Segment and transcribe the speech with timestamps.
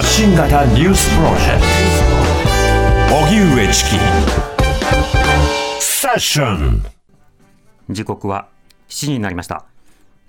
[0.00, 1.60] 発信型ニュースプロジェク
[3.10, 3.16] ト。
[3.16, 3.90] 荻上チキ。
[5.78, 6.82] セッション。
[7.90, 8.48] 時刻は
[8.88, 9.66] 7時になりました。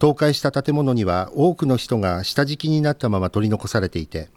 [0.00, 4.28] 倒壊した建物には多くの人が下敷きになったまま取り残されていて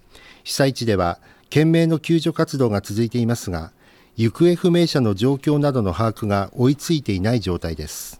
[0.43, 3.71] 被災地では懸命の救助活動が続いていますが
[4.17, 8.19] 行方不明者の状況などの把握が追いついていない状態です。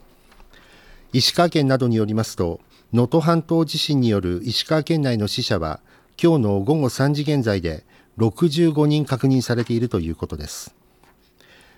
[1.14, 2.62] 石川県などによりますと
[2.94, 5.82] 能登半島地震による石川県内の死者は
[6.22, 7.84] 今日の午後3時現在で
[8.18, 10.74] 65人確認されているということです。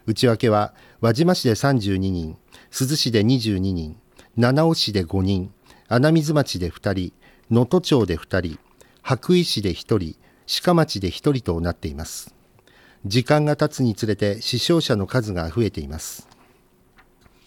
[0.06, 2.38] 内訳は輪島市で32人
[2.72, 3.96] 珠洲市で22人
[4.36, 5.54] 七尾市で5人、
[5.88, 7.14] 穴水町で2人、
[7.52, 8.60] 能登町で2人、
[9.04, 10.16] 羽咋市で1人、
[10.64, 12.34] 鹿町で1人となっています。
[13.06, 16.28] 時間が経つにつれて死傷者の数が増えています。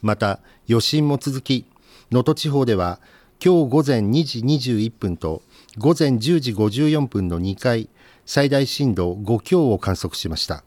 [0.00, 0.38] また、
[0.68, 1.66] 余震も続き、
[2.12, 3.00] 能登地方では
[3.44, 4.38] 今日午前2時
[4.78, 5.42] 21分と
[5.78, 7.88] 午前10時54分の2回、
[8.26, 10.62] 最大震度5強を観測しました。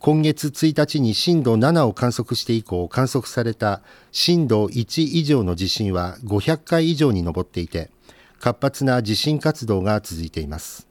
[0.00, 3.82] 今月1日に震度7を観測して以降観測された
[4.12, 7.90] 震度1以上の地震は500回以上に上っていて
[8.38, 10.86] 活発な地震活動が続いています。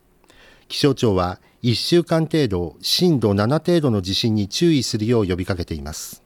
[0.67, 6.22] 気象庁は1週間程度震度7程度の地震に注意するよう呼びかけています。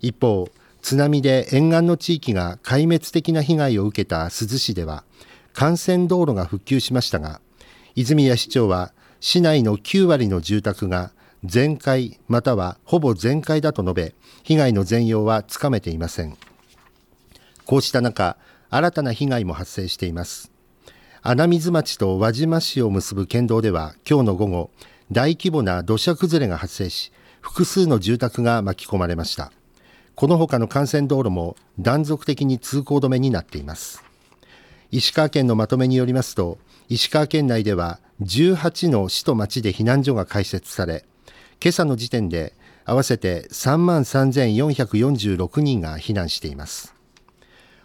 [0.00, 0.48] 一方
[0.82, 5.04] 津波で沿岸の地域が壊滅的な被害を受けた珠洲市では
[5.58, 7.40] 幹線道路が復旧しましたが
[7.94, 11.12] 泉谷市長は市内の9割の住宅が
[11.44, 14.14] 全壊またはほぼ全壊だと述べ
[14.44, 16.36] 被害の全容はつかめていません。
[17.66, 18.36] こうした中
[18.70, 20.52] 新たな被害も発生しています。
[21.20, 24.70] 穴水町と輪島市を結ぶ県道では今日の午後
[25.10, 29.52] 大規模な土砂崩れが発生し複数の住宅が巻き込まれました。
[30.14, 34.04] この他の幹線道路も断続的に通行止めになっています。
[34.92, 41.04] 石川県のまとめによりますと石川県内では18の市と町で避難所が開設され
[41.62, 46.92] 今朝の時点で合わせて3万3446人が避難しています。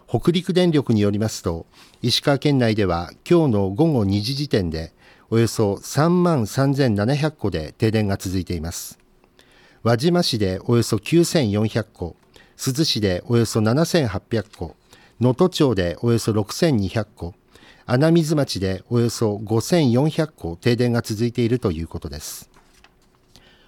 [0.07, 1.67] 北陸電力によりますと
[2.01, 4.93] 石川県内では今日の午後2時時点で
[5.29, 8.97] およそ3万3700戸で停電が続いています。
[9.83, 12.15] 輪島市でおよそ9400戸
[12.57, 14.75] 珠洲市でおよそ7800戸
[15.19, 17.35] 能登町でおよそ6200戸
[17.85, 22.56] 穴水町でおよそ5400戸停電が続いているということです。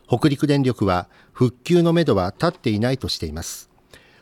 [0.09, 3.69] 北陸電力は復旧のめどは立っていないとしています。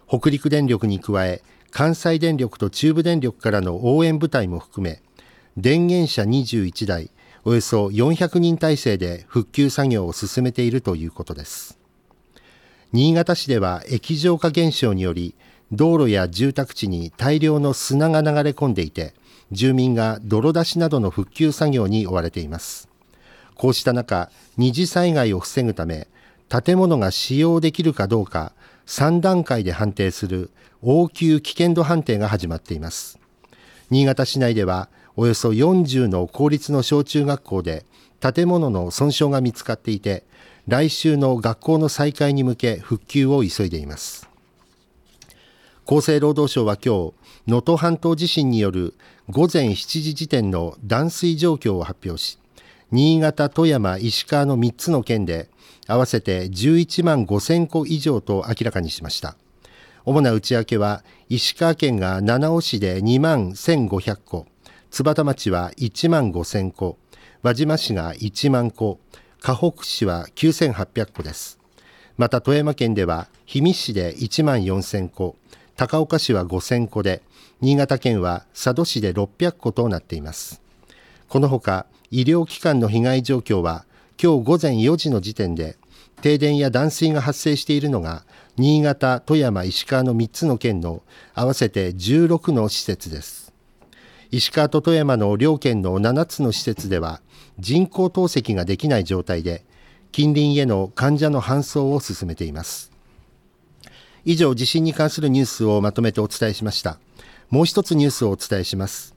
[0.06, 5.02] 北陸電力に加え関西電力と中部電力からの応援部隊も含め
[5.56, 7.10] 電源車21台
[7.46, 11.80] およそ400人体制で復旧作業を進めているということです。
[12.92, 15.36] 新潟市では液状化現象により
[15.72, 19.14] 道路や住宅地に大量の砂が流れ込んでいて
[19.54, 22.87] 住民が泥出しなどの復旧作業に追われています。
[23.58, 26.08] こうした中、二次災害を防ぐため、
[26.48, 28.54] 建物が使用できるかどうか、
[28.86, 30.52] 3段階で判定する
[30.82, 33.20] 応急危険度判定が始まっています。
[33.90, 37.86] 新潟市内では、およそ40の公立の小中学校で
[38.20, 40.24] 建物の損傷が見つかっていて、
[40.68, 44.30] 来週の学校の再開に向け復旧を急いでいます。
[45.88, 47.14] 厚生労働省は今日、
[47.48, 48.94] 能登半島地震による
[49.30, 52.38] 午前7時時点の断水状況を発表し、
[52.90, 55.50] 新潟、富山、石川の3つの県で
[55.88, 59.36] 合わせて11万5000戸以上と明らかにしました。
[60.06, 64.46] 主な内訳は石川県が七尾市で2万1500戸
[64.90, 66.98] 津幡町は1万5000戸
[67.44, 69.00] 輪島市が1万戸
[69.42, 71.60] 河北市は9800戸です。
[72.16, 75.36] また富山県では氷見市で1万4000戸
[75.76, 77.22] 高岡市は5000戸で
[77.60, 80.62] 新潟県は佐渡市で600戸となっています。
[81.28, 83.86] このほか医療機関の被害状況は
[84.22, 85.78] 今日午前4時の時点で
[86.22, 88.24] 停電や断水が発生しているのが
[88.58, 91.04] 新潟、富山、石川の3つの県の
[91.36, 93.54] 合わせて16の施設です。
[94.32, 97.22] 石川と富山の両県の7つの施設では
[97.60, 99.64] 人工透析ができない状態で
[100.12, 102.92] 近隣への患者の搬送を進めています。
[104.26, 107.00] 以上地震に関するニュースをまとめてお伝えしました。
[107.50, 109.16] もう一つニュースをお伝えします。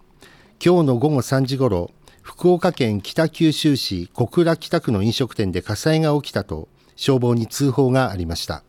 [0.65, 1.91] 今日の午後3時ごろ
[2.31, 8.63] 福岡県北九州市小倉北区の飲食店で火災が起きたと消防に通報がありました。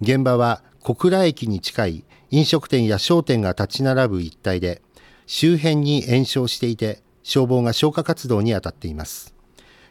[0.00, 4.82] 現場は小倉駅に近い飲食店や商店が立ち並ぶ一帯で
[5.26, 9.32] 周辺に延焼していて消防が消火活動に当たっています。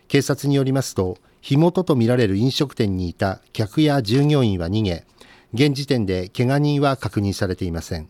[0.10, 5.06] 警察によりますと火元とみられる飲食店にいた客や従業員は逃げ
[5.54, 8.10] 現時点で怪我人は確認されていません。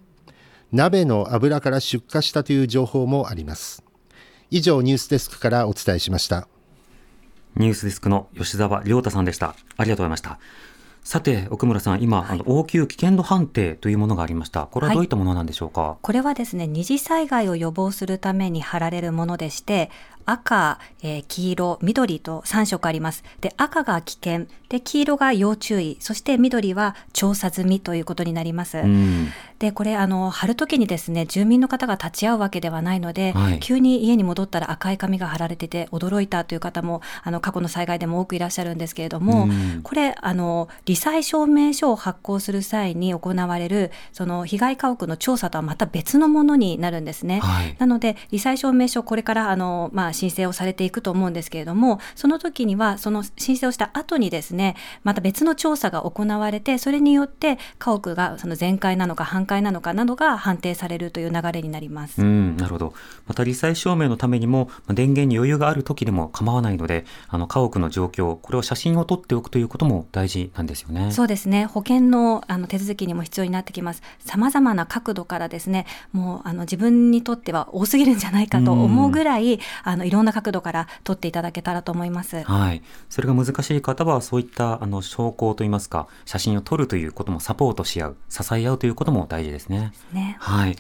[0.72, 3.87] 鍋の油から出火したという情報もあります。
[4.50, 6.48] 以上ニュースデスクからお伝えしました。
[7.58, 9.56] ニュースデスクの吉澤亮太さんでした。
[9.76, 10.40] ありがとうございました。
[11.04, 14.68] さて奥村さん今、はい、あの応急危険度判定というものがありました。
[14.68, 19.90] これはどういったものなんでしょうか、はい、これはですね二次災害を予防するために貼られるものでして
[20.28, 23.24] 赤、えー、黄色、緑と3色あります。
[23.42, 28.84] で、赤が危険、で、黄色が要注意、そして緑は調査済みということになります。
[29.60, 39.48] で、これ、あの、貼るときにですね、住民の方が立ち会うわけではないので、はい、急に家に戻ったら赤い紙が貼られてて驚いたという方も、あの、過去の災害でも多くいらっしゃるんですけれども、
[39.84, 47.40] これ、あの、罹災証明書を発行する際に行われる、その被害家屋の調査とはまた別のものになるんですね。
[47.40, 62.22] はい、なので、罹災証明書、これから、あの、まあ、申請をされていくと思うんですけれどもその時にはその申請をした後にですねまた別の調査が行われてそれによって家屋がその全壊なのか半壊なのかなどが判定されるという流れになります。
[62.22, 62.94] うんなるほど
[63.28, 71.12] また罹災証明のためにも電源に余裕がある時でも構わないのであの家屋の状況これを写真を撮っておくということも大事なんですよね。
[71.12, 74.02] そうですね保険のあの手続きにも必要になってきます。
[74.20, 82.42] さまざまな角度からですねもうあの自分にとっては多すぎるんじゃないかと思うぐらいあのいろんな角度から取っていただけたらと思います。
[82.44, 82.82] はい。
[83.10, 89.92] それが難しい方は、そういったあの証拠といいますか、写真を撮るということもサポートし合う、支え合うということも大事ですね。
[90.14, 90.78] ねはい。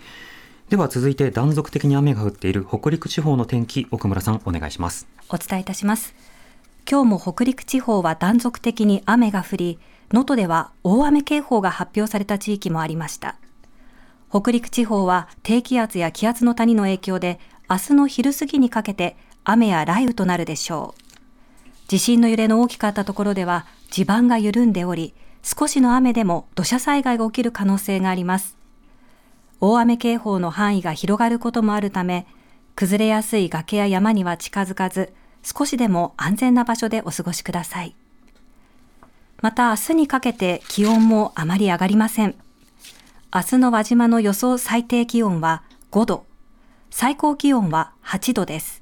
[0.70, 5.08] では続いて断続的に雨が降っている北陸地方の天気、奥村さんお願いします。
[5.30, 6.14] お伝えいたします。
[6.90, 9.80] 今日も北陸地方は断続的に雨が降り、
[10.12, 13.36] 能登では大雨警報が発表された地域もありました。
[14.30, 21.02] 北陸地方は低気圧や気圧の谷の影響で明日の昼過ぎにかけて雨や雷雨となるでしょう。
[21.88, 28.58] 地震の揺れの大きかったところでは地盤が緩んでおり、少しの雨でも土砂災害が起きる可能性があります。
[29.60, 32.28] 大雨警報の範囲が広がることもあるため、
[32.75, 37.96] 崩れやすい崖や山には近づかず、少しでも安全な場所でお過ごしください。
[39.42, 42.36] また明日にかけて気温もあまり上がりません。
[43.34, 46.27] 明日の輪島の予想最低気温は5度、
[46.89, 48.81] 最高気温は8度です。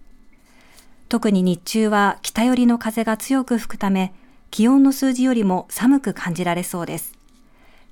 [1.09, 4.13] 特に日中は北寄りの風が強く吹くため、
[4.51, 7.13] 気温の数字よりも寒く感じられそうです。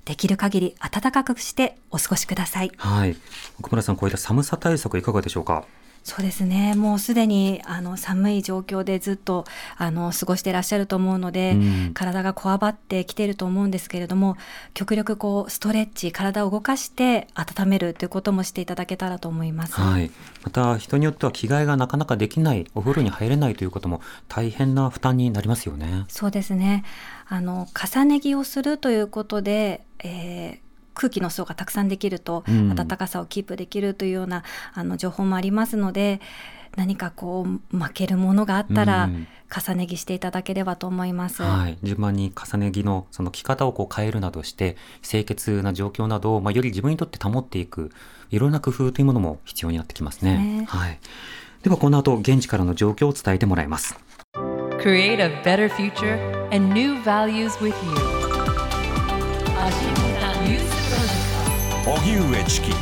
[0.04, 2.72] できる限り暖かくしてお過ごしください。
[2.76, 3.16] はい。
[3.58, 5.64] 奥村さん、こういった寒さ対策いかがでしょうか？
[6.04, 6.74] そうですね。
[6.74, 9.46] もうすでにあの寒い状況でずっと
[9.78, 14.36] あの過ごしていらっしゃると思うので、うん、体がこわばってきていると思うんですけれども、
[14.74, 19.80] 極力こうストレッチ、体を動かして温めるということもしていただけたらと思います。
[19.80, 20.10] はい。
[20.44, 26.04] また人によっては着替えがなかなかできない、お風呂に入れないということも大変な負担になりますよね。
[26.08, 26.84] そうですね。
[27.26, 30.63] あの重ね着をするということで、えー、
[30.94, 36.20] 空気の層がたくさんできると、暖かさをキープできるというようなあの情報もありますので
[36.76, 39.08] 何かこう負けるものがあったら、
[39.54, 47.92] 重ね着していただければと思います、はい、順番に重ね着のその着方をこう変えるなどして清潔な状況などを、まあ、より自分にとって保っていく
[48.30, 50.38] いろんな工夫というものも必要になってきますね。
[50.38, 50.64] ね。
[50.68, 50.98] はい、
[51.62, 53.96] ではこの後現地からの状況を伝えてもらいます。
[54.80, 56.18] Create a better future
[56.52, 58.34] and new values with you.
[61.86, 62.72] 荻上チキ。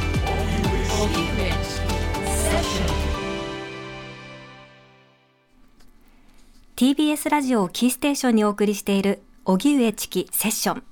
[6.76, 10.84] TBS ラジオキーステーションにお送りしている荻上チキセッション。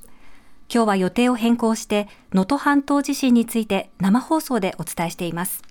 [0.75, 5.63] 今日は予定を変更して能登半島地震について生放送でお伝えしています。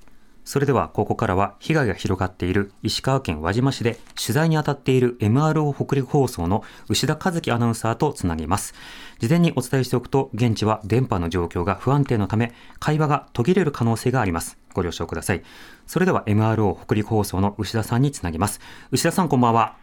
[0.50, 8.74] それではここからは被害が広がっている石川県輪島市で取材に当たっている MRO 北陸放送の牛田和樹アナウンサーとつなぎます。
[9.20, 14.58] 事前にお伝えしておくと、現地は電波の状況が不安定のため、会話が途切れる可能性があります。
[14.74, 15.44] ご了承ください。
[15.86, 18.60] それでは MRO 北陸放送の牛田さんにつなぎます。
[18.90, 19.76] 牛田さんこんばんは。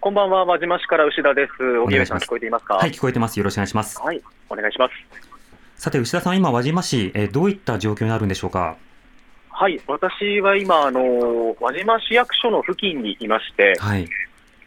[0.00, 1.78] こんばんは、輪島市から牛田です。
[1.80, 3.36] お願いしますさん聞こえていますかはい、聞こえてます。
[3.40, 4.00] よろしくお願いします。
[4.00, 4.92] はい、お願いします。
[5.74, 8.76] さて、牛田さん、今、輪島市、えーどういった状況にあるんでしょうか？
[9.58, 14.06] はい、私は今、あの、輪島市役所の付近にいまして、はい。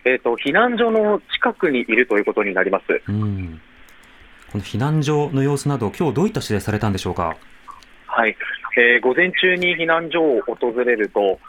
[0.03, 2.99] えっ、と、避難所の近くにいるということになります。
[3.07, 3.61] うん。
[4.51, 7.37] この避難所の様子など、今日どういった取材されたんでしょうか？
[8.07, 8.35] はい、
[8.77, 11.39] えー午前中に避難所を訪れると、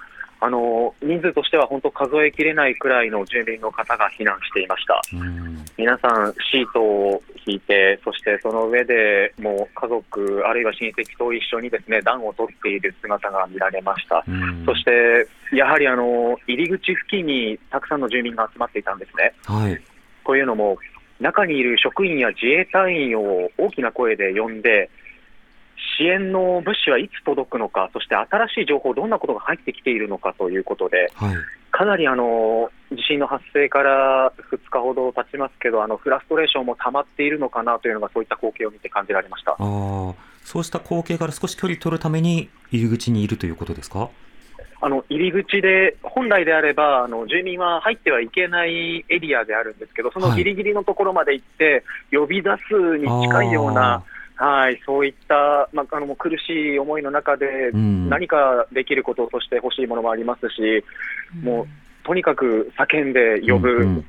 [0.40, 5.00] あの、人数としては本当数えきれないくらいの住民の方が避難していました。
[5.12, 5.64] うん。
[5.76, 14.25] 皆さん、シートを引いて、そしてその上でもう家族、あるいは親戚と一緒にですね暖を取っている姿が見られました。
[14.26, 19.35] うんそして、やはりあの入り口付近にたくさんの住民が集まっていたんですね。
[19.44, 19.80] はい。
[20.25, 20.78] というのも、
[21.20, 24.88] 中にいる職員や自衛隊員を大きな声で呼んで、
[25.99, 31.34] 支援の物資はいつ届くのか、そして新しい情報、どんなことが入ってきているのかということで、はい。
[31.72, 39.52] かなりあの地震の発生から2日ほど経ちますけど、あのフラストレーションも溜まっているのかなというのが、そういった光景を見て感じられました。
[39.52, 39.58] ああ、
[40.44, 44.10] そうした光景から少し距離取るために入り口にいるということですか？
[44.82, 54.20] あの入り口で、本来であれば、あの住民は入ってはいけないエリアであるんですけど、そのギリギリのところまで行って、呼び出すに近いような、はい、
[54.87, 60.85] そういった、まあ、あのもう苦しい思いの中で、うん何かできることとして欲しいものもありますし、
[61.42, 61.66] もう
[62.06, 64.06] とにかく叫んで呼ぶ、うんうん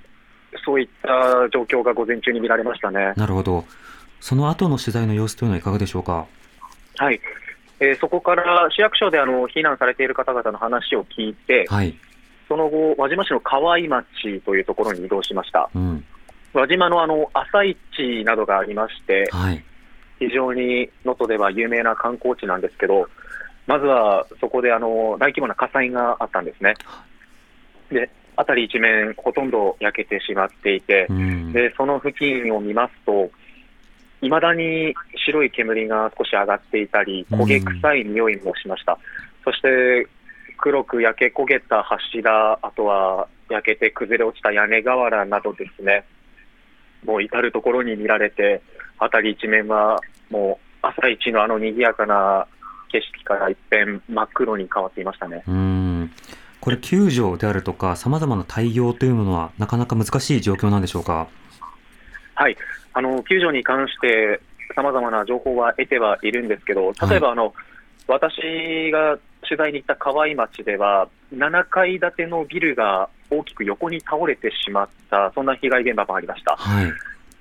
[0.66, 3.14] そういった状況が午前中に見られましたね。
[3.16, 3.64] なるほど。
[4.20, 6.28] その後の取材の様子というのはいかがでしょうか？
[6.98, 7.22] はい
[7.80, 11.96] えーそこから市役所であの避難されている方々の話を聞いて、はい。
[12.50, 15.70] その後、輪島市の河合町というところに移動しました。
[15.74, 16.04] うん。
[16.54, 19.64] 輪島のあの朝市などがありまして、はい。
[20.22, 23.10] 非常に能登では有名な観光地なんですけど、
[23.66, 26.76] まずはそこであの大規模な火災があったんですね。
[27.92, 31.52] で、辺り一面、ほとんど焼けてしまっていてう、ん。
[31.52, 33.32] でその付近を見ますと、
[34.22, 34.94] いまだに
[35.26, 39.00] 白い煙が少し上がっていたり、焦げ臭い匂いもしました。
[39.44, 40.08] そして
[40.60, 46.04] 黒く焼け焦げた柱、あとは焼けて崩れ落ちた屋根瓦などですね、
[47.04, 48.62] もう至るところに見られて、
[49.00, 50.00] 辺り一面は
[50.32, 52.48] もう朝一のあの賑やかな
[52.92, 55.44] 景色から一変真っ黒に変わっていましたね。
[55.48, 56.12] うん。
[56.60, 61.28] これ救助であるとか、さまざまな対応というものは、なかなか難しい状況なんでしょうか？
[62.36, 62.58] はい、
[62.94, 64.42] あの救助に関して、
[64.76, 67.54] さまざまな情報は得てはいるんですけど、例えばあの、
[68.08, 76.56] 私が取材に行った河合町では、7階建てのビルが大きく横に倒れてしまった、そんな被害現場もありました。
[76.58, 76.92] はい。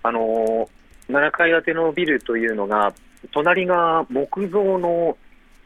[0.03, 0.69] あの
[1.11, 2.93] 7階建てのビルというのが、
[3.33, 5.17] 隣が木造の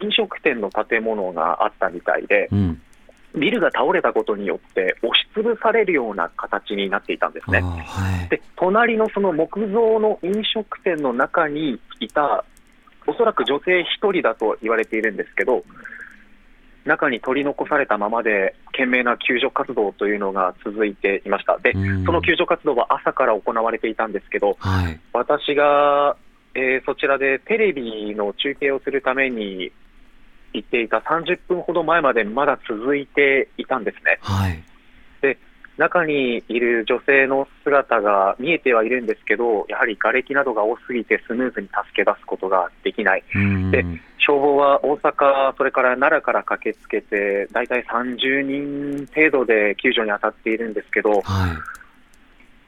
[0.00, 2.80] 飲食店の建物があったみたいで、うん。
[3.34, 7.60] ビルが倒れたことによって押しつぶされるような形になっていたんですね。
[7.60, 8.28] はい。
[8.28, 12.44] で隣のその木造の飲食店の中にいた、
[13.06, 15.64] おそらく女性1人だと言われているんですけど、
[16.84, 21.58] 中に取り残されたままで、懸命な救助活動というのが続いていました。
[21.58, 25.00] で、うんその救助活動は朝から行われていたんですけど、はい。
[25.12, 26.16] 私が、
[26.54, 29.72] えーそちらでテレビの中継をするために
[30.52, 34.18] 行っていた30分ほど前までまだ続いていたんですね。
[34.20, 34.62] はい。
[35.76, 43.24] 中にいる女性の姿が見えてはいるんですけど、やはり瓦礫などが多すぎてスムーズに助け出すことができない。
[43.34, 43.70] うん。
[43.72, 43.84] で
[44.26, 51.20] 消防は大阪、それから奈良から駆けつけて、大体30人程度で救助に当たっているんですけど、はい。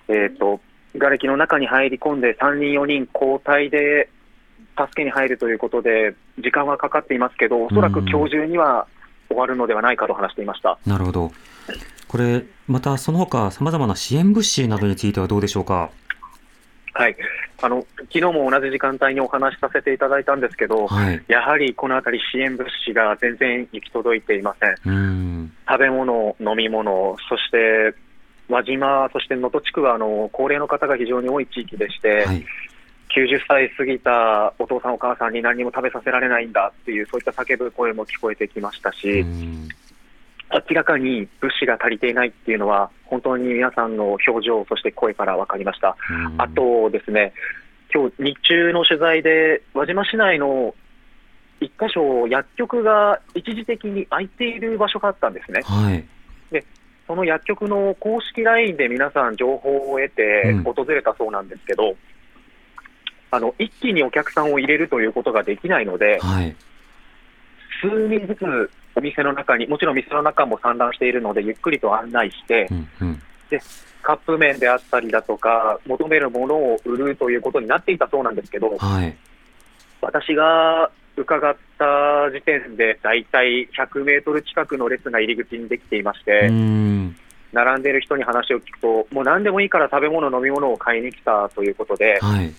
[0.08, 0.60] えー、と
[0.92, 4.08] 瓦礫の中に入り込んで3人、4人交代で
[4.78, 8.86] 助けに入るということで、時間はかかっていますけど、おそらく今日中には
[9.28, 10.78] 終わるのではないかと話していました。
[10.86, 11.32] なるほど。
[12.08, 15.90] これ、またその他、さまざまな支援物資などについてはどうでしょうか？
[16.98, 17.16] はい、
[17.60, 21.22] あの昨日も同じ時間帯にお話しさせていただいたんですけど、はい。
[21.28, 24.94] やはりこの辺り、支援物資が全然行き届いていません。
[24.94, 25.52] うん。
[25.68, 27.94] 食べ物、飲み物、そして
[28.48, 32.44] 輪島、そして能登地区はあの高齢の方が非常に多い地域でして、はい。
[33.14, 39.68] 90歳過ぎたお父さん、お母さんに何も食べさせられないんだっていう、そういった叫ぶ声も聞こえてきましたし、うん
[40.52, 45.96] 明らかに物資が足りていないっていうのは、本当に皆さんの表情、そして声から分かりました。
[46.38, 47.32] あとですね、
[47.92, 50.74] 今日日中の取材で、輪島市内の
[51.60, 55.62] 一箇所、薬局が一時的に空いている場所があったんですね。
[55.64, 56.04] はい。
[57.06, 61.94] その薬局の公式 LINE で皆さん情報を得てうん訪れたそうなんですけど、
[63.30, 66.56] あの一気にお客さんを入れるということができないので、はい。
[67.80, 73.22] 数人ずつお店の中に、もちろん店の中も散乱しているので、ゆっくりと案内してう、んうん。
[74.02, 79.14] カップ麺であったりだとか、求めるものを売るということになっていたそうなんですけど、はい。
[80.00, 87.16] 私が伺った時点で、だいたい100メートル近くの列が入り口にできていましうて、ん。
[87.52, 92.52] 並んでいる人に話を聞くと、もう何でもいいから食べ物、飲み物を買いに来たということで、はい。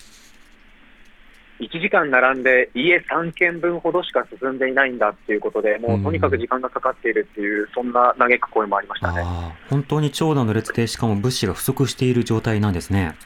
[1.60, 9.24] 1時間並んで家3軒分ほどしか進んでいないんだっていうことで、もうとにかく時間がかかっているっていう、そんな嘆く声もありましたね。
[9.68, 13.16] 本当に長蛇の列で、しかも物資が不足している状態なんですね。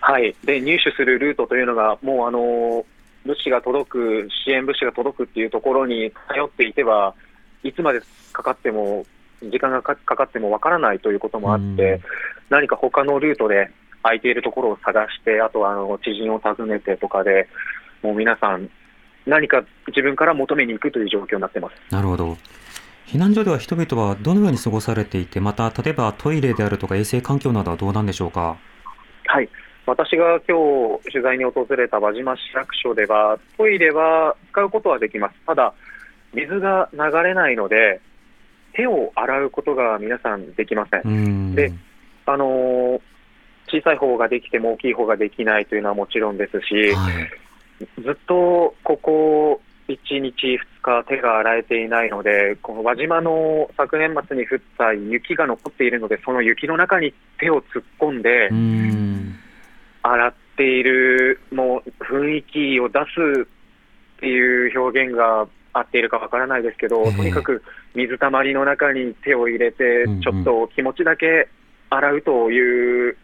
[0.00, 2.84] はい、で入手するルートというのが、もうあの
[3.24, 7.14] 物資が届く、支援物資が届くっていうところに頼っていては、
[7.62, 8.00] いつまで
[8.32, 9.06] かかっても、
[9.42, 12.00] 時間がかかかってもわからないということもあって、うん
[12.52, 13.70] 何か他のルートで
[14.02, 17.48] 空いているところを探して、あとはあの知人を訪ねてとかで、
[18.02, 18.68] もう皆さん、
[19.26, 21.94] 何か自分から求めに行くという状況になってます。
[21.94, 22.36] なるほど。
[23.06, 28.56] 避難所では人々はどのように過ごされていて、また、例えばトイレであるとか衛生環境などはどうなんでしょうか？
[29.26, 29.48] はい、
[29.86, 35.74] 私が今日取材に訪れた輪島市役所では、トイレは使うことはできます、ただ、
[36.34, 38.00] 水が流れないので、
[38.72, 41.02] 手を洗うことが皆さんできません。
[41.04, 41.54] うん。
[41.54, 41.72] で
[42.26, 43.00] あのー
[43.72, 48.02] 小さい方ができても大きい方ができないというのはもちろんですし、はい。
[48.02, 59.34] ずっとここ1日、2日、手が洗えていないので、この輪島の昨年末に降った雪が残っているので、その雪の中に手を突っ込んで、うん。
[60.02, 67.62] 洗っているもう雰囲気を出すっていう表現が合っているかわからないですけど、ええとにかく
[67.94, 71.48] 水たまりの中に手を入れてちょっと気持ちだけ
[71.90, 73.16] 洗うという、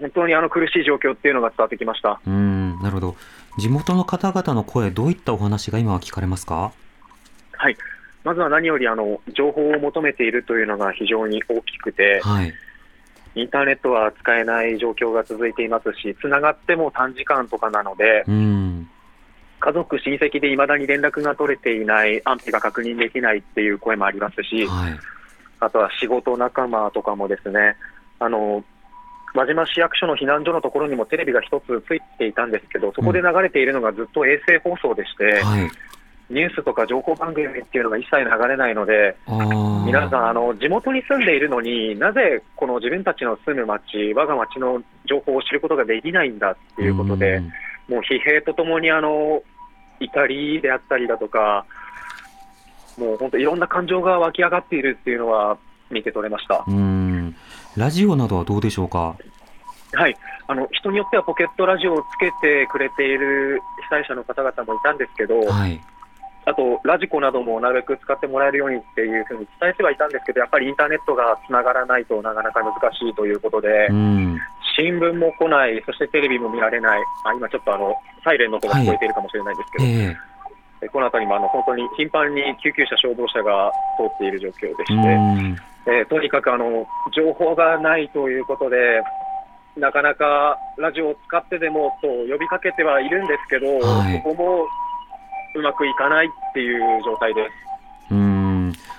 [0.00, 2.20] 本当にあの苦しい状況っていうのが伝わってきました。
[2.26, 2.78] うん。
[2.80, 3.16] なるほど。
[3.58, 6.72] 地元の方々の声、どういったお話が今は聞かれますか？
[7.52, 7.76] はい
[8.24, 12.52] まずは何よりあの情報を求めているというのが非常に大きくて、はい。
[13.36, 18.88] インターネットは使えない状況が続いていますし、つながっても短時間とかなので、うん。
[19.60, 24.98] 家族、親戚でいまだに連絡が取れていない、安否が確認できないっていう声もありますし、はい。
[25.60, 27.76] あとは仕事仲間とかもですね、
[28.18, 28.64] あの
[29.36, 35.70] 輪島市役所の避難所のところにもテレビが一つついていたんですけど、そこで流れているのがずっと衛星放送でして、はい。
[36.28, 39.14] ニュースとか情報番組っていうのが一切流れないので。
[39.86, 47.40] 皆さんあの、地元に住んでいるのになぜこの自分たちの住む町、我が町の情報を知ることができないんだっていうことで、
[47.88, 49.42] もう疲弊とともにあの
[50.00, 51.64] 怒りであったりだとか、
[52.98, 55.58] もう本当、いろんな感情が湧き上がっているっていうのは
[55.90, 56.64] 見て取れました。
[56.66, 57.05] うん。
[57.76, 57.82] うん。
[57.82, 59.16] ラジオなどはどうでしょうか？
[59.92, 60.16] はい、
[60.48, 65.80] あの人によってはポケットラジオをつけてくれている被災者の方々もいたんですけど、はい。
[66.44, 74.38] あとラジコなどもなるべく使ってもらえるようにっていうふうに伝えてはいたんですけど、やっぱりインターネットがつながらないとなかなか難しいということで、うん。
[74.76, 80.16] 新聞も来ない、そしてテレビも見られない、あ今ちょっとあのサイレンの音が聞こえているかもしれないんですけど、ええ
[80.82, 85.56] えこの辺りもあの本当に頻繁に救急車、消防車が通っている状況でして、うん。
[85.86, 89.02] えーとにかくあの情報がないということで、
[89.76, 94.22] なかなかラジオを使ってでもと呼びかけてはいるんですけど、はい。
[94.24, 94.66] そこも
[95.54, 97.44] うまくいかないっていう状態で。
[98.08, 98.14] す。
[98.14, 98.46] うーん。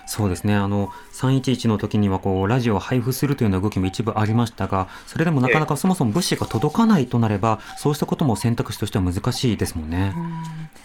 [0.07, 10.13] そうですね、あの311の時にはこうラジオを配布するというような動きも一部ありましたが、それでもなかなかそもそも物資が届かないとなれば、そうしたことも選択肢としては難しいですもんね。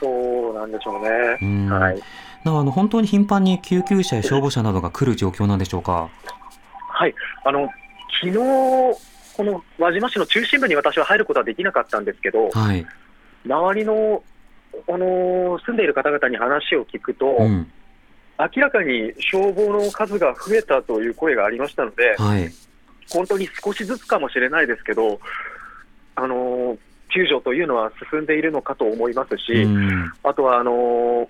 [0.01, 1.09] そうなんでしょうね。
[1.41, 1.71] うん。
[1.71, 2.03] はい、
[2.45, 6.11] だからあの本当に頻繁に救急車や消防車などが来る状況なんでしょうか？
[6.89, 7.69] はい、あの
[8.21, 8.37] 昨日
[9.35, 12.87] この輪島市の中心部に私は入ることはできなかったんですけど、はい。
[13.47, 14.23] 周りの
[14.89, 17.71] あの住んでいる方々に話を聞くと、うん。
[18.39, 22.53] 明らかに消防の数が増えたという声がありましたので、はい。
[23.11, 25.21] 本当に少しずつかもしれないですけど、
[26.15, 26.77] あの
[27.09, 30.13] 救助というのは進んでいるのかと思いますし、うん。
[30.23, 31.29] あとはあの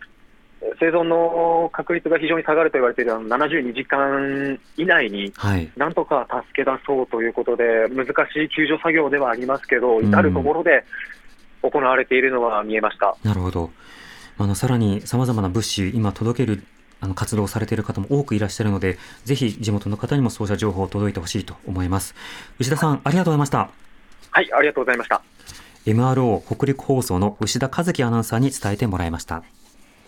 [0.78, 5.70] 生存の確率が非常に下がると言われているあの72時間以内に、はい。
[5.76, 10.84] なんとか助け出そうということで、難しい救助作業ではありますけど、うん至るところで
[11.62, 13.16] 行われているのは見えました。
[13.24, 13.70] なるほど。
[14.38, 16.62] あのさらに様々な物資、今届ける
[17.00, 22.14] あの活動をされている方も多くいらっしゃるので、ぜひ地元の方にもそうした情報を届いてほしいと思います。
[22.58, 23.70] 牛田さん、ありがとうございました。
[24.30, 25.22] はい、ありがとうございました。
[25.86, 29.42] MRO 北陸放送の牛田和樹アナウンサーに伝えてもらいました。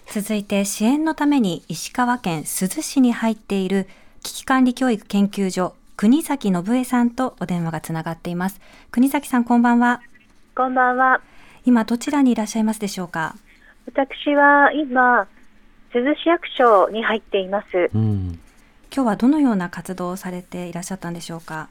[0.06, 3.88] 続いて支援のために石川県珠洲市に入っている
[4.22, 8.60] 危機管理教育研究所国崎信江さんとお電話がつながっています。
[8.90, 10.00] 国崎さんこんばんは。
[10.56, 11.20] こんばんは。
[11.64, 13.36] 今どちらにいらっしゃいますでしょうか？
[13.86, 15.26] 私は今
[15.92, 18.38] 珠洲市役所に入っています、うん。
[18.94, 21.68] 今日はどのような活動をされていらっしゃったんでしょうか？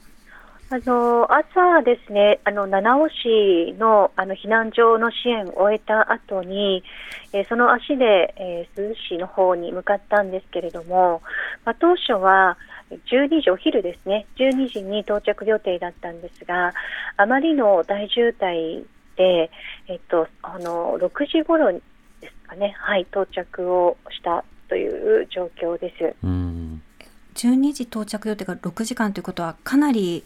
[0.73, 6.83] あの朝ですね、あの七尾市のあの避難所の支援を終えた後に、
[7.31, 11.21] えーその足で、えー珠洲市の方に向かったんですけれども、
[11.63, 12.57] まあ、当初は
[12.89, 16.73] 12時、お昼ですね、12時に到着予定だったんですが、
[17.17, 18.83] あまりの大渋滞
[19.15, 19.51] で、
[19.87, 21.81] えっと、あの6時頃で
[22.21, 26.15] すかね、はい、到着をしたという状況です。
[26.23, 26.81] うん。
[27.35, 30.23] 12時到着予定が6時間ということはかなり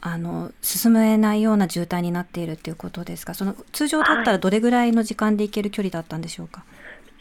[0.00, 6.64] あの進めないような渋滞になっているということですがその通常だったらどれぐらいの時間で行ける距離だったんでしょうか、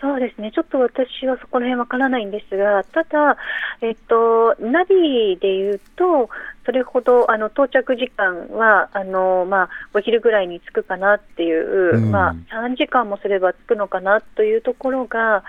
[0.01, 3.37] そうですね、ちょっと私はそこら辺わからないんですが、ただ、
[3.81, 6.29] えっと、ナビで言うと、
[6.65, 12.11] それほどあの到着時間はあの、まあ、お昼ぐらいに着くかなっていう、うん。
[12.11, 15.43] まあ、3時間もすれば着くのかなというところが、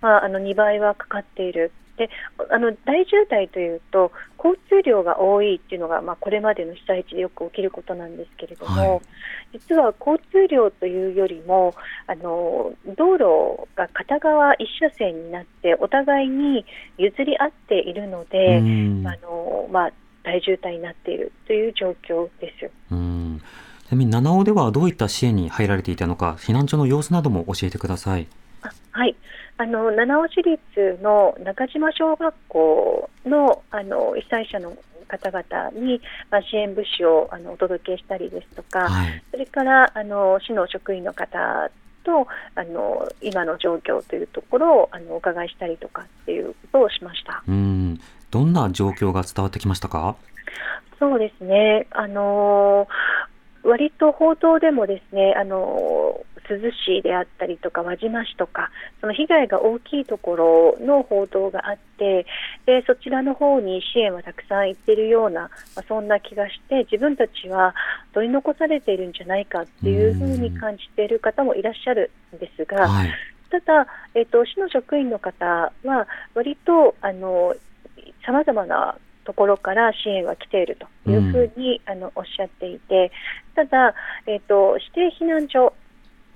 [0.00, 1.70] まあ、あの2倍はかかっている。
[1.96, 2.10] で
[2.50, 9.00] あの大渋滞というと交通量が多いっていうのが、まあ、これまでの被災地でよく起きることなんですけれども、はい
[9.54, 11.74] 実は交通量というよりも
[12.08, 16.66] あの道路が片側一車線になってお互いに
[16.98, 19.92] 譲り合っているので、うんあのまあ、
[20.24, 22.70] 大渋滞になっているという状況です。
[22.90, 23.40] うん。
[23.86, 28.26] ちなみに七尾ではどういった支援に入られていたのか、避難所の様子なども教えてください。
[28.94, 29.16] あはい
[29.58, 34.76] あの七尾市立の中島小学校のあの被災者の
[35.06, 39.22] 方々に、まあ、支援物資をあのお届けしたりですとか、はい。
[39.30, 41.70] それからあの市の職員の方
[42.02, 47.44] とあの今の状況というところをあのお伺いしたりとかっていうことをしました。
[47.46, 48.00] うん。
[48.30, 50.16] どんな状況が伝わってきましたか？
[50.98, 51.86] そうですね。
[51.90, 52.88] あの
[53.62, 62.26] 割と報道でもですね、あの珠洲市であったりとか輪島市とか、その被害が大きいところの報道があって、
[62.66, 67.74] でそちらの方に支援はたくさん行っているような、まあ、そんな気がして、自分たちは
[68.12, 73.12] 取り残されているんじゃないかっていうふうに感じている方もいらっしゃるんですが、はい。
[73.50, 83.10] ただ、えっと市の職員の方は、割とさまざまなところから支援は来ているというふうに、あのおっしゃっていて、
[83.54, 83.94] ただ、
[84.26, 85.72] えっと指定避難所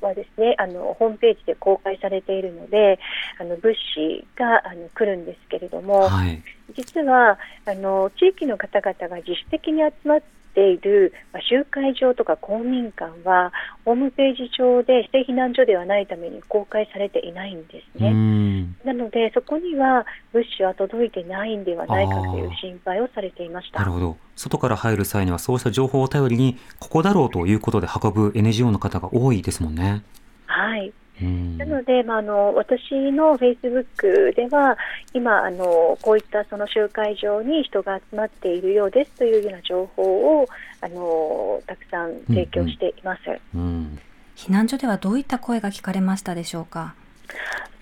[0.00, 2.98] はですねあのホームページで公開されているので、
[3.40, 6.42] あの物資があの来るんですけれども、はい。
[6.76, 10.22] 実はあの地域の方々が自主的に集まっ
[10.58, 13.52] ている、まあ、集会場とか公民館は
[13.84, 18.10] ホームページ上で指定避難所ではないために公開されていないんですうね。
[18.10, 18.76] ん。
[18.84, 23.92] なのでそこには物資は届いてないんではないかという心配をされていましたなる。
[23.92, 24.16] ほど。
[24.34, 30.02] 外から入る際にはそうした情報を頼りに、ここだろうということで運ぶ NGO の方が多いですもんね。
[30.46, 30.92] はい。
[31.22, 31.58] うん。
[31.58, 34.76] なので、まあ、あの私のフェイスブックでは
[35.12, 40.48] 今あのこういったその集会場に人が集まっているようですというような情報を
[40.80, 43.20] あのたくさん提供しています。
[43.54, 43.98] うん。
[44.36, 46.94] 避難所ではどういった声が聞かれましたでしょうか？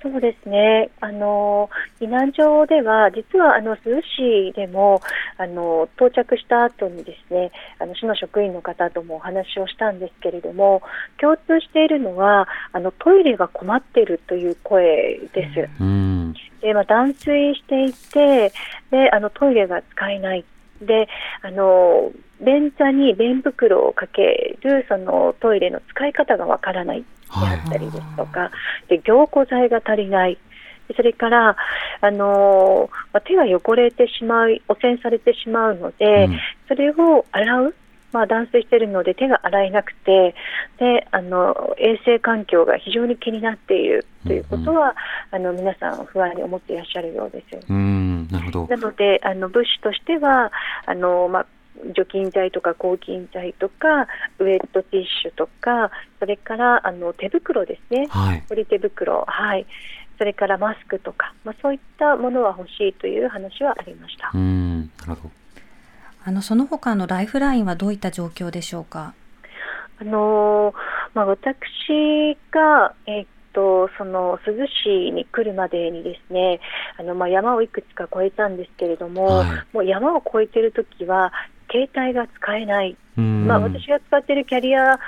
[0.02, 0.90] そうですね。
[1.00, 1.68] あの
[2.00, 4.02] 避難所では実はあの珠洲
[4.50, 5.00] 市でも
[5.36, 10.82] あの到着した後にですね、あの市の職員の方ともお話をしたんですけれども、
[11.18, 15.82] 共通しているのはあのトイレが困っているという声です。
[15.82, 16.34] うん。
[16.60, 18.52] で、まあ、断水していて、
[18.90, 20.44] で、あのトイレが使えない。
[20.80, 21.08] で、
[21.42, 28.50] あの便座に便袋をかけるそのトイレの使い方がわからないであったりですとか、
[28.88, 30.38] で凝固剤が足りない。
[30.88, 31.56] でそれから、
[32.00, 37.74] あのまあ、手が汚れてしまい、汚染されてしまうので、うんそれを洗う、
[38.16, 40.34] まあ、断水しているので手が洗えなくて
[40.78, 44.96] であの衛生環境が非常に気になっているということは、
[45.30, 47.58] あの皆さん不安に思っていらっしゃるようです。
[47.68, 48.26] うん。
[48.28, 48.66] なるほど。
[48.68, 50.50] なのであの物資としては
[50.86, 51.46] あの、まあ、
[51.94, 58.44] 除菌剤とか抗菌剤とかウエットティッシュとかそれからあの手袋ですねはい。
[58.48, 59.66] ポリ手袋、はい、
[60.16, 64.30] それからマスクとか、まあ、そういったものは欲しいという話はありました。
[64.34, 64.90] うん。
[65.06, 65.45] なるほど。
[66.26, 69.14] あのその他のライフラインはどういった状況でしょうか？
[70.00, 70.74] あのー
[71.14, 71.46] まあ、私
[72.50, 76.58] が、えっとその珠洲市に来るまでにですね
[76.98, 79.46] あの、まあ、山をいくつか越えたんですけれども、はい。
[79.72, 81.32] もう山を越えてるときは
[81.70, 82.96] 携帯が使えない。
[83.16, 83.46] うん。
[83.46, 84.98] まあ、私が使っているキャリアあ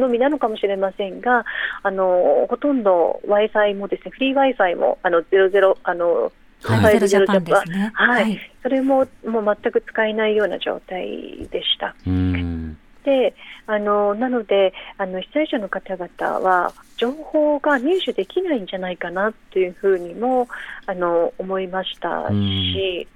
[0.00, 1.44] のみなのかもしれませんが、
[1.82, 7.08] あのほとんど Wi-Fi もですね、フリー Wi-Fi もあの00あのはい。
[7.08, 7.90] ジャパンですね。
[7.94, 11.94] はい、それももう全く使えないような状態でした。
[12.06, 12.78] うん。
[13.04, 13.34] で
[13.66, 20.48] あのなのであの被災者の方々は情報が入手できないんじゃないかなというふうにも
[20.86, 23.08] あの思いましたし、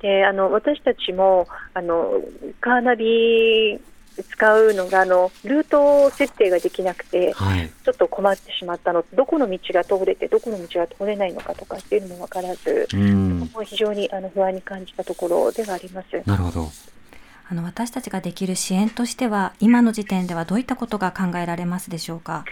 [0.00, 2.12] であの私たちもあの
[2.60, 3.80] カーナビ
[4.22, 7.70] 使うのがあのルート設定ができなくてはい。
[7.84, 9.04] ちょっと困ってしまったの。
[9.14, 13.38] どこの道が通れてどこの道が通れないのかとかっていうのも分からず、うん。
[13.38, 16.22] もう非常にあの不安に感じたところではあります。
[16.26, 16.68] なるほど。
[17.50, 22.44] あの私たちができる支援としては今の時点ではどういったことが考えられますでしょうか？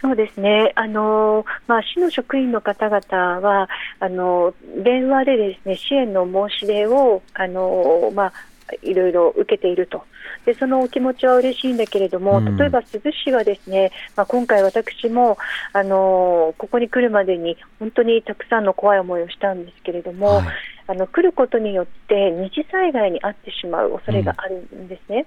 [0.00, 4.52] そうですね、あのまあ、市の職員の方々はあの
[4.82, 8.32] 電話でですね支援の申し出をあの、まあ、
[8.82, 10.04] いろいろ受けていると。
[10.46, 15.38] でそのお気持ちは嬉しいんだけれども、うん例えば珠洲市はですね、まあ、今回、私も
[15.72, 20.46] あのここに来るまでに本当にたくさんの怖い思いをしたんですけれども、はい
[20.86, 25.26] あの来ることによって二次災害に遭ってしまう恐れがあるんですね。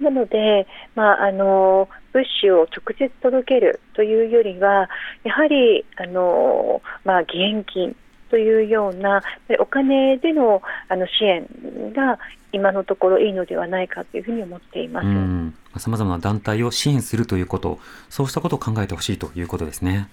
[0.00, 4.88] なので、まあ、あの物資を直接届けるというよりは
[5.24, 7.96] やはりあの、まあ、義援金
[8.30, 9.22] というような
[9.58, 11.46] お金でのあの支援
[11.92, 12.18] が
[12.52, 15.06] 今のところいいのではないかというふうに思っています。
[15.06, 20.08] うんさまざまな団体を支援するということそうしたことを考えてほしいということですね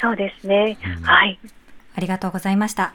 [0.00, 1.38] そうですね、うんはい
[1.94, 2.94] ありがとうございました。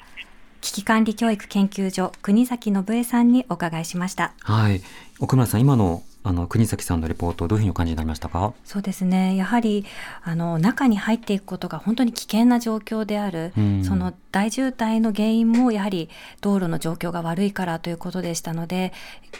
[0.61, 4.33] 危機管理教育研究所国崎信江さんにお伺いしました。
[4.41, 4.81] はい
[5.19, 8.53] 奥村さん今のあの国崎さんのレポートどういうふうにお感じになりましたか？
[8.63, 9.35] そうですね。
[9.35, 9.85] やはり
[10.23, 13.53] あの中に入っていくことが本当に危険な状況である。
[13.55, 16.09] うんその大渋滞の原因もやはり
[16.41, 18.91] 道路の状況が悪いからということでしたので、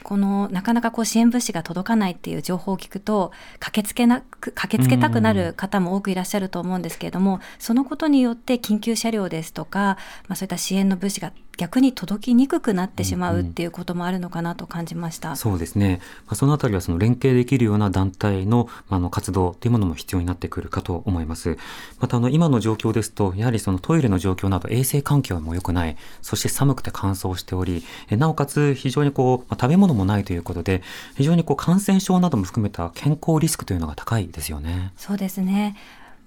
[0.04, 9.98] このなかなかこう支援物資が届かないっていう情報を聞くと駆けつけなく駆けつけたくなる方も多くいらっしゃると思うんですけれども、そのことによって緊急車両ですとか、
[10.30, 15.36] まあそういった支援の物資が逆に届きにくくなってしまうっていうこともあるのかなと感じました。
[15.36, 21.58] そうですね、まあ、そのあたりはその連携できるような団体の,、まあ、あの活動というものも必要になってくるかと思います。
[22.00, 30.82] またあの今の状況ですと、やはりそのトイレの状況など衛生環境も良くない、そして寒くて乾燥しており、えなおかつ非常にこう、まあ、食べ物もないということで、
[31.16, 34.94] 非常にこう感染症なども含めた健康リスクというのが高いですよね。
[34.98, 35.76] そうですね。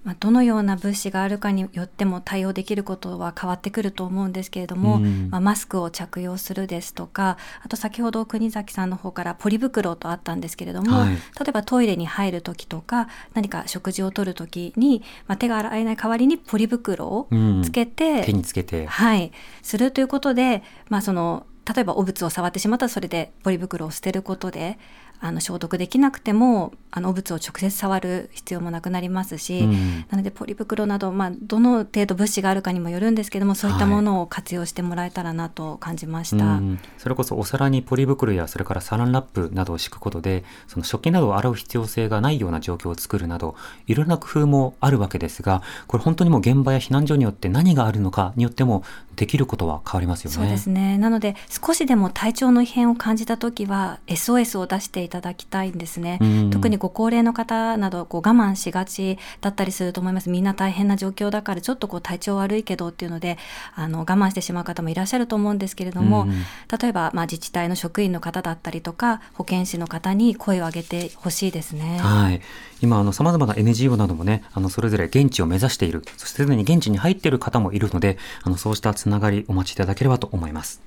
[0.08, 5.28] まあ、どのような物資があるかによっても対応できることは変わってくると思うんですけれども、うん。
[5.28, 11.10] まあ、マスクを着用するですとかあと先ほど国崎さんの方からポリ袋とあったんですけれども、はい。
[11.10, 11.18] 例
[11.48, 21.44] えばトイレに入る時とか何か食事をとる時に、まあ、手が洗えない代わりにポリ袋をうんつけて、手につけて、はい、するということで、まあ、その
[21.74, 24.78] 例えば汚物を触ってしまったらそれでポリ袋を捨てることで
[25.20, 30.04] あの消毒できなくてもあの汚物を直接触る必要もなくなりますし、うん。
[30.08, 36.44] なのでポリ袋など、まあ、どの程度物資があるかにもよるんですけどもそういったものを活用してもらえたらなと感じました。
[36.44, 36.80] うん。
[36.96, 43.54] それこそお皿にポリ袋やそれからサランラップなどを敷くことでその食器などを洗う必要性がないような状況を作るなど
[43.86, 48.84] いろいろな工夫もあるわけですがこれ本当にもう現場や避難所によって何があるのかによっても
[49.18, 50.36] できることは変わりますよね。
[50.36, 50.96] そうですね。
[50.96, 56.18] なので少しでも体調の異変を感じたときは SOS を出していただきたいんですね。
[56.20, 60.30] うん特にご高齢の方などこう我慢しがちだったりすると思います。
[60.30, 63.38] みんな大変な状況だからちょっとこう体調悪いけどっていうので
[63.74, 66.44] あの我慢してしまう方もいらっしゃると思うんですけれども、うん
[66.80, 71.98] 例えばまあ自治体の職員の方だったりとか保健師の方に声を上げてほしいですね。
[71.98, 72.40] はい。
[72.80, 80.80] 今、あの、様々な NGO などもね、あの、それぞれ現地を目指している、そしてすでに現地に入っている方もいるので、あの、そうしたつながりお待ちいただければと思います。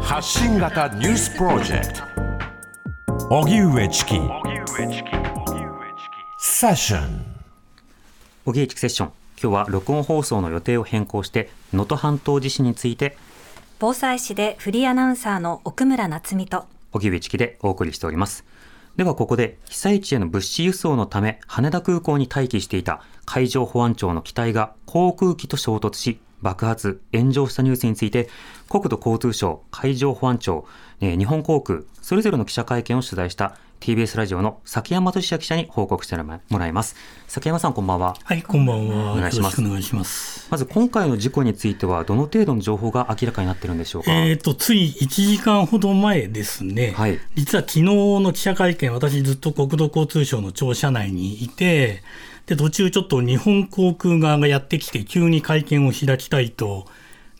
[0.00, 2.04] 発信型ニュースプロジェクト
[3.30, 4.14] 荻上チキ
[6.40, 7.26] セッション
[8.46, 9.12] おぎえちきセッション。
[9.40, 13.18] 今日は録音放送の予定を変更して、能登半島地震について、
[13.78, 18.44] 防災士でフリーアナウンサーの奥村夏美と荻上チキでお送りしております。
[18.98, 28.28] ではここで被災地への物資輸送のため羽田空港に待機していた海上保安庁の機体が航空機と衝突し爆発、炎上したニュースについて
[28.68, 30.66] 国土交通省、海上保安庁、
[31.00, 36.96] 日本航空、それぞれの記者会見を取材した TBS ラジオの崎山俊也記者に報告してもらいます。
[37.26, 38.16] 崎山さんこんばんは。
[38.24, 39.12] はい、こんばんは。
[39.12, 40.48] お願いしますます。
[40.50, 44.12] まず今回の事故についてはどの程度の情報が明らかになってるんでしょうか？
[44.12, 46.92] えっ、と、つい1時間ほど前ですね。
[46.96, 52.02] はい実は昨日の記者会見、私ずっと国土交通省の庁舎内にいて、
[52.46, 56.86] で、途中ちょっと日本航空側がやってきて急に会見を開きたいと、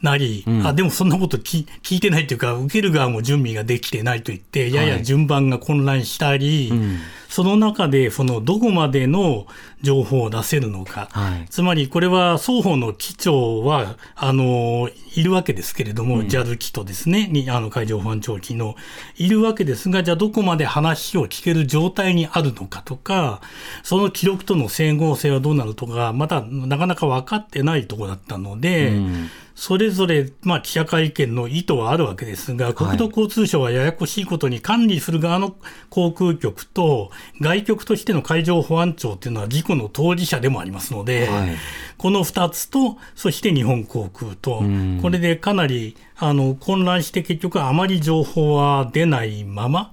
[0.03, 0.67] なり、うん。
[0.67, 6.99] あでもそんなこと聞聞いてないというか、受ける側も準備ができてないと言って、やや順番が混乱したり、うん。
[7.29, 9.47] その中でそのどこまでの
[9.83, 11.47] 情報を出せるのか、はい。
[11.51, 17.29] つまりこれは双方の機長はあのいるわけですけれども、JAL 機とですね。
[17.29, 18.77] にあの海上保安庁機の。
[19.17, 23.41] いるわけですが、じゃあどこまで話を聞ける状態にあるのかとか、
[23.83, 35.57] その記録との整合性はどうなるとか、まだなかなか分かってないところだったので、うんそれぞれ、まあ、記者会見の意図はあるわけですが、国土交通省はややこしいことに管理する側の
[35.90, 41.57] 航空局と、外局としての海上保安庁っていうのは事故の当事者でもありますので、はい。
[41.97, 49.92] この2つと、そして日本航空とん、これでかなりあの混乱して結局あまり情報は出ないまま、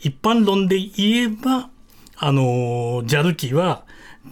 [0.00, 1.70] 一般論で言えば、
[2.16, 3.83] あの、JAL 機は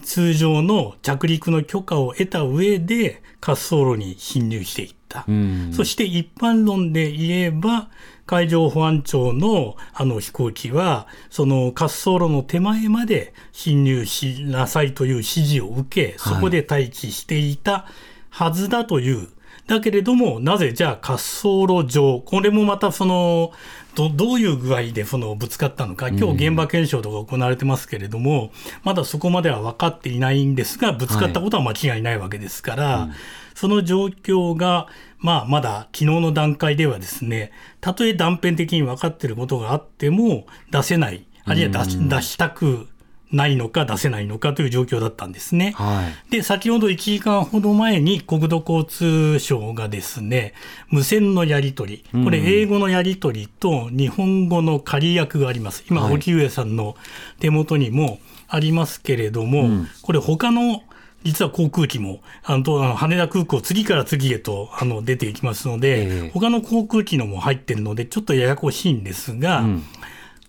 [0.05, 5.25] 通常の着陸の許可を得た上で滑走路に侵入していった。
[5.29, 7.91] うんそして一般論で言えば、
[8.25, 17.87] 海上保安庁のあの飛行機は、その滑走路の手前まで侵入しなさいという指示を受け、そこで待機していた
[18.31, 19.29] はずだという。
[19.73, 23.53] だけれども、なぜじゃあ滑走路上、これもまたその、
[23.95, 28.53] どどういう具合でそのぶつかったのか、今日現場検証とか行われてますけれども、
[28.85, 33.09] まだそこまでは分かっていないんですが、ぶつかったことは間違いないわけですから、
[33.55, 42.89] その状況が、まあ、まだ昨日の段階ではですね、たとえ断片的に分かっていることがあっても出せない、あるいは出し出したく
[43.33, 45.73] ないのか出せないのかという状況だったんですね。
[45.77, 46.31] はい。
[46.31, 50.53] で、先ほど1時間ほど前に国土交通省がですね、
[50.89, 55.85] 無線のやり取り、これ英語のやり取りと日本語の仮訳があります。
[55.89, 56.15] 今、はい。
[56.15, 56.95] 荻上さんの
[57.41, 58.19] 手元にも
[58.49, 60.83] ありますけれども、これ他の
[61.25, 66.31] 実は航空機も、あの、羽田空港、次から次へと、あの、出ていきますので、ええ。
[66.35, 69.85] 他の航空機のも入ってるので、ちょっとややこしいんですが、うん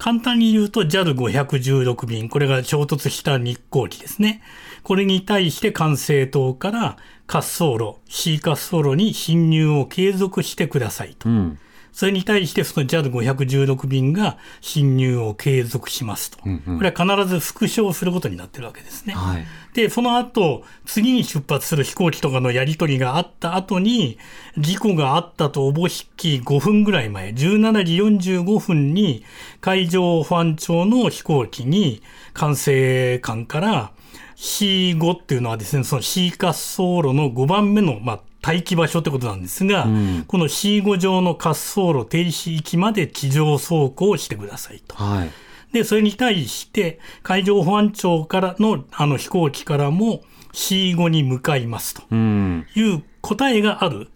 [0.03, 4.41] 簡単に言うと JAL516 便、これが衝突した日航機ですね。
[4.83, 11.29] これに対して管制塔から滑走路、C 滑走路に侵入を継続してくださいと。
[11.29, 11.59] うん
[11.93, 16.39] それに対してその JAL516 便が侵入を継続しますと。
[16.43, 19.13] うんうんこれは必ず復唱することになってるわけですね。
[19.13, 24.17] はいで、その後、次に出発する飛行機とかのやり取りがあった後に、
[24.57, 27.83] 事故があったとおぼしき5分ぐらい前、17
[28.19, 29.23] 時45分に、
[29.61, 32.01] 海上保安庁の飛行機に、
[32.33, 33.91] 管制官から
[34.35, 44.95] C5 っていうのはですね、その C 滑走路の5番目の、まあ、待機場所ってことなんですが、んこの C5 上の滑走路停止域まで地上走行してくださいと。
[44.95, 45.31] はい
[45.73, 50.21] で、それに対して、海上保安庁からのあの飛行機からも
[50.53, 52.03] C5 に向かいますと。
[52.11, 52.67] うん。
[52.75, 54.09] いう答えがある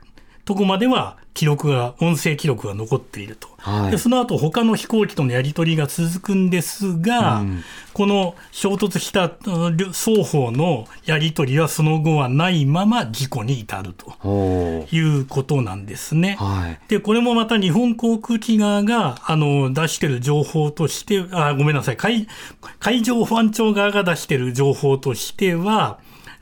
[0.47, 3.49] とこまでは記録が、音声記録が残っていると。
[3.57, 3.91] はい。
[3.91, 7.63] でその後他の飛行機とのやり取りが続くんですが、うん。
[7.91, 16.37] この衝突した双方のやり取りはその後はないまま事故に至るということなんですね。
[16.39, 16.79] はい。
[16.87, 22.25] で、これもまた日本航空機側が、あの、出してる情報として、あ、ごめんなさい、海、
[22.79, 25.99] 海上保安庁側が出してる情報としては、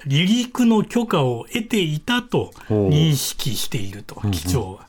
[0.07, 4.87] 離陸の許可を得ていたと認識していると、機長は。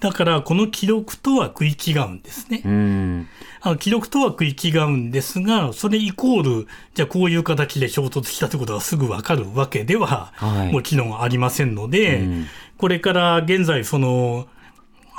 [0.00, 2.62] だから、この記録とは食い違うんですね。
[2.64, 3.28] うん。
[3.60, 10.72] あの記録とは食い違うんですが、それイコール、じゃあこういう形で衝突したということがすぐわかるわけでは、はい。
[10.72, 12.46] もちろんありませんので、うん。
[12.76, 14.46] これから現在、その、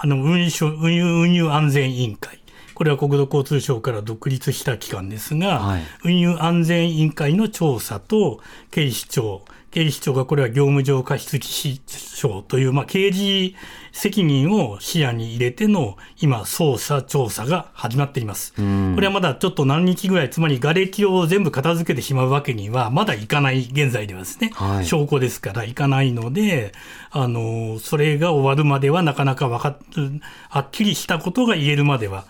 [0.01, 2.39] あの運輸省運輸運輸安全委員会、
[2.79, 5.81] これは国土交通省から独立した機関ですが、はい。
[6.05, 8.39] 運輸安全委員会の調査と
[8.71, 13.53] 警視庁、警視庁がこれは業務上過失致死傷という、まあ、刑事
[13.91, 18.53] 責任を視野に入れての今、捜査、調査が始まっています。
[18.61, 18.95] ん。
[18.95, 24.85] これはまだちょっと何日ぐらい、つまり瓦礫を全部片付けてしまうわけには、まだいかない現在ではですね、はい。
[24.85, 26.71] 証拠ですからいかないので、
[27.11, 29.77] あの、それが終わるまではなかなかわかっ、
[30.47, 32.23] はっきりしたことが言えるまでは、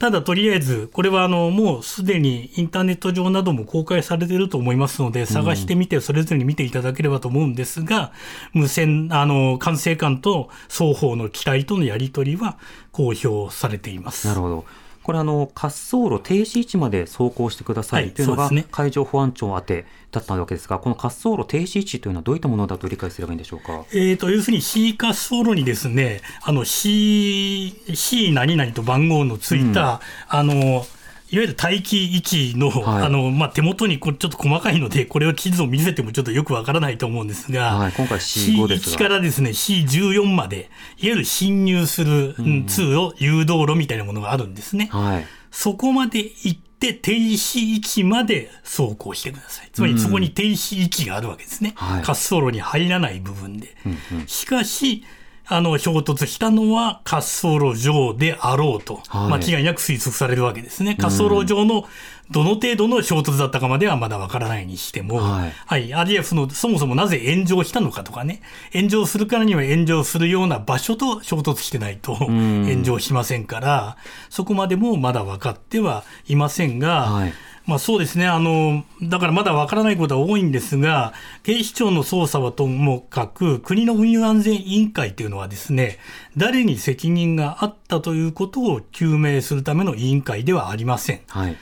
[0.00, 8.10] ただとりあえず、これはあの、もうすでにインターネット上なども公開されていると思いますので、探してみて、それぞれに見ていただければと思うんですが、
[8.54, 12.56] 無線、あの、管制官と双方の機体とのやり取りは
[12.92, 14.26] 公表されています。
[14.26, 14.64] なるほど。
[15.02, 23.84] これあの滑走路停止位置まで走行してくださはいいというのがね海上保安庁宛てだったわけですが、この滑走路停止位置というのはどういったものだと理解すればいいんでしょうか？
[23.92, 30.84] えー、と要するに C 滑走路にですね、あの C、C 何々と番号のついた、あの、
[31.30, 40.66] いわゆる大気位置の,、はいあのまあ、手元にこうちょっと細かいので、これを地図を見せてもちょっとよくわからないと思うんですが、はい今回 C5 ですが C1 からですね C14 まで、いわ
[40.98, 44.88] ゆる侵入する、うん通路、誘導路みたいなものがあるんですね。
[44.90, 45.26] はい。
[45.50, 49.68] そこまで行って、停止位置まで走行してください。
[49.72, 51.74] つまりそこに停止位置があるわけですね。
[51.76, 53.76] はい滑走路に入らない部分で。
[54.26, 55.04] しかし、
[55.50, 59.44] あの、衝突したのは滑走路上であろうと、はい。
[59.44, 60.96] 間違いなく推測されるわけですね。
[60.96, 61.88] 滑走路上の
[62.30, 65.52] どの程度の衝突だったかまではまだわからないにしても、はい。
[65.66, 68.42] はい、あるいはその、そもそもなぜ炎上したのかとかね、
[68.72, 73.96] 炎上するからには炎上するような場所と衝突してないと炎上しませんから、
[74.28, 77.32] そこまでもまだ分かってはいませんが、はい
[77.70, 81.14] まあそうですね、あの、だからまだ分からないことは多いんですが、
[81.44, 85.98] 警視庁の捜査はともかく、国の運輸安全委員会というのはですね、
[86.36, 91.20] 誰に責任があったということを究明するための委員会ではありません。
[91.28, 91.56] はい。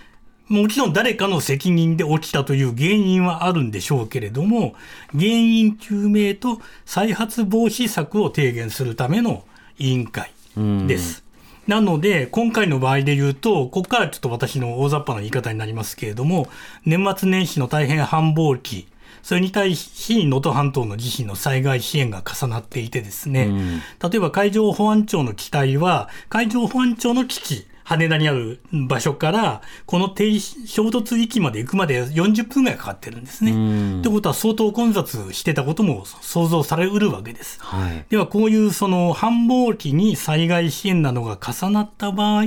[0.46, 4.74] もちろん誰かの責任で起きたという原因はあるんでしょうけれども、
[5.12, 9.44] 原因究明と再発防止策を提言するための
[9.78, 11.28] 委員会です。
[11.68, 16.48] なので、今回の場合で言うと、ここからちょっと私の大雑把な言い方になりますけれども、
[16.86, 18.88] 年末年始の大変繁忙期、
[19.22, 34.01] それに対し、能登半島の地震の災害支援が重なっていてですね、例えば海上保安庁の機体は、海上保安庁の基地、羽田にある場所から、この停止衝突域まで行くまで40分ぐらいかかってるんですね。
[34.01, 37.59] ってことは相当混雑してたことも想像されうるわけです。
[37.62, 38.05] はい。
[38.11, 42.45] では、こういうその繁忙期に災害支援などが重なった場合、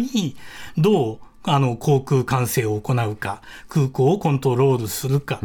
[0.78, 5.40] どうあの航空管制を行うか、空港をコントロールするか、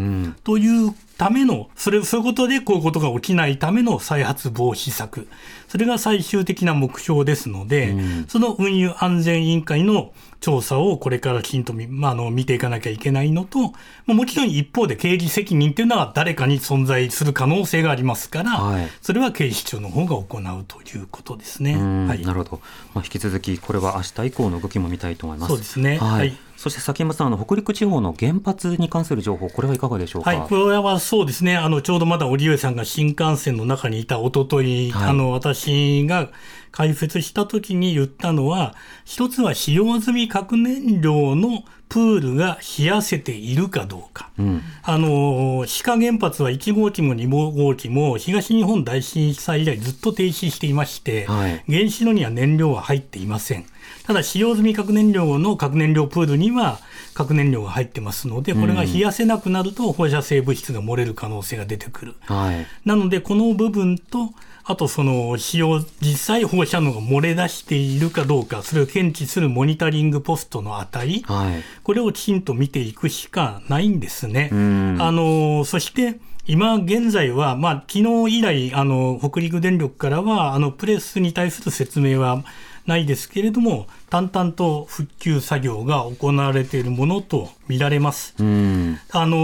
[0.45, 5.27] というための、それ、そういうことでこういうことが起きないための再発防止策。
[5.69, 7.95] それが最終的な目標ですので、
[8.29, 13.73] その運輸安全委員会の調査をこれからきちんと見,、まあ、あの見ていかなきゃいけないのと、ま
[14.09, 18.89] あもちろん一方で刑事責任っていうのは誰かに存在する可能性がありますから、はい。
[19.03, 21.75] それは警視庁の方が行うということですね。
[21.75, 22.07] うん。
[22.07, 22.61] はい、なるほど、
[22.95, 25.49] まあ、引き続きこれは明日以降の動きも見たいと思います。
[25.49, 25.99] そうですね。
[25.99, 26.19] はい。
[26.19, 30.31] はいそして崎山さんあの北陸地方の原発に関する情報これはいかがでしょうか？
[30.31, 36.31] はい、これはそうですね、あのちょうどまだ織上さんが新幹線の中にいた一昨日、はいあの私が
[36.73, 38.75] 解説したときに言ったのは、
[39.07, 44.31] 一つは使用済み核燃料のプールが冷やせているかどうか。
[44.39, 53.65] うんあの志賀原発は1号機も2号機も東日本大震災以来ずっと停止していまして、はい原子炉には燃料は入っていません。
[54.07, 56.79] ただ使用済み核燃料の核燃料プールには
[57.13, 62.15] 核燃料が入ってますので、これが冷やせなくなると放射性物質が漏れる可能性が出てくる。
[62.21, 64.31] はいなので、この部分と、
[64.65, 74.51] あとその使用、実際放射能が漏れ出しているかどうか、それを検知するモニタリングポストの値、はいこれをきちんと見ていくしかないんですね。
[74.51, 82.45] んあのそして今現在は、まあ、昨日以来あの北陸電力からはあのプレスに対する説明は
[82.87, 88.35] ないですけれども淡々と復旧作業が行われているものと見られます。
[88.39, 89.37] うんあの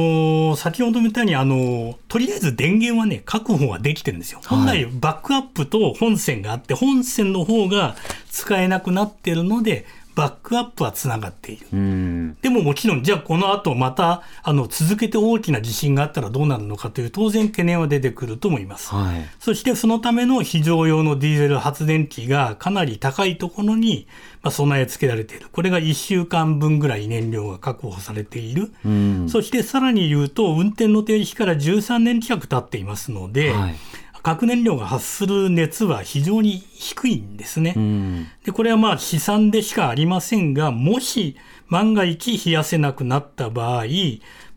[0.54, 4.40] ー先ほども言ったように、あのーとりあえず電源はね、確保はできてるんですよ。
[4.46, 7.96] 本来、バックアップと本線があって、本線の方が
[8.30, 11.66] 使えなくなってるので、バックアップはつながっている。
[11.72, 18.90] うんでももちろん、じゃあこの後また、あの、続けて大きな地震があったらどうなるのかという当然懸念は出てくると思います。
[18.90, 24.06] はいそしてそのための非常用のディーゼル発電機がかなり高いところに
[24.42, 25.46] まあ備え付けられている。
[25.50, 28.72] これが1週間分ぐらい燃料が確保されている。
[28.84, 33.74] うんそしてさらに言うと、運転の停止から13年近く経っていますので、はい
[34.22, 37.74] 核燃料が発する熱は非常に低いんですね。
[37.76, 41.36] うんで、これはまあ試算でしかありませんが、もし
[41.68, 43.84] 万が一冷やせなくなった場合、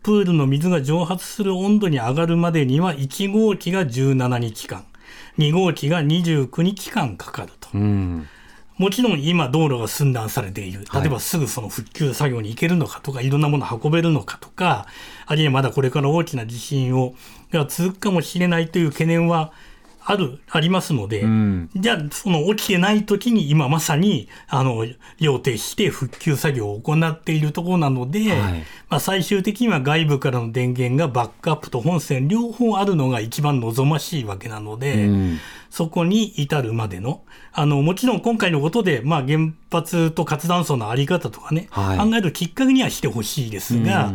[0.02, 4.84] プールの水が蒸発する温度に上がるまでには1号機が17日間、
[5.38, 7.68] 2号機が29日間かかると。
[7.74, 8.28] うん
[8.78, 10.84] もちろん今道路が寸断されている。
[10.92, 14.86] 例えばすぐその復旧作業に行けるのかとか、いろんなものを運べるのかとか、
[15.24, 17.14] あるいはまだこれから大きな地震を
[17.52, 19.52] が続くかもしれないという懸念は
[20.08, 21.68] ある、ありますので、ん。
[21.74, 24.86] じゃあその起きてない時に今まさに、あの、
[25.18, 28.64] 要停して復旧作業を行っているところなので、はい。
[28.88, 35.38] まあ最終的には外部からの電源がバックアップと本線両方あるのが一番望ましいわけなので、うん。
[35.70, 41.98] そこに至るまでの、あの、もちろん今回のことで、まあ原発と活断層のあり方とかね、はい。
[41.98, 44.12] 考えるきっかけにはしてほしいですが、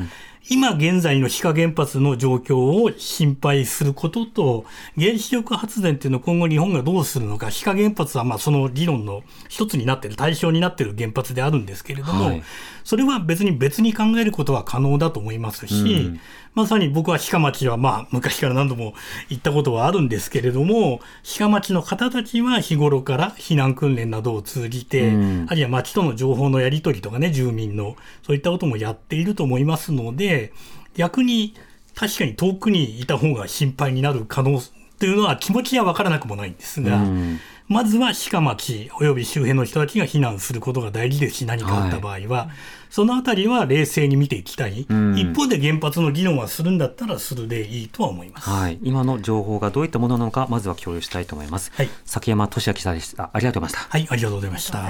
[0.50, 4.66] 今現在の非化原発の状況を心配することと、
[4.98, 12.44] 原子力発電っていうのを今後日本がどうするのか、非化原発はまあその理論の一つになってる、対象になってる原発であるんですけれども、はい、
[12.84, 16.20] それは別に別に考えることは可能だと思いますし、うん、
[16.54, 18.94] まさに僕は鹿町はまあ昔から何度も
[19.30, 21.02] 行ったことはあるんですけれども、
[21.38, 30.54] 鹿町の方たちは日頃から避難訓練などを通じて、うん、あるいは町との情報のやり取りとかね、住民の、そういったこともやっていると思いますので、
[30.96, 31.56] 逆に
[31.96, 34.62] 確かに遠くにいた方が心配になる可能
[35.00, 37.40] というのは気持ちは分からなくもないんですが、うん、
[37.72, 42.50] まずは鹿町および周辺の人たちが避難することが大事ですし、何かあった場合は、はい、
[42.90, 51.72] そのあたりは冷静に見ていきたい、うん、一方で原発の議論はするんだったらするでいいとは思います、はい、今の情報がどういったものなのか、まずは共有したいと思います。
[51.74, 53.30] はい、崎山俊明記者でした。
[53.32, 53.98] ありがとうございました。
[53.98, 54.82] はい、ありがとうございました。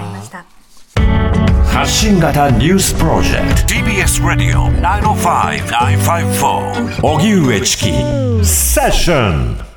[1.65, 3.67] 発信型ニュースプロジェクト。
[3.75, 7.91] TBS ラディオ905-954おぎゅうえちき
[8.43, 9.70] セッション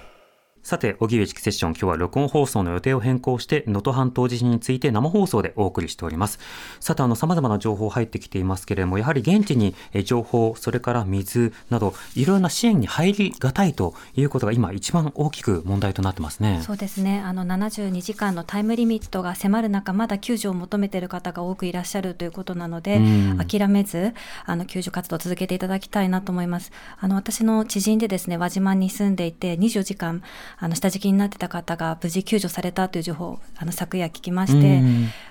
[0.64, 6.38] さて、荻上チキセッション、今日は録音放送の予定を変更して、能登半島地震について生放送でお送りしております。
[6.80, 16.62] さて、あの、様々な情報入ってきていますけれども、やはり現地に情報、それから水など、いろいろな支援に入りがたいということが今一番大きく問題となってますね。
[16.64, 17.20] そうですね。
[17.20, 23.02] あの、72時間のタイムリミットが迫る中、まだ救助を求めている方が多くいらっしゃるということなので、
[23.36, 24.14] 諦めず、
[24.46, 26.72] あの、救助活動を続けていただきたいなと思います。
[26.98, 30.22] あの、私の知人でですね、輪島に住んでいて、24時間、
[30.58, 34.80] あの下敷きになってた方が無事救助されたという情報をあの昨夜聞きまして、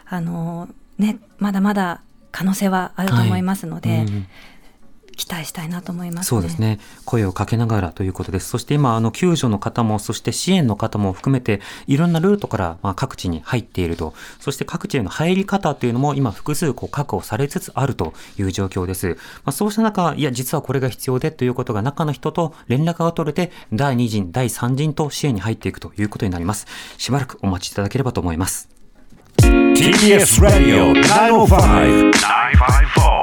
[0.06, 2.02] あのね、まだまだ
[2.32, 4.08] 可能性はあると思いますので、はい
[5.16, 6.80] 期待したいなと思います、ね、そうですね。
[7.06, 8.50] 声をかけながらということです。
[8.50, 14.14] そして今、あの、救助の方も、そして支援の方も含めて、いろんなルートから、まあ、各地に入っていると。
[14.40, 19.18] そして各地への入り方というのも、今、複数、こう、確保されつつあるという状況です。
[19.46, 26.68] まあ、そうした中、いや、実はこれが必要でということが、中の人と連絡が取れて、第2陣、第3陣と支援に入っていくということになります。
[26.98, 28.70] しばらくお待ちいただければと思います。
[29.38, 33.23] TBS Radio 905 954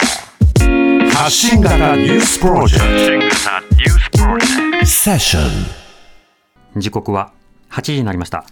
[1.15, 3.37] 発信型ニュースプロジェク
[4.81, 4.87] ト。
[4.87, 5.41] セッショ
[6.77, 7.33] ン時刻は
[7.71, 8.45] 8時になりました。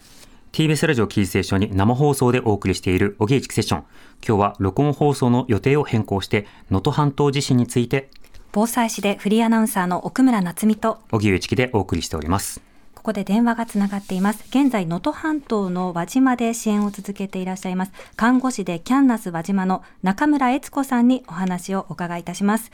[0.53, 3.85] TBS ラジオキーステーションに生放送でお送りしているおぎえちきセッション。
[4.27, 8.11] 今日は録音放送の予定を変更して能登半島地震について
[8.53, 12.63] 防災士でフリーアナウンサーの奥村夏美と荻上チキでお送りしております
[12.99, 14.45] ここで電話がつながっています。
[14.49, 22.73] 現在、能登半島の輪島で支援を続けていらっしゃいます、看護師でキャンナス輪島の中村悦子さんにお話をお伺いいたします。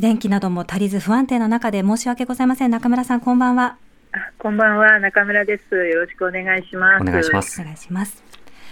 [0.00, 2.70] 電気なども足りず不安定な中で申し訳ございません。
[2.70, 3.76] 中村さん、こんばんは。
[4.38, 5.74] こんばんは、中村です。
[5.74, 7.02] よろしくお願いします。
[7.02, 7.60] お願いします。
[7.60, 8.24] お願いします。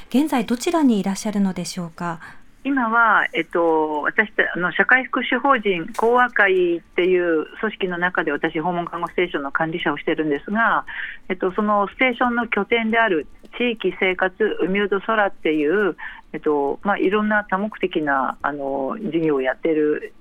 [0.09, 2.21] 現在どちらにいらっしゃるのでしょうか。
[2.65, 10.87] 今は、えっと、私あの社会福祉法人講和会っていう組織の中で私、訪問看護ステーションの管理者をしてるんですが、
[11.29, 13.27] えっと、そのステーションの拠点である
[13.59, 15.95] 地域生活海うど空っていう、
[16.33, 20.15] えっとまあ、いろんな多目的なあの事業をやってる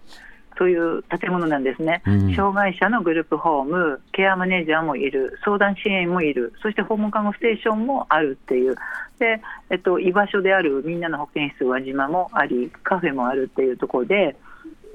[0.58, 8.76] そういう建物なんですね、うん、障害者のグループホーム、ケアマネージャーもいる、相談支援もいる、そして訪問看護ステーションもあるっていう、
[9.20, 14.36] でえっと、居場所であるみんなの保健室輪島もあり、カフェもあるっていうところで、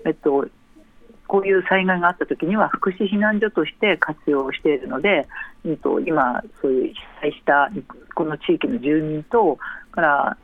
[0.04, 0.46] えっと、
[1.28, 5.28] こういう災害があったときには福祉避難所として活用しているので、
[5.64, 7.70] えっと、今、そういう被災した
[8.14, 10.36] この地域の住民とから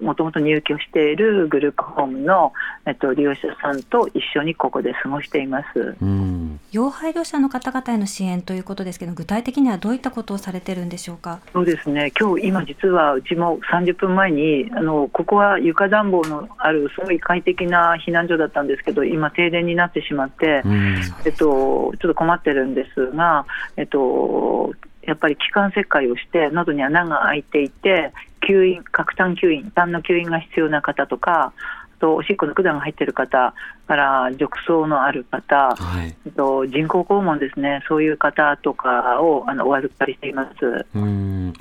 [0.00, 2.52] もともと入居しているグループホームの、
[2.86, 11.40] えっと、利用者さんと一緒にここで過ごしています、うん、要配慮者の方々への支援ということですけど具体的にはどういったことをされてるんでしょうか？
[11.52, 12.12] そうですね。
[12.18, 23.46] 今日今実はうちも30分前にあのここは床暖房のあるすごい快適な避難所だったんですけど今停電になってしまって、うん、えっと、ちょっと困ってるんですが、
[23.76, 24.72] えっと、
[25.02, 28.12] やっぱり気管切開をして喉に穴が開いていて
[28.46, 31.52] 吸引核炭吸引痰の吸引が必要な方とか
[32.00, 33.54] とおしっこの管が入っている方
[33.86, 40.86] から褥瘡のある方、はい、と人工肛門ですねそういう方とかをあのお預かりしています。
[40.94, 41.52] うん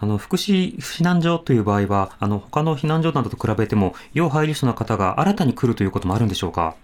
[0.00, 6.74] あの福祉避難所という場合は、あの他の避難所などと比べても、要配慮者の方が新たに来るということもあるんでしょうか？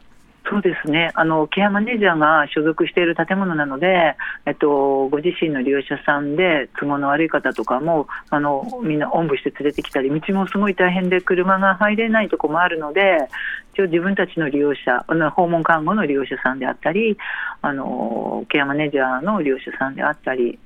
[0.49, 1.11] そうですね。
[1.15, 4.17] あのケアマネージャーが所属している建物なので、
[4.47, 13.29] えっと、ご自身の利用者さんで都合の悪い方とかもあのみんなおんぶして連れてきたり道もすごい大変で車が入れないところもあるので
[13.75, 17.17] 一応自分たちの利用者訪問看護の利用者さんであったり
[17.63, 20.59] あのケアマネージャーの利用者さんであったり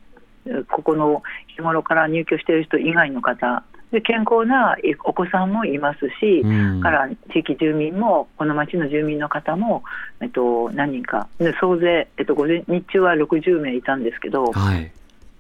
[0.71, 3.65] ここの日頃から入居している人以外の方
[3.95, 9.83] で健康なお子さんもいますし、うんから地域住民も、この町の住民の方も、
[10.21, 14.91] えっと、何人か、で総勢、えっと、午前日中は60名いたんですけど、はい。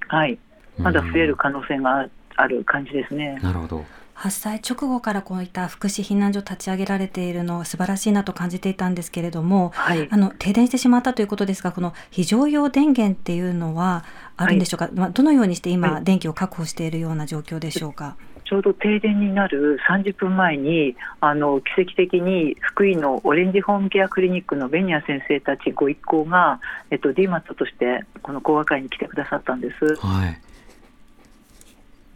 [0.06, 0.38] はい、
[0.78, 3.38] まだ増える可能性がある感じですね。
[3.42, 3.84] なるほど。
[4.16, 14.04] 発災直後からこういった福祉避難所立ち上げられているのは素晴らしいなと感じていたんですけれども、はいあの停電してしまったということですが、この非常用電源っていうのは
[14.36, 14.88] あるんでしょうか？
[14.94, 18.16] まあどのようにして今、はい電気を確保しているような状況でしょうか？
[18.44, 29.96] ちょうど停電になる30分前に、あの奇跡的に福井のオレンジホームケアクリニックのベニア先生たちご一行が、えっと、DMAT としてこの講話会に来てくださったんです。
[29.96, 30.40] はい。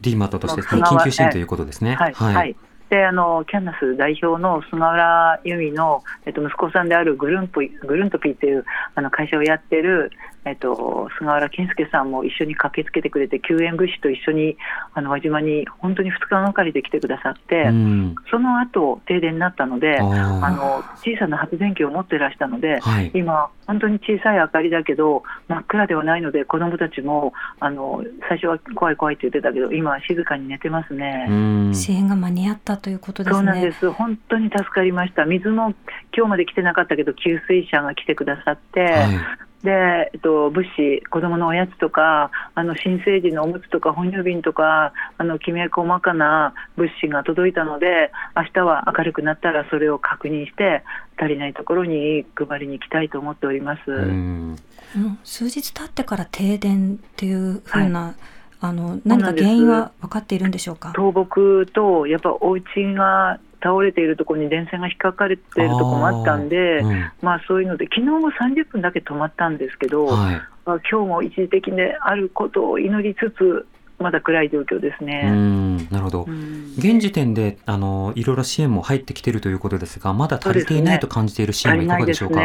[0.00, 1.94] DMAT として緊急支援ということですね。
[1.94, 2.56] はい、はい
[2.90, 8.64] であのキャンナス代表の菅原由美の、えっと、息子さんであるグルンプグルントピーという
[8.94, 10.10] あの会社をやってる、
[10.48, 14.56] えっと、菅原健介さんも一緒に駆けつけてくれて救援物資と一緒に
[14.94, 18.14] あの輪島に本当に2日がかりで来てくださって、うん。
[18.30, 23.10] その後停電になったのであの小さな発電機を持ってらしたので、はい。
[23.14, 31.26] 今、本当に小さい明かりだけど、真っ暗ではないので、子どもたちもあの最初は怖い怖いって言ってたけど、今は静かに寝てますね。
[31.28, 31.32] う
[31.70, 31.74] ん。
[31.74, 33.36] 支援が間に合ったということですね。
[33.36, 35.74] そうなんです、本当に助かりました、水も
[36.16, 39.47] 今日まで来てなかったけど、給水車が来てくださって、はい。
[39.62, 39.70] で
[40.14, 50.84] えっと、物資、子どものおやつとか、あの新生児のおむつとか、哺乳瓶とか、あのきめ細かな物資が届いたので、明日は明るくなったら、それを確認して、
[51.20, 53.90] 足りないところに配りに行きたいと思っております。
[53.90, 54.56] うん。
[54.94, 58.14] あの数日経ってから停電っていうふうな、
[58.60, 60.90] あのう何か原因は分かっているんでしょうか？
[60.90, 62.62] 倒木と、やっぱお家
[62.94, 70.34] が倒れているところに電線が引っかかれているところもあったんで、うんまあそういうので、昨日も30分だけ止まったんですけど、はい。
[70.64, 73.66] まあ今日も一時的であることを祈りつつ、
[73.98, 75.28] まだ暗い状況ですうね。
[75.28, 75.76] ん。
[75.90, 76.30] なるほどう。
[76.30, 82.40] ん現時点で、あの、いろいろ支援も入ってきているということですが、まだ足りていないと感じている支援はいかがでしょうか？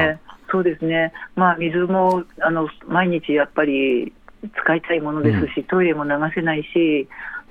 [0.52, 1.14] そうですね。
[1.36, 4.12] まあ水もあの毎日やっぱり
[4.64, 7.08] 使いたいものですし、トイレも流せないし。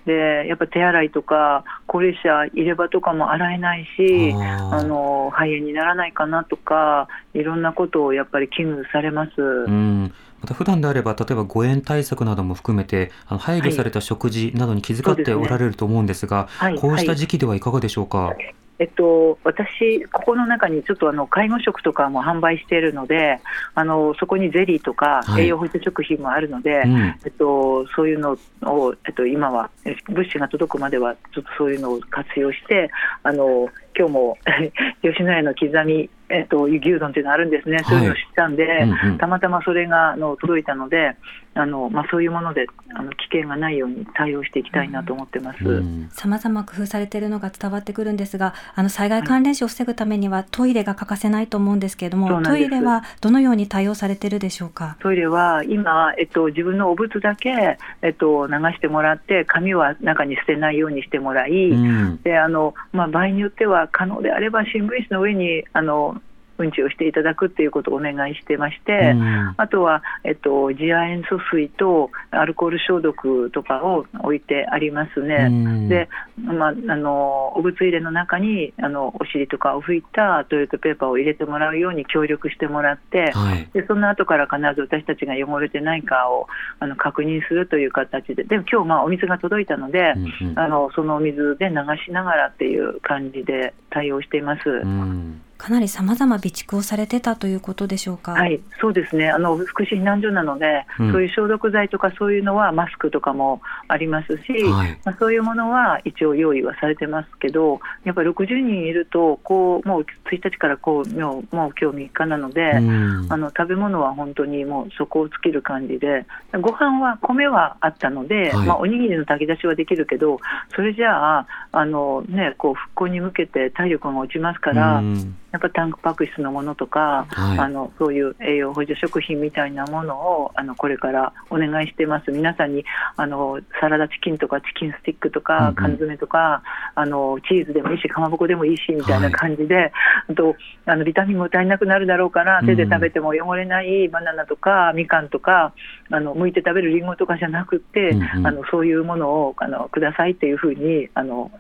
[0.07, 9.41] でやっぱ手洗いとか高齢者入れ歯とかも洗えないしあの肺炎にならないかなとかいろんなことをやっぱり危惧されます。
[9.41, 10.13] うん。
[10.41, 18.35] また普段であれば、例えば誤嚥対策なども含めて、あの配慮された食事などに気遣っておられると思うんですが、はいこうした時期ではいかがでしょうか？
[18.83, 23.39] えっと、私、ここの中にちょっとあの介護食とかも販売しているので、
[23.77, 25.45] あのそこにゼリーとかはい。
[25.45, 26.99] 栄養補助食品もあるので、うん。
[27.25, 32.91] えっと、そういうのを、えっと、今はえ物資が届くまでは、ちょっとそういうのを活用して、
[33.23, 34.39] あの今日も
[35.03, 39.19] 吉野家の刻み、えっと、牛丼っていうのあるんですね、そういうのを知ったんで、うんうん。
[39.19, 41.15] たまたまそれがあの届いたので、
[41.55, 45.65] あのまあ、そういうものであの危険がないように対応していきたいなと思ってます。
[45.65, 54.97] うんさまざま工夫されているのが伝わってくるんですが、あの災害関連死を防ぐためにはトイレが欠かせないと思うんですけれども、トイレはどのように対応されているでしょうか？
[55.01, 62.23] トイレは今、えっと、自分のお物だけ、えっと、流してもらって、紙は中に捨てないようにしてもらい、うん。
[62.23, 66.21] であのまあ、場合によっては可能であれば新聞紙の上にあの
[66.59, 75.49] うんちをしていただくっていうことをお願いしてまして、うんあとは、えっと、次亜塩素水とアルコール消毒とかを置いてありますね。
[75.49, 83.69] うんで、まあ、あのお物入れの中にあのお尻とかを拭いたトイレットペーパーを入れてもらうように協力してもらって、はい。
[83.73, 86.47] でその後から必ず私たちが汚れてないかを
[86.79, 91.75] あの確認するという形で、でも今日まあお水が届いたので、うんうんあのそのお水で流
[92.05, 94.69] しながらっていう感じで対応しています。
[94.69, 98.33] うんかなりさまざま備蓄をされてたということでしょうか？
[98.33, 99.31] はい、そうですね。
[99.31, 101.13] あの福祉避難所なので、うん。
[101.13, 104.99] そういう消毒剤とかそういうのはマスクとかもありますし、はい。
[105.05, 113.33] まあ、そういうものは一応用意はされてますけど、やっぱり60人いると、こうもう1日からこうもうもう今日3日なので、うん。
[113.33, 116.27] あの食べ物は本当にもう底を尽きる感じで、
[116.61, 118.67] ご飯は米はあったので、はい。
[118.67, 120.41] まあ、おにぎりの炊き出しはできるけど、
[120.75, 127.59] それじゃあ、あのね、こう復興に向けて体力が落ちますから、うんやっぱタンパク質のものとか、はい。
[127.59, 132.33] あのそういう栄養補助食品みたいなものをあのこれからお願いしてます。
[132.33, 132.85] 皆さんに
[133.17, 136.63] あのサラダチキンとかチキンスティックとか缶詰とか、
[136.95, 139.93] あのチーズでもいいしかまぼこでもいいしみたいな感じで、
[140.29, 142.67] あとあのビタミンも足りなくなるだろうからうん。
[142.67, 145.75] 手で食べても汚れないバナナとかみかんとか
[146.11, 148.47] あの剥いて食べるリンゴとかじゃなくて、うんうん。
[148.47, 151.51] あのそういうものをあのくださいっていうふうにあの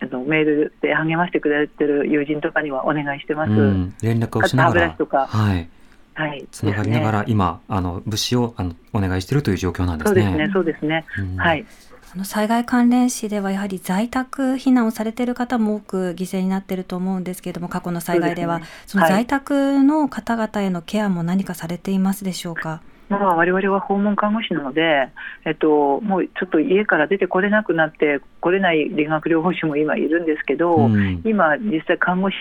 [0.00, 3.52] あのメールで励ましてくれてる友人とかにはお願いしてます。
[3.52, 5.68] うん連絡をしながらあと歯ブラシと、かはい、
[6.14, 10.22] はい、つながりながですねら今あの物資をあのお願いしているという状況なんですね。
[10.22, 11.04] そうですね、そうですね。
[11.18, 11.66] うんはい。
[12.10, 22.80] あの災害関連死ではやはり在宅避難をされている方も多く犠牲になっていると思うんですけれども過去の災害ではそ、ね,、の在宅の方々へのケアも何かされていますでしょうか？
[23.08, 25.08] まあ、我々は訪問看護師なので、
[25.44, 32.36] えっと、もうちょっと家から出てこれなくなって来れない理学療法士も今いるんですけど、うん、今実際看護師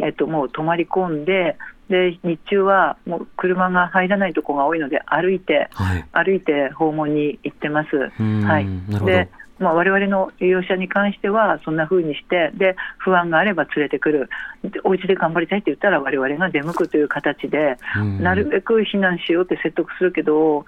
[0.00, 1.56] えっと、もう泊まり込んで
[1.88, 7.96] で日中はもう車が入らないところが多いので歩いて、はい、歩いて訪問に行ってます。
[7.96, 8.66] はい、
[9.04, 9.28] で
[9.58, 14.28] まあ、我々の利用者に関してはそんな風にしてで不安があれば連れてくる。
[14.82, 17.76] お家で頑張りたいって言ったら我々が出向くという形で
[18.20, 20.64] なるべく避難しようって説得するけど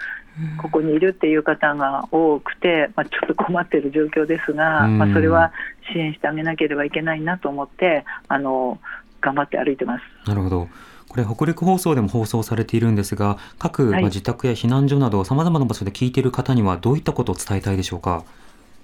[0.59, 5.53] ここにいるっていう方が多くて、まあ、ちょっと困っている状況ですが、まあ、それは
[5.93, 8.79] 支援してあげなければいけないなと思ってあの
[9.23, 10.29] 頑張って歩いてます。
[10.29, 10.69] なるほど。
[11.09, 18.25] これ北陸放送でも放送されているんですが各、まあ、自宅や避難所などさまざまな場所で聞いている方にはどういったことを伝えたいでしょうか？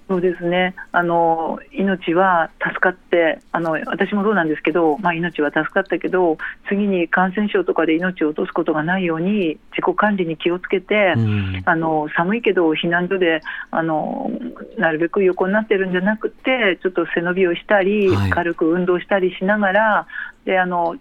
[0.07, 0.75] そうですね。
[0.91, 6.37] あの命は助かってあの私もそうなんですけど、まあ、命は助かったけど
[6.67, 13.41] 次に感染症とかで命を落とすことがないように自己管理に気をつけて、うん、あの寒いけど避難所で
[13.71, 14.29] あの
[14.77, 20.07] なるべく横になってるんじゃなくてちょっと背伸びをしたり、はい、軽く運動したりしながら
[20.45, 20.97] であの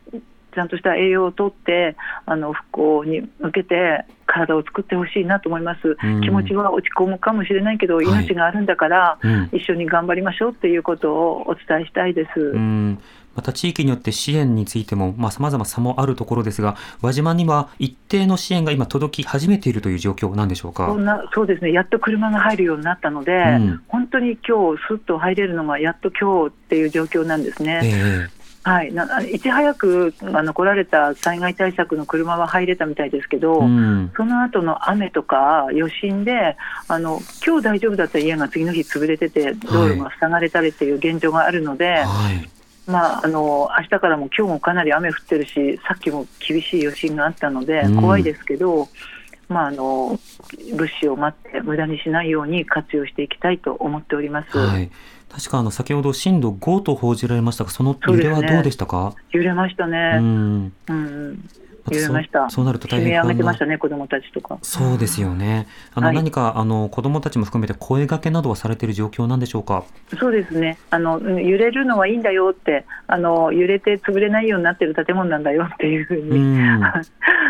[0.55, 1.96] ちゃんとした栄養をとって
[2.26, 9.18] あの復興に向けて体を作ってほしいなと思います、うん、気持ちは落ち込むかもしれないけど、命があるんだから、
[9.53, 12.40] 一緒に頑張りましょうっていうことをお伝えしたいです。
[12.40, 12.98] うん。
[13.34, 20.86] また地域によって支援についても、まあ、様々差もあるところですが、輪島には一定の支援が今届き始めているという状況なんでしょうか？
[20.86, 27.80] そんなそうですね、やっと車が入るようになったので、うん、本当に今日すっと入れるのがやっと今日っていう状況なんですね。
[27.84, 36.56] えーはい、ないち早くあの来られた災害対策の車は入れたみたいですけど、うん、その後の雨とか余震で
[36.86, 42.04] あの今日大丈夫だった家が次の日潰れてて道路が塞がれたりっていう現状があるので。
[42.04, 42.48] はい
[42.84, 48.88] まあ、あの明日からも今日もかなり雨降ってるしさっきも厳しい余震があったので怖いですけど、うん、
[49.48, 50.18] まあ、あの
[50.74, 54.58] 物資を待って無駄にしないように活用していきたいと思っております。
[54.58, 54.90] はい
[55.34, 60.16] 確かあの先ほど震度5と報じられましたが、その揺れはどうでしたか、ね、揺れましたね。
[60.18, 61.48] うん、うん
[61.90, 64.58] 揺れましたそうなると大変上げてましたね、子どもたちとか。
[64.62, 65.66] そうですよね。
[65.94, 69.84] あの、はい、何かあの子どもたちも含めて声掛けなどはされている状況なんでしょうか？
[70.18, 70.78] そうですね。
[70.90, 76.38] あの揺れるのはいいんだよって、あの揺れて潰れないようになってる建物なんだよっていうふうに、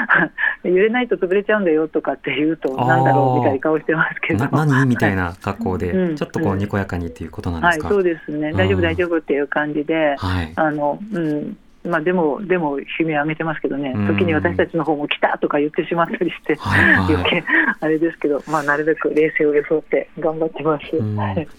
[0.65, 4.47] 揺れないと潰れちゃうんだよとかって言うと、なんだろうみたいな顔してますけど。
[4.51, 4.89] 何？
[4.89, 7.89] みたいな格好で、ちょっとこうにこやかにっていうことなんですか？
[7.89, 8.53] はい、そうですね。
[8.53, 11.57] 大丈夫大丈夫っていう感じで、はい、あのうん。
[11.85, 17.43] まあ、でも、でも、悲鳴上げてますけどね、時に私たちの方も来たとか言ってしまったりして、余計
[17.81, 20.85] あれですけど、まあ、なるべく冷静を装って頑張ってます、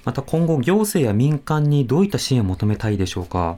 [0.06, 3.58] また今後、行政や民間にどういった支援を求めたいでしょうか？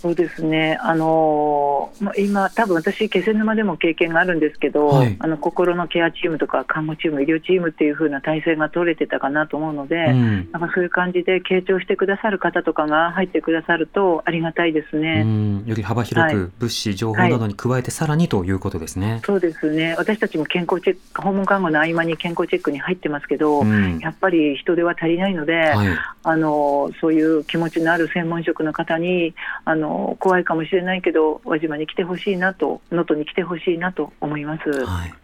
[0.00, 25.88] そうですね、あのー、今、多分私、気仙沼でも経験があるんですけど、はい、あの心のケアチームとか看護チーム、医療チームっていう風な体制が取れてたかなと思うので、うん、なんかそういう感じで、傾聴してくださる方とかが入ってくださるとありがたいですね、うん、より幅広く物資、情報などに加えて、さらにということですね、はい、そうですね、私たちも健康チェック、訪問看護の合間に健康チェックに入ってますけど、うん、やっぱり人手は足りないので、はい、
[26.22, 29.34] あのそういう気持ちのある専門職の方に、
[29.66, 34.70] あの怖いかもしれないけど輪島に来てほしいなと能登に来てほしいなと思います。
[34.84, 35.14] はい。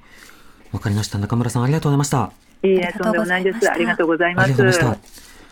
[0.73, 1.19] わかりました。
[1.19, 2.33] 中村さんありがとうございました。
[2.63, 3.71] いいえ、とんでもないです。
[3.71, 4.63] ありがとうございます。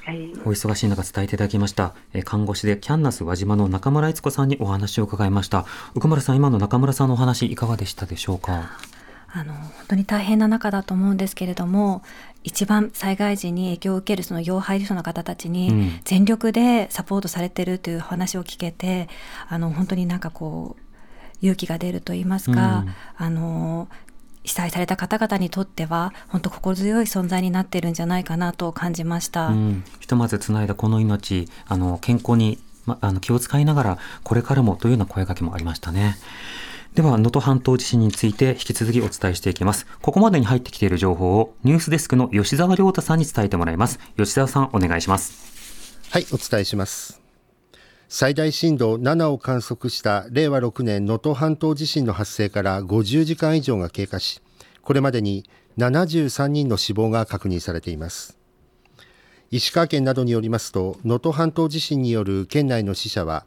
[0.06, 8.78] はい、お忙しい中伝えていただきました、え看護師でキャンナス輪島の中村悦子さんにお話を伺いました奥村さん今の中村さんのお話いかがでしたでしょうか？
[9.32, 12.02] あの本当に大変な中だと思うんですけれども
[12.44, 19.08] 一番災害時に影響を受けるその要配慮者の方たちに全力でサポートされてるという話を聞けて、
[19.48, 20.84] あの本当になんかこう
[21.40, 23.88] 勇気が出ると言いますか、うん、あの
[24.44, 36.16] 被災された方々にとっては本当心強い存在になっているんじゃないかなと感じました、うん、ひとまずつないだこの命あの健康に、ま、あの気を使いながらこれからもというような声かけもありましたね。
[36.94, 39.84] では、能登半島地震について引き続きお伝えしていきます。
[40.00, 43.98] ここまでに入ってきている情報をニュースデスクの吉澤亮太さんに伝えてもらいます。
[44.16, 45.98] 吉澤さん、お願いします。
[46.10, 47.20] はい、お伝えします。
[48.08, 54.40] 最大震度7を観測した令和6年能登半島地震の発生から50時間以上が経過し、
[54.82, 58.38] これまでに73人の死亡が確認されています。
[59.50, 63.46] 石川県などによりますと、能登半島地震による県内の死者は、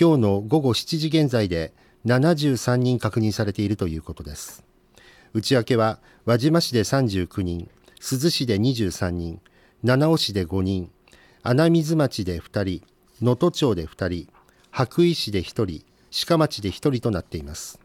[0.00, 1.74] 今日の午後7時現在で
[2.06, 4.64] 73人確認されているということです。
[5.34, 9.40] 内訳は輪島市で39人珠洲市で23人
[9.82, 10.90] 七尾市で5人
[11.42, 12.86] 穴水町で2人
[13.20, 14.28] 能登町で2人
[14.70, 15.84] 羽咋市で1人
[16.28, 17.80] 鹿町で1人となっています。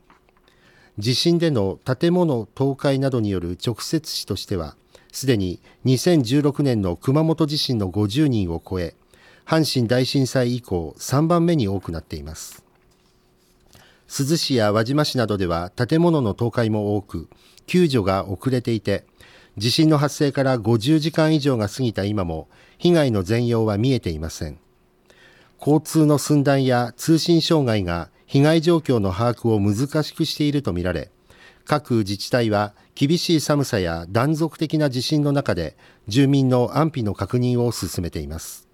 [1.00, 4.76] 地震での建物倒壊などによる直接死としては
[5.12, 8.94] すでに2016年の熊本地震の50人を超え
[9.46, 12.61] 阪神大震災以降3番目に多くなっています。
[14.14, 17.30] 珠洲市や輪島市などでは建物の倒壊も多く
[17.66, 19.06] 救助が遅れていて
[19.56, 24.60] 地震の発生から50時間以上が過ぎた今も被害の全容は見えていません。
[25.60, 31.10] 交通の寸断や通信障害が被害状況の把握を難しくしているとみられ
[31.64, 35.78] 各自治体は厳しい寒さや断続的な地震の中で
[36.10, 38.71] 住民の安否の確認を進めています。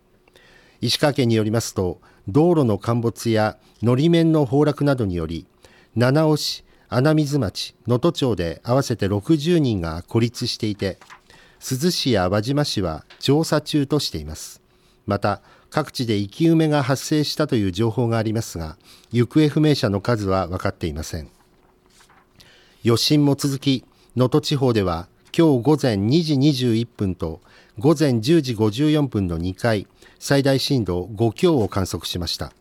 [0.82, 5.48] 石川県によりますと道路の陥没やのり面の崩落などにより
[5.96, 10.98] 七尾市穴水町能登町で合わせて60人が孤立していて
[11.60, 14.62] 珠洲市や輪島市は調査中としています。
[15.06, 18.78] また各地で生き埋めが発生したという情報がありますが
[19.12, 21.30] 行方不明者の数は分かっていません。
[22.86, 23.84] 余震も続き
[24.16, 25.08] 能登地方では
[25.38, 27.42] 今日午前2時21分と
[27.80, 29.88] 午前10時54分の2回
[30.20, 32.54] 最大震度5強を観測しました。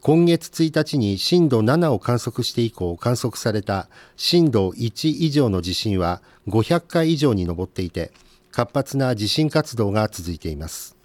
[0.00, 8.12] 今月1日に震度7を観測して以降観測された震度1以上の地震は500回以上に上っていて
[8.52, 10.96] 活発な地震活動が続いています。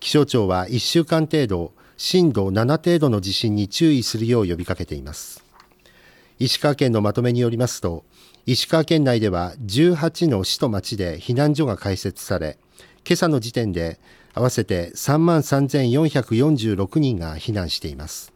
[0.00, 5.42] 気象庁は1週間程度震度7程度の地震に注意するよう呼びかけています。
[6.38, 8.04] 石川県のまとめによりますと
[8.44, 12.58] 石川県内では18の市と町で避難所が開設され
[13.06, 13.98] 今朝の時点で
[14.36, 18.34] 合わせて3万3446人が避難しています。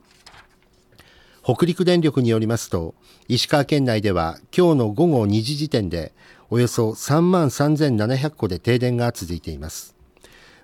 [1.45, 2.95] 北陸電力によりますと
[3.29, 6.13] 石川県内では今日の午後2時時点で
[6.49, 9.95] およそ3万3700戸で停電が続いています。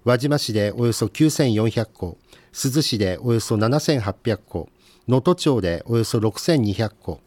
[0.05, 2.16] 輪島市でおよそ9400戸
[2.53, 4.68] 珠洲市でおよそ7800戸
[5.07, 7.20] 能登町でおよそ6200戸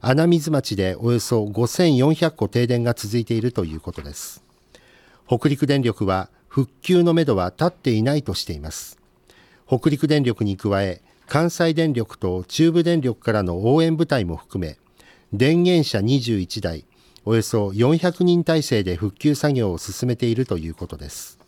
[0.00, 4.44] 穴水町でおよそ5400戸停電が続いているということです。
[5.26, 8.98] 北陸電力は復旧のめどは立っていないとしています。
[9.68, 14.76] 北陸電力に加え関西電力と中部電力からの応援部隊も含め
[15.32, 16.84] 電源車21台
[17.24, 21.38] およそ400人体制で復旧作業を進めているということです。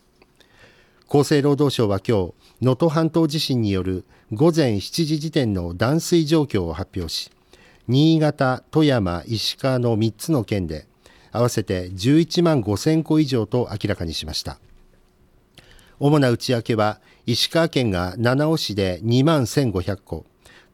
[1.08, 7.32] 厚生労働省は今日能登半島地震による午前7時時点の断水状況を発表し
[7.88, 10.86] 新潟、富山、石川の3つの県で
[11.32, 14.60] 合わせて11万5000戸以上と明らかにしました。
[16.02, 20.24] 主な内訳は石川県が七尾市で2万1500戸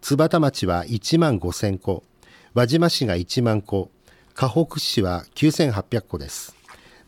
[0.00, 2.04] 津幡町は1万5000戸
[2.54, 3.90] 輪島市が1万戸
[4.34, 6.54] 河北市は9800戸です。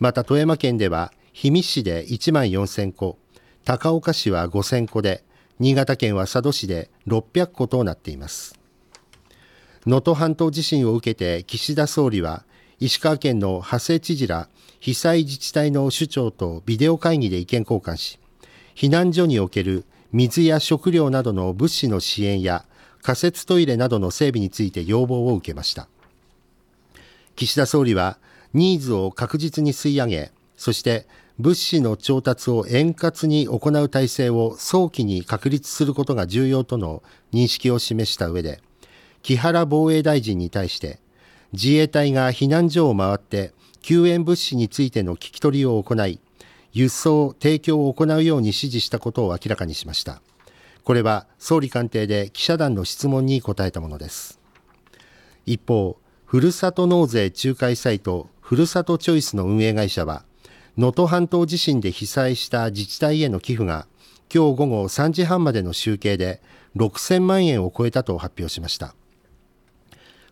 [0.00, 3.16] また富山県では氷見市で1万4000戸
[3.64, 5.24] 高岡市は5000戸で
[5.60, 8.58] 新潟県は佐渡市で600戸となっています。
[9.86, 12.42] 能登半島地震を受けて岸田総理は
[12.80, 14.48] 石川県の長谷知事ら
[14.80, 18.18] 被災自治体の首長とビデオ会議で意見交換し
[18.74, 22.64] 避難所における水や食料などの物資の支援や
[23.02, 25.88] 仮設トイレなどの整備について要望を受けました。
[27.38, 28.18] 岸田総理は
[28.52, 31.06] ニーズを確実に吸い上げそして
[31.38, 37.00] 物資の調達を円滑に行う体制を早期に確立することが重要との
[37.32, 38.60] 認識を示した上で
[39.22, 40.98] 木原防衛大臣に対して
[41.52, 43.52] 自衛隊が避難所を回って
[43.82, 46.20] 救援物資についての聞き取りを行い
[46.72, 50.20] 輸送・提供を行うように指示したことを明らかにしました。
[50.84, 54.40] これは総理官邸で記者団の質問に答えたものです。
[55.46, 60.24] 一方ふるさと納税仲介サイトふるさとチョイスの運営会社は
[60.76, 63.86] 能登半島地震で被災した自治体への寄付が
[64.32, 66.42] 今日午後3時半までの集計で
[66.76, 68.94] 6000万円を超えたと発表しました。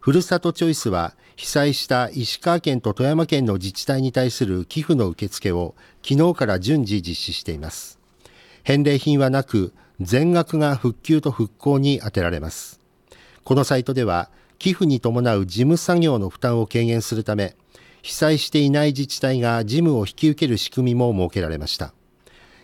[0.00, 7.98] ふるさとチョイスは被災した石川県と富山県の自治体に対する寄付の受付を昨日から順次実施しています。
[8.62, 12.80] 返礼品はなく全額が復旧と復興に充てられます。
[13.44, 17.54] このサイトでは寄付に伴う事務作業の負担を軽減するため
[18.00, 21.92] 被災していない自治体が事務を引き受ける仕組みも設けられました。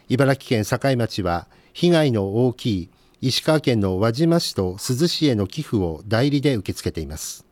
[0.08, 7.44] 茨城県境町は被害の大きい石川県の輪島市と珠洲市への寄付を代理で受け付けています。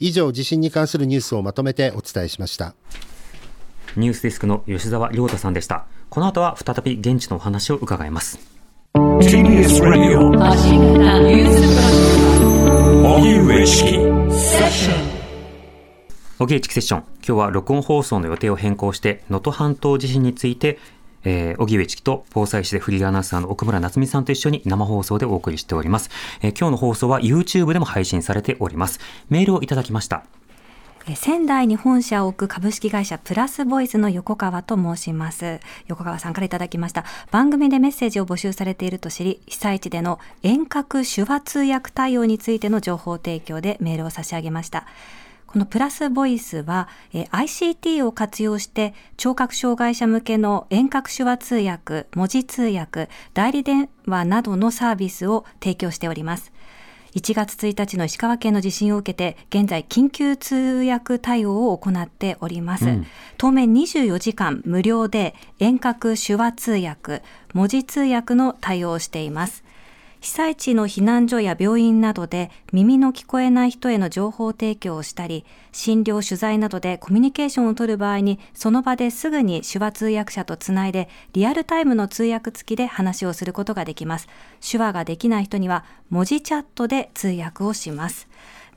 [0.00, 2.74] 以上地震に関するニュースをまとめてお伝えしました。
[3.96, 5.86] ニュースデスクの吉澤亮太さんでした。
[6.08, 8.38] この後は再び現地のお話を伺います。
[8.94, 10.30] TBS Radio
[13.04, 13.98] 荻上チキ
[16.38, 20.78] 小木チセッション今日は録音放送の予定を変更して能登半島地震について
[21.24, 26.10] えー、荻上チキと防災士でフリーアナウンサーの奥村夏美さんと一緒に生放送でお送りしております、
[26.42, 29.00] えー、今日の放送は YouTube でも配信されております。
[29.28, 30.24] メールをいただきました。
[31.16, 35.60] 仙台に本社を置く株式会社プラスボイスの横川と申します。
[35.86, 37.04] 横川さんからいただきました。
[37.30, 44.86] 番組でメッセージを募集されていると知り被災地での遠隔手話通訳対応についての情報提供でメールを差し上げました。
[45.48, 56.52] このプラスボイスは、え ICT を活用して聴覚障害者向けの遠隔手話通訳、文字通訳、代理電話などのサービスを提供しております。
[57.14, 63.06] 1月1日の石川県の地震を受けて現在緊急通訳対応を行っております、うん、
[63.38, 67.22] 当面24時間無料で遠隔手話通訳
[67.54, 69.64] 文字通訳の対応をしています
[70.20, 84.28] 被災地の避難所や病院などで耳の聞こえない人への情報提供をしたり、診療取材などでコミュニケーションをとる場合に、その場ですぐに手話通訳者とつないで、リアルタイムの通訳付きで話をすることができます。
[84.60, 88.27] 手話ができない人には、文字チャットで通訳をします。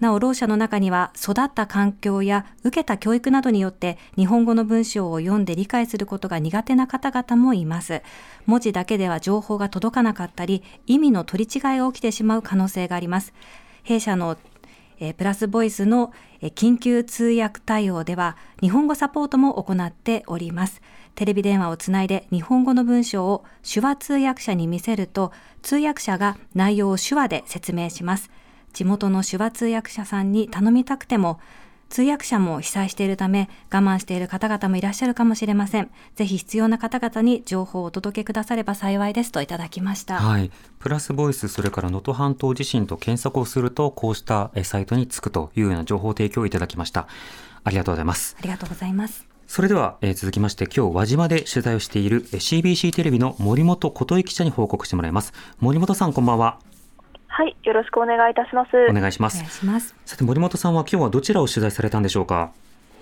[0.01, 8.01] なお、ろう者の中には育った環境や受けた教育などによって日本語の文章を読んで理解することが苦手な方々もいます。
[8.47, 13.33] 文字だけでは情報が届かなかったり、意味の取り違いが起きてしまう可能性があります。
[13.83, 14.37] 弊社の
[14.99, 20.81] えプラスボイスの、え緊急通訳対応では日本語サポートも行っております。
[21.13, 25.31] テレビ電話をつないで日本語の文章を手話通訳者に見せると
[25.61, 28.31] 通訳者が内容を手話で説明します。
[28.71, 31.39] 地元の手話通訳者さんに頼みたくても
[31.91, 35.91] 通訳者も被災しているため我慢している方々もいらっしゃるかもしれません。
[36.15, 40.15] ぜひ必要な方々に情報をお届けくだされば幸いですといただきました。
[40.15, 40.49] はい。
[40.79, 47.07] プラスボイス、それから能登半島地震と検索をすると、こうしたサイトにつくというような情報提供をいただきました。
[47.65, 48.37] ありがとうございます。
[48.39, 49.27] ありがとうございます。
[49.47, 56.61] それでは、えー、続きまして今日輪島で取材をしている CBC テレビの森本琴恵記者に報告してもらいます森本さんこんばんは
[57.33, 58.69] はい、よろしくお願いいたします。
[58.89, 59.65] お願いします。
[59.65, 62.51] ますさて森本さんは今日はどちらを取材されたんでしょうか？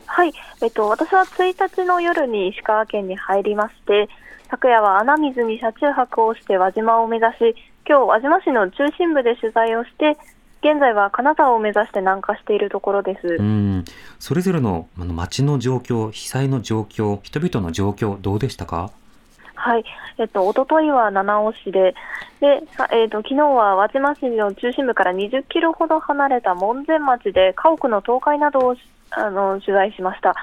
[0.06, 4.08] はい、えっと私は1日の夜に石川県に入りまして、
[4.52, 7.56] 昨夜は穴水に車中泊をして輪島を目指し、
[7.88, 10.16] 今日輪島市の中心部で取材をして。
[10.62, 13.28] 現在は金沢を目指して南下しているところです。
[13.40, 13.86] うん、
[14.20, 18.92] それぞれのあの街の状況、被災の状況、人々の状況どうでしたか？
[19.62, 19.84] はい、
[20.18, 21.94] えっと一昨日は七尾市で、
[22.40, 28.76] で、えっと昨日は輪島市の中心部から20キロほど離れた門前町で家屋の倒壊などを
[29.12, 30.34] あの取材しました。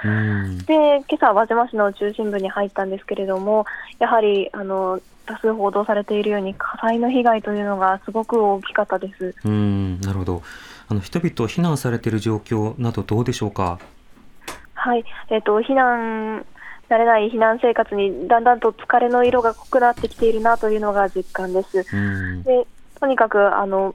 [0.67, 3.65] で、今朝輪島市の中心部に入ったんですけれども、
[3.99, 9.35] やはりあの多数報道されているように火災の被害というのがすごく大きかったです。
[9.45, 10.43] うんなるほど。
[10.89, 13.79] あの人々避難されている状況などどうでしょうか？
[14.75, 16.45] はい、えっと避難
[16.89, 21.85] 慣れない避難生活にだんだんと疲れの色が濃くなってきているなというのが実感です。
[22.45, 22.67] で
[23.01, 23.95] とにかくあの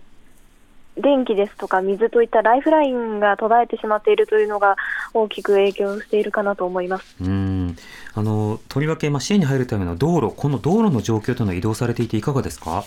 [0.97, 4.75] 電気ですとか水といったライフラインが途絶えてしまっているというのが
[5.13, 7.77] 大きく影響しているかなと思いますうん
[8.13, 12.83] あのとりわけ、まあ、支援に入るための道路、この道路の状況というのは移動されていていかがですか？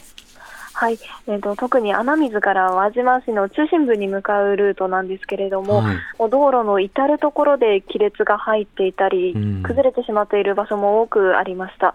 [0.74, 0.98] はい、
[1.28, 11.94] えーと、特に穴水から輪島市の中心部に向かうルートなんですけれども、はい、もう道路の至る所で亀裂が入っていたり、うん、崩れてしまっている場所も多くありました、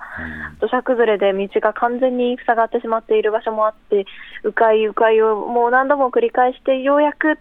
[0.54, 4.06] うん、土砂崩れで道が完全に塞がってしまっている場所もあって、
[4.44, 7.38] 迂回、迂回をもう何度も繰り返して、ようやく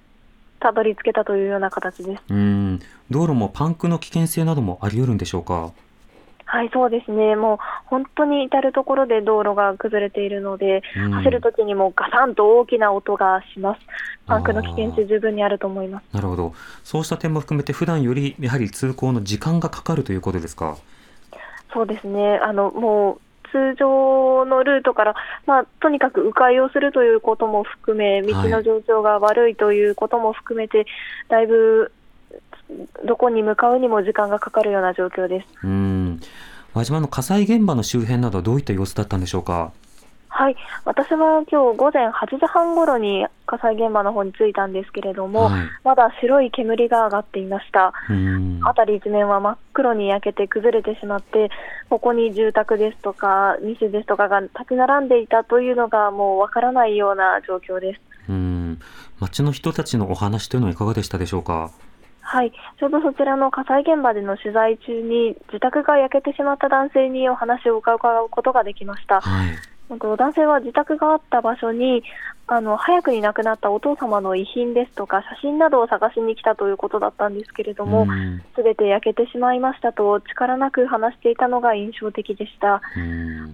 [0.61, 2.23] たどり着けたというような形です。
[2.29, 2.81] うん。
[3.11, 5.73] 道路もパンクの危険性などもあり得るんでしょうか？
[6.51, 13.81] はい、そうですね、もう本当に至る所で道路が崩れているので、うん、走るときにもガサンと大きな音がします、
[14.27, 16.05] パンクの危険性、十分にあると思います。
[16.15, 20.79] なるほど、そうした点も含めて、普段よりやはり通行の時間がかかるということですか？
[21.73, 22.39] そうですね。
[22.39, 23.21] あのもう
[23.51, 25.15] 通常のルートから、
[25.47, 30.87] まあ、とにかく迂回をするということも含め、道の状況が悪いということも含めて、はい、
[31.29, 31.91] だいぶ
[33.07, 35.49] どこに向かうにも時間がかかるような状況です。
[35.65, 36.21] うん
[36.75, 39.73] 輪島の火災現場の周辺などどういった様子だったんでしょうか？
[40.31, 47.93] はい、私は今日午前8時半ごろに火災現場の方に着いたんですけれども、はい、まだ白い煙が上がっていました。
[48.63, 51.51] 辺り一面は真っ黒に焼けて崩れてしまって、
[51.89, 58.01] ここに住宅ですとか店ですとかが立ち並んでいたというのがもうわからないような状況です。
[58.29, 58.79] うん
[59.19, 61.73] 町の人たちのお話というのはいかがでしたでしょうか？
[62.31, 69.23] はい、ちょうどそちらの火災現場での取材中に自宅が焼けてしまった男性にお話を伺うことができました。
[69.23, 69.57] はい、
[69.97, 72.03] 男性は自宅があった場所に
[72.47, 78.07] あの早くに亡くなったお父様の遺品ですとか写真などを探しに来たということだったんですけれども
[78.55, 82.83] すべ、て焼けてしまいましたと力なく話していたのが印象的でした。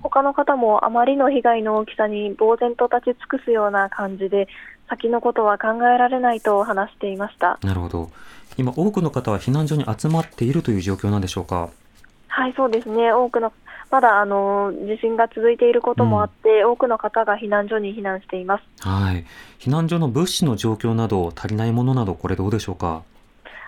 [0.02, 4.48] 他の方もあまりの被害の大きさに呆然と立ち尽くすような感じで
[4.88, 7.58] 先のことは考えられないと話していました。
[7.62, 8.10] なるほど
[8.56, 11.70] 今多くの方は避難所に集まっているという状況なんでしょうか？
[12.28, 13.52] はいそうですね多くの
[13.90, 18.64] まだあの地震が続いていることもあって、うん、多くの方が避難所に避難しています。
[18.80, 19.24] はい。
[19.60, 23.02] 避難所の物資の状況など足りないものなどこれどうでしょうか？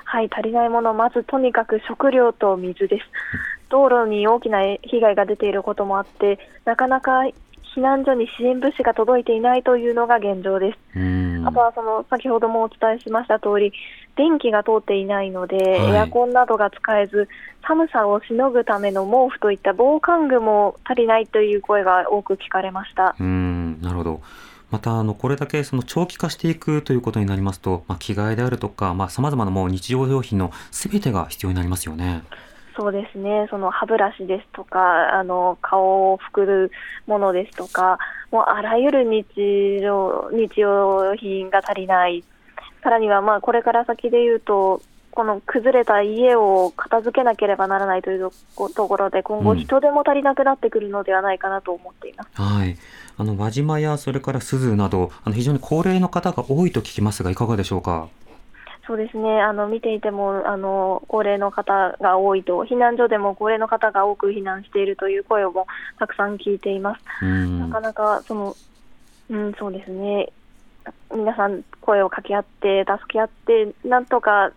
[0.05, 3.05] はい、足りないものまずとにかく食料と水です。
[3.69, 7.25] 道路に大きな被害が出ていることもあって、なかなか
[7.77, 10.79] 避難所に支援物資が届いていないというのが現状です。
[11.47, 13.73] あとはその先ほどもお伝えしました通り、
[14.17, 17.29] 電気が通っていないので、はい、エアコンなどが使えず、
[17.67, 24.21] 寒さをしのぐための毛布といった防寒具も足りないという声が多く聞かれましたうんなるほど。
[24.71, 32.25] またあのこれだけその長期化していくということになりますと、まあ、着替えであるとかさまざ、まなもう日常用品のすべてが必要になりますよね。
[32.77, 36.71] そうですね、その歯ブラシですとか、あの顔を拭く
[37.07, 37.99] ものですとか、
[38.31, 42.23] もうあらゆる日常日用品が足りない、
[42.83, 48.31] さらにはまあこれから先で言うと、この崩れた家を片付けなければならないという
[48.75, 52.77] ところで、今後、人手も足りなくなってくるのではないかなと思っています、うん、はい、
[53.17, 58.09] あの輪島やそれから鈴など、あの非常に高齢の方が多いと聞きますが、いかがでしょうか？
[58.87, 59.41] そうですね。
[59.41, 65.67] あの見ていてもあの高齢の方が多いと避難所でも高齢の方が多く避難しているという声も
[65.99, 67.25] たくさん聞いています。
[67.25, 68.57] なかなかその、
[69.29, 70.33] うん、そうですね。
[71.13, 74.53] 皆さん声を掛け合って助け合ってなんとか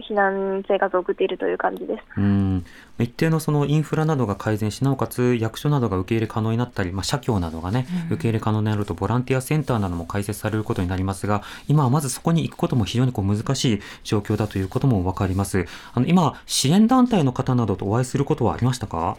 [0.00, 2.04] 避難生活を送っているという感じです。
[2.16, 2.64] うん。
[2.98, 15.66] 一定のそのインフラなどが改善しなおかつ役所などが受け入れ可能になったり、まあ、社協などがね、うん、受け入れ可能になるとボランティアセンターなども開設されることになりますが今はまずそこに行くことも非常にこう難しい状況だということも分かります。
[15.94, 19.16] あの今支援団体の方などとお会いすることはありましたか？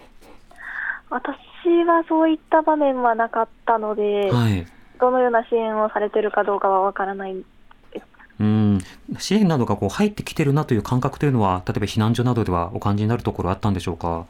[1.09, 1.35] 私
[1.85, 4.65] はそういった場面はなかったので、はい、
[4.99, 7.35] どのような支援をされているかどうかは分からない
[8.41, 8.79] うん
[9.19, 14.25] 支援などがこう入ってきてるなという感覚というのは、例えば避難所などではお感じになるところあったんでしょうか？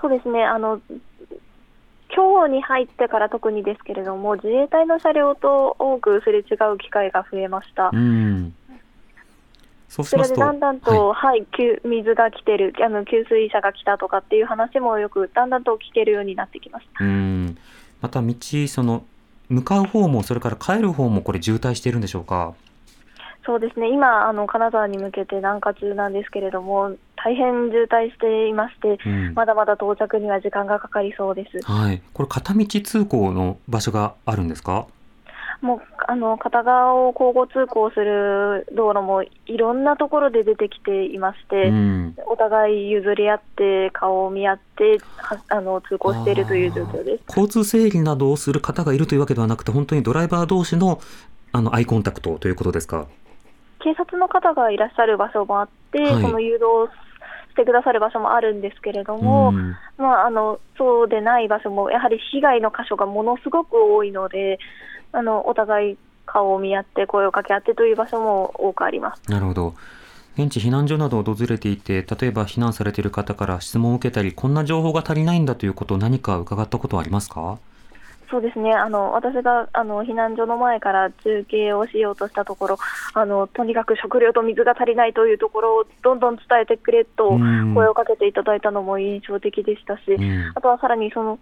[0.00, 0.80] そうですねあの
[2.14, 7.90] 今日に入ってから特にですけれども、自衛隊の車両と多くすれ違う機会が増えました。
[7.92, 8.54] うん
[9.88, 11.46] そうそれでだんだんと、はい、はい、
[11.84, 17.04] 水が来てる、あの給水車が来たとかっていう話もよく、だんだんと聞けるようになってきました。
[17.04, 17.56] うん
[18.00, 18.34] また道、
[18.66, 19.04] その
[19.48, 22.54] 向かう方も、それから帰る方も、これ、渋滞しているんでしょうか？
[23.46, 23.90] そうですね。
[23.90, 34.86] 今あの、金沢に向けて南下中なんですけれども、大変渋滞していまして、うん、まだまだ到着には時間がかかりそうです、はい、これ、片道通行の場所があるんですか？
[35.62, 44.98] もうあの片側を交互通行する道路もいろんなところで出てきていまして、うん、お互い譲り合って、顔を見合って
[45.48, 47.24] あの通行しているという状況です。
[47.28, 51.00] 交通整理などをする方がいるというわけではなくて、本当にドライバー同士の
[51.52, 53.06] あのアイコンタクトということですか？
[53.84, 56.90] 警察の方がいらっしゃる場所もあって、はい、その誘導
[57.50, 59.52] してくださる場所もあるんですけれども、
[59.98, 64.58] まあ、あのそうでない場所も、やはり被害の箇所がものすごく多いので、
[65.12, 69.22] あのお互い顔を見合って、声を掛け合ってという場所も多くあります。
[69.30, 69.74] なるほど。
[70.36, 77.58] 現地避難所などを訪れていて、例えば避難されている方から質問を受けたり、こんな情報が足りないんだということを何か伺ったことはありますか？
[78.30, 78.72] そうですね。
[78.72, 82.78] あの私があの避難所の前から中継をしようとしたところ
[83.12, 87.38] あのとにかく食料と水が足りないというところをどんどん伝えてくれと
[87.74, 90.02] 声をかけていただいたのも印象的でしたし、
[90.54, 91.38] あとはさらにその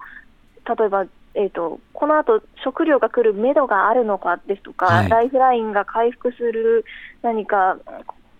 [0.66, 6.84] 例えばえーと、この後食料が来るめどがあるのかですとか、はい、ライフラインが回復する
[7.22, 7.78] 何か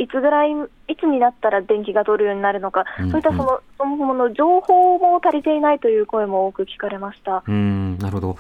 [0.03, 0.51] いつぐらい、
[0.89, 7.45] いつになったら電気が取るようになるのか、うんうん、そういったそのそもそもの情報も足りていないという声も多く聞かれました。
[7.47, 8.29] うんなるほど。
[8.29, 8.35] や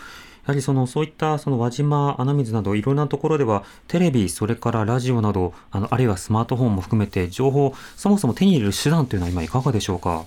[0.46, 10.24] はりそのそういったその輪島、穴水などいろんなところではテレビ、それからラジオなどあのあるいはスマートフォンも含めて情報、そもそも手に入れる手段というのは今いかがでしょうか？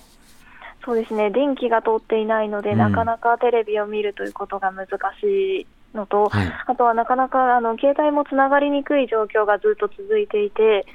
[0.86, 1.30] そうですね。
[1.30, 4.86] 電気が通っていないので、うん、なかなかテレビを見るということが難
[5.20, 10.86] しいのと、はい、あとはなかなかあの携帯もつながりにくい状況がずっと続いていて、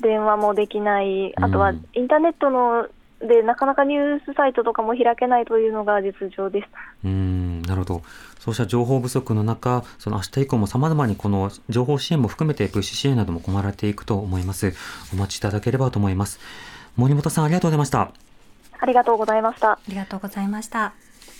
[0.00, 2.88] 電話もできない、あとはインターネットの
[3.20, 6.68] でなかなかニュースサイトとかも開けないというのが実情です。
[7.04, 8.02] うんなるほど。
[8.38, 14.74] そうした情報不足の中、その明日以降もさまざまにこの情報支援も含めて物資支援なども困られていくと思います。
[15.12, 16.38] お待ちいただければと思います。
[16.96, 18.10] 森本さんありがとうございました。
[18.78, 19.70] ありがとうございました。
[19.72, 20.92] ありがとうございました。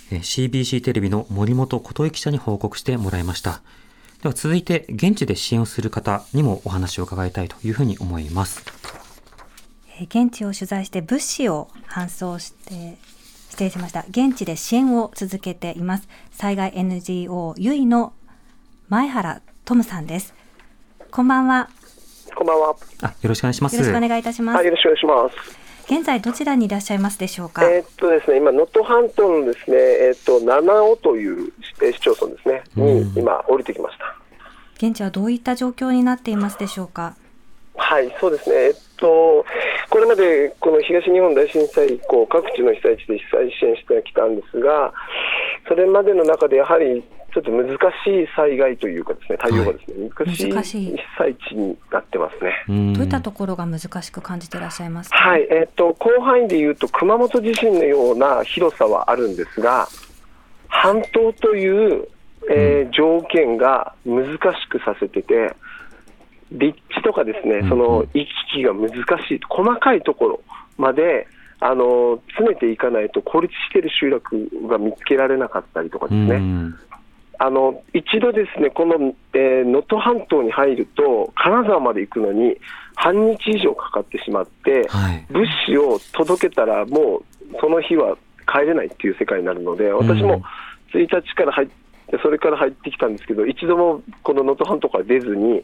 [0.09, 3.61] CBC テレビの森本琴恵記者に報告してもらいました。
[4.25, 8.63] では続いて現地で支援をする方にもお話を伺いたいというふうに思います。
[9.99, 12.97] 現地を取材して物資を搬送して
[13.49, 14.03] 失礼しました。
[14.09, 16.09] 現地で支援を続けています。
[16.31, 18.13] 災害 NGO ゆいの
[18.89, 20.33] 前原トムさんです。
[21.11, 21.69] こんばんは。
[22.35, 22.75] こんばんは。
[23.03, 23.75] あよろしくお願いします。
[23.75, 27.63] よろしくお願いいたします、よろしくお願いします現在どちらにいらっしゃいますでしょうか？
[27.63, 34.15] えー、っとですね、今能登半島のですね、えー、っと七尾という市町村ですね、に今降りてきました。
[34.77, 37.15] 現地はどういった状況になっていますでしょうか？
[37.77, 38.55] はい、そうですね。
[38.55, 39.45] えっと、
[39.89, 44.91] これまでこの東日本大震災以降、各地の被災地で被災支援してきたんですが、
[45.67, 47.03] それまでの中でやはり
[47.35, 47.73] ちょっと難し
[48.07, 52.93] い災害というかですね、対応がですね、はい、難しい被災地になってますね。
[52.93, 55.17] どういったところが難しく感じていらっしゃいますか？
[55.17, 59.89] はい、えっ、と広範囲でいうと熊本地震のような広さはあるんですが、
[60.69, 62.07] 半島という、
[62.49, 64.39] えー、条件が難し
[64.69, 65.53] くさせてて。
[66.51, 68.91] 立地とかですね、その行き来が難
[69.27, 70.41] しい、細かいところ
[70.77, 71.27] まで
[71.59, 76.39] あの詰めていかないと孤立している集落が見つけられなかったりとかですね、
[77.39, 82.57] あの一度、ですねこの能登、えー、半島に入ると、金沢まで行くのに
[82.95, 87.23] 半日以上かかってしまって、はい、物資を届けたら、もう
[87.59, 88.17] その日は
[88.47, 90.41] 帰れないっていう世界になるので、私も
[90.93, 91.73] 1日から入って、
[92.21, 95.63] それから入ってきたんですけど、一度もこの能登半島から出ずに、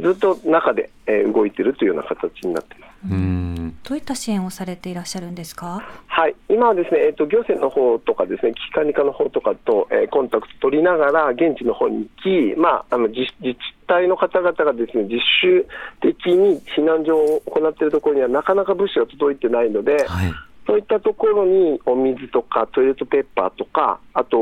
[0.00, 2.90] ずっと中で、えー、動いているというような形になっています。
[3.10, 5.82] うんどういった支援をされていらっしゃるんですか？
[6.08, 15.66] はい、今はですね、えっ、ー、と行政の方とかですね、危機管理課の方とかと、えー、コンタクト取りながら現地の方に行き、まああの自自治体の方々がですね実習
[16.00, 20.04] 的に避難所を行っているところにはなかなか物資が届いてないので。
[20.06, 20.32] はい
[20.68, 24.36] そういったところにお水とかトイレットペーパーとか、あと、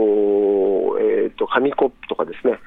[0.99, 2.59] えーと紙コップとかですね、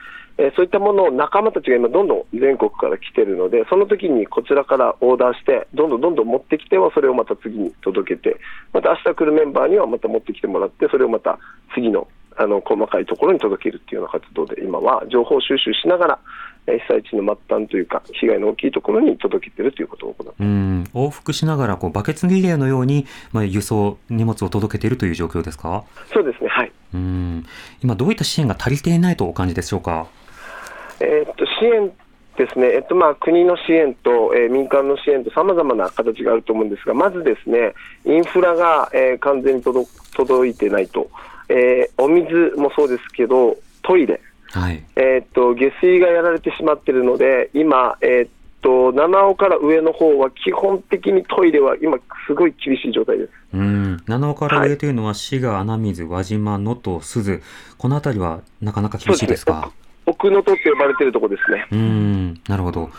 [0.42, 8.40] えそういったものを仲間たちが今、どんどん全国から来てるので、その時にこちらからオーダーして、どんどんどんどん持ってきては、それをまた次に届けて、
[8.72, 11.38] また明日来るメンバーにはまた持ってきてもらって、それをまた
[11.76, 12.08] 次の
[12.38, 16.20] あの細かいところに届けるっていうような活動で、今は情報収集しながら、
[16.66, 20.84] 被災地の末端というか、被害の大きいところに届けてるということを行ってうん。
[20.94, 25.84] 往復しながらこう、バケツリレーのように、まあ、輸送、荷物を届けているという状況ですか？
[26.14, 27.46] そうですね、はい、うん。
[27.84, 30.08] 今、どういった支援が足りていないとお感じでしょうか？
[31.00, 31.92] えー、っと支援
[32.38, 37.74] ですね、えっとまあ、国の支援と、えー、民間の支援とさまざまな形があると思うんですが、まずですね
[38.06, 41.10] インフラが、えー、完全に届届いてないと、
[41.50, 44.22] えー、お水もそうですけど、トイレ、
[44.52, 44.84] はい。
[44.96, 48.30] えー、っと下水がやられてしまっているので、今、えー、っ
[48.62, 51.98] と七尾から上の方は基本的にトイレは今、
[52.28, 53.32] すごい厳しい状態です。
[53.54, 53.98] うん。
[54.08, 57.42] 七尾から上というのは、滋賀、穴水、輪島、能登、珠洲、
[57.78, 59.72] この辺りはなかなか厳しいですか？
[60.10, 61.68] 奥能登って呼ばれているところですね。
[61.72, 62.90] うんなるほど。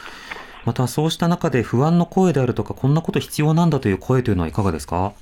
[0.65, 5.13] またそうした中で不安の声であるとか、こんなこと必要なんだという声というのはいかがですか、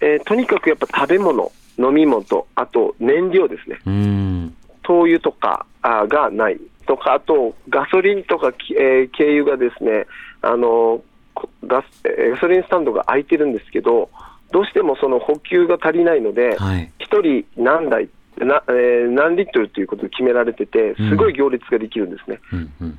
[0.00, 4.56] えー、とにかくやっぱ食べ物、飲み物、あと燃料ですね、うん。
[4.82, 10.06] 灯油とかあがないとか、あとガソリンとか、えー、軽油がですね
[10.42, 11.02] あの
[11.66, 14.10] ガス、えガソリンスタンドが空いてるんですけど、
[14.50, 18.08] どうしてもその補給が足りないので、はい、1人何台
[18.38, 22.40] な、えー、何リットルということを決められてて、すごい行列ができるんですね。
[22.52, 22.98] うんうん。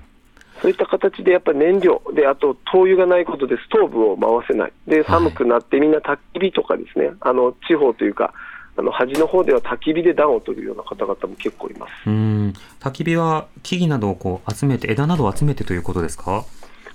[0.61, 8.33] そういった形でやっぱり燃料で、あと灯油がないことでストーブを回せない、で寒くなってみんな焚き火とかですね、あの地方というか、
[8.77, 11.91] あの端の方では焚き火で暖を取るような方々も結構います。
[12.05, 12.53] うん。
[12.79, 16.45] 焚き火は木々などをこう集めて、枝などを集めてということですか？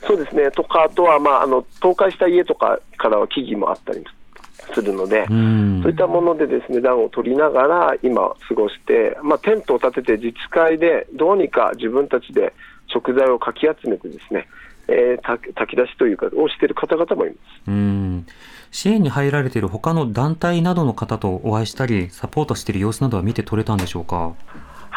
[0.06, 4.04] そうですね、とか、あとは、まあ、あの倒壊した家とかからは木々もあったり
[4.74, 5.36] するので、そう
[5.90, 12.52] いったものでですね暖を取りながら今、過ごして、まあ、テントを立てて自治会でどうにか自分たちで
[12.88, 14.46] 食材をかき集めてですね、
[14.88, 17.38] えー、炊き出しというかをしている方々もいます。
[17.68, 18.26] うん。
[18.70, 24.34] 支援に入られている他の団体などの方とお会いしたりサポートしている様子などは見て取れたんでしょうか？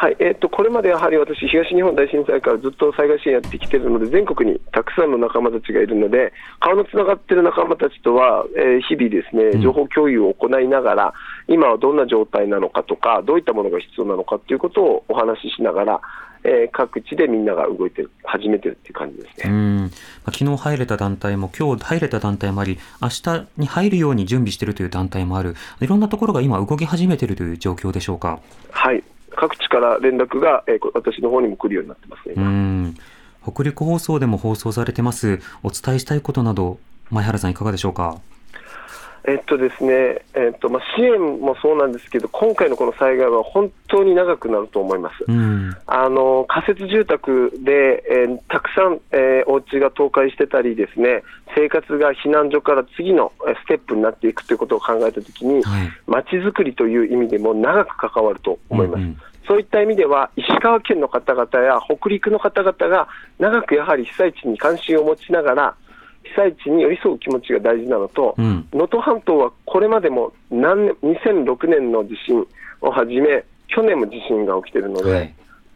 [0.01, 6.31] はいえーと、これまでやはり私、東日本大震災からずっと災害支援やってきているので、全国にたくさんの仲間たちがいるので、
[6.61, 11.13] 顔のつながっている仲間たちとは、えー、日々、ですね情報共有を行いながら、
[11.49, 16.01] うん、今はどんな状態なのかとか、どういったものが必要なのかということをお話ししながら、
[16.45, 19.49] えー、各地でみんなが動いてる、始めてるっていう感じですね。
[19.49, 19.85] うんま
[20.27, 28.39] あ、昨日入れた団体も、今日入れた団体もあり、明日に入るように準備しているという団体もある、いろんなところが今、動き始めているという状況でしょうか？
[28.71, 29.03] はい
[29.39, 32.35] 各地から連絡が、えー、私の方にも来るようになってますね。
[32.35, 32.95] うん
[33.41, 36.77] 北陸放送でも放送されてます、お伝えしたいことなど、
[37.09, 38.19] 前原さん、いかがでしょうか？
[39.25, 45.25] えっとですね、えっとまあ、支援もそうなんですけど、今回のこの災害は本当に長くなると思います。
[45.27, 51.23] うん、あの仮設住宅で、えー、たくさん、えー、お家が倒壊してたりですね、
[51.55, 53.31] 生活が避難所から次の
[53.63, 55.61] ステップになっていくということを考えたときに、
[56.07, 59.01] ま、ち、づくりという意味でも長く関わると思います。
[59.01, 59.17] うんうん
[59.49, 63.07] そういった意味では、石川県の方々や北陸の方々が
[63.39, 65.75] 長くやはり被災地に関心を持ちながら、
[66.23, 72.45] 被災地に寄り添う気持ちが大事なのと、能登、うん、半島はこれまでも何年2006年の地震
[72.81, 75.33] をはじめ、去年も地震が起きているので、はい、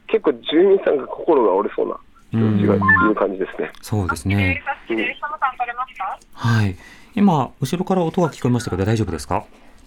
[0.08, 1.96] 結構、住民さんが心が折れそうな
[2.32, 3.72] 感じがいう感じですね。
[3.82, 4.64] そうですね。
[6.34, 6.76] はい。
[7.16, 9.46] 今、後ろから音が聞こえましたけど、大丈夫ですか？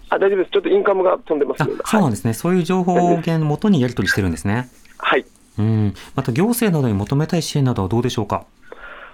[0.08, 0.50] あ大丈夫です。
[0.52, 2.32] ちょっとインカムが飛んでますそうなんですね。
[2.32, 4.68] そういう情報源のもとにやり取りしてるんですね。
[4.98, 5.26] はい。
[5.58, 5.94] うん。
[6.14, 8.44] また行政などに求めたい支援などはどうでしょうか？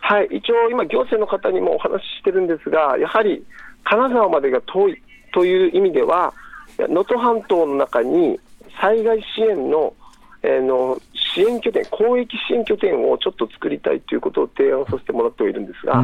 [0.04, 3.44] はい、一応、今、行政の方にもお話ししてるんですが、やはり
[3.84, 5.02] 金沢までが遠い
[5.32, 6.34] という意味では、
[6.78, 8.38] 能登半島の中に
[8.80, 9.94] 災害支援の,、
[10.42, 11.00] えー、の
[11.34, 15.94] 支援拠点、広域支援拠点をちょっと作りたいということを提案させてもらってはいるんですが、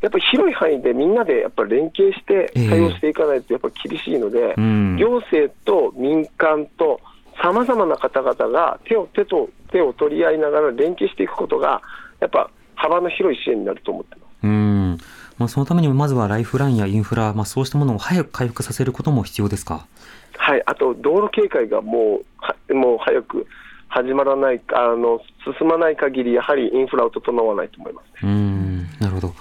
[0.00, 7.00] やっぱり広い範囲でみんなでやっぱり連携して対応していかないとやっぱ厳しいので、えー、行政と民間と
[7.40, 11.80] さまざまな方々が手を手と手を取り合いながら連携していくことが、
[12.20, 14.28] やっぱ幅の広い支援になると思ってます。
[14.44, 14.98] うん
[15.36, 19.86] まあ、そのためにもまずはライフラインやインフラ、まあ、そうしたものを早く回復させることも必要ですか？
[20.36, 22.20] はい、あと道路警戒がも
[22.68, 23.46] うもう早く
[23.88, 25.20] 始まらないあの
[25.58, 29.34] 進まない限りやはりインフラを整わないと思います、ね、うんなるほど。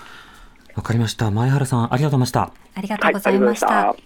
[0.76, 1.32] わかりました。
[1.32, 2.52] 前原さん、ありがとうございました。
[2.76, 3.68] ありがとうございました。
[3.68, 4.04] はい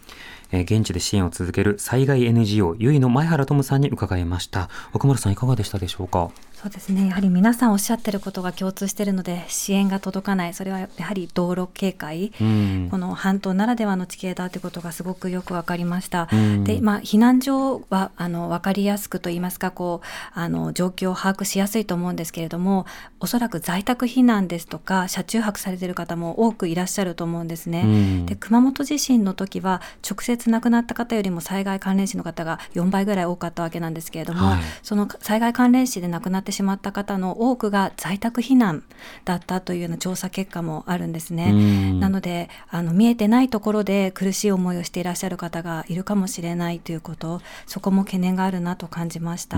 [0.53, 6.29] え現地で支援を続ける災害 NGO ゆいの前原智さんに伺いました奥村さんいかがでしたでしょうか？
[6.61, 7.07] そうですね。
[7.07, 10.53] やはり皆さんおっしゃってることが共通しているので支援が届かない。
[10.53, 22.85] それはやはり道路警戒、うん、この半島ならではの地形だということがすごくよく分かりました、うん、でまあ、避難所はあの分かりやすくといいますかこうあの状況を把握しやすいと思うんですけれども
[23.19, 38.83] おそらく在宅避難ですとか車中泊されている方も多くいらっしゃると思うんですね、うん、で熊本地震の時は直接亡くなった方よりも災害関連死の方が4倍ぐらい多かったわけなんですけれども、はい、その災害関連死で亡くなってしまった方の多くが在宅避難
[39.25, 41.53] だったというような調査結果もあるんですね。
[41.99, 49.57] なのであの見えてないところで苦しい思いをしていらっしゃる方がいるかもしれないということそこも懸念があるなと感じました。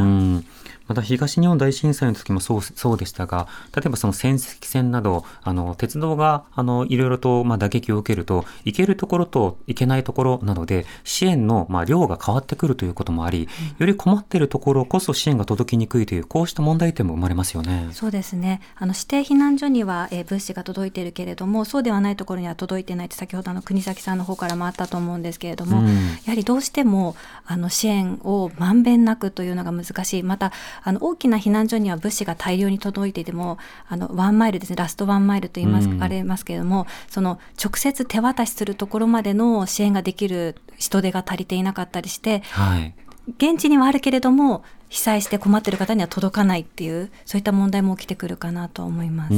[0.88, 13.48] また東日本大震災の時もそうそうでしたが例えばその仙石線などあの鉄道があのいろいろとまあ打撃を受けると行けるところと行けないところなどで支援のまあ量が変わってくるということもあり
[13.78, 17.88] より困っているところこそ支援が届きにくいというこうした問題点も生まれますよね。
[17.94, 18.62] そうですね。
[18.76, 25.94] あの指定避難所には、えー、物資が届いているけれどもそうではないところには届いてないって先ほどの国崎さんの方からもあったと思うんですけれども、うん、や
[26.28, 27.16] はりどうしても
[27.46, 30.24] あの支援をまんべんなくというのが難しい。
[30.24, 30.52] また
[30.84, 33.58] あの大きな避難所には物資が大量に届いていても
[33.88, 34.76] あのワンマイルですね。
[34.76, 42.94] ラストワンマイルと言います、うん、ありますけれどもその直接手渡しするところまでの支援ができる人手が足りていなかったりして、はい、
[43.38, 44.64] 現地にはあるけれども
[44.94, 49.34] 被災して困ってる方には届かないっていうそういった問題も起きてくるかなと思います。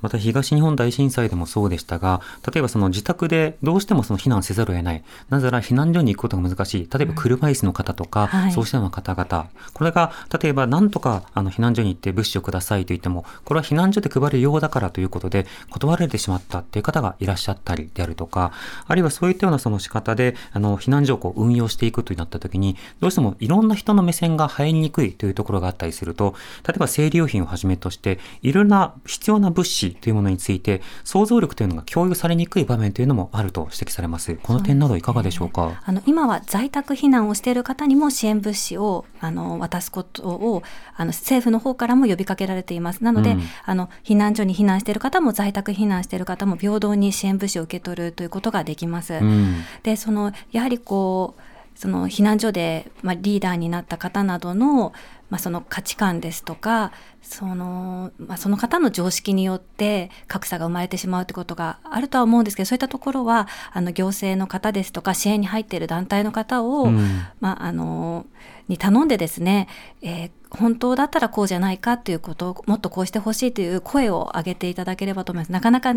[0.00, 2.20] また東日本大震災でもそうでしたが、
[2.52, 5.04] 例えばその自宅でどうしてもその避難せざるを得ない。
[5.28, 6.88] なぜなら避難所に行くことが難しい。
[6.92, 9.48] 例えば車椅子の方とか、うんはい、そうしたような方々。
[9.74, 18.52] これが、例えば何とかあの避難所に行って物資をくださいと言っても、これは避難所で配るようだからということで断られてしまったっていう方がいらっしゃったりであるとか、
[18.86, 26.34] あるいはそういったようなその仕方で、あの、避難所をこう運用していくとなった時に、どうしてもいろんな人の目線が入りにくいというところがあったりすると、
[26.66, 34.38] 例えば生理用品をはじめとして、いろんな必要な物資というものについて、想像力というのが共有されにくい場面というのもあると指摘されます。
[34.42, 35.66] この点などいかがでしょうか？
[35.66, 40.62] うね、あの今は在宅避難をしている方にも支援物資をあの渡すことを
[40.96, 43.04] あの政府の方からも呼びかけられています。
[43.04, 49.14] なので、うん、あの避難所に避難している方も在宅避難している方も平等に支援物資を受け取るということができます。
[49.14, 51.40] うん、で、そのやはりこう
[51.78, 54.92] その避難所で、まあ、リーダーになった方などの
[55.30, 56.92] まあ、その価値観ですとか
[57.22, 68.26] その,、まあ、その方の常識によって格差が生まれてしまうということがあるとは思うんですけどそういったところはあの行政の方ですとか支援に入っている団体の方を、うん、まあ、あの
[68.68, 69.68] に頼んでですね、
[70.02, 75.52] えー、本当だったらこうじゃないかっていうことをもっとこうしてほしいという声を上げていただければと思います。
[75.52, 75.94] なかなか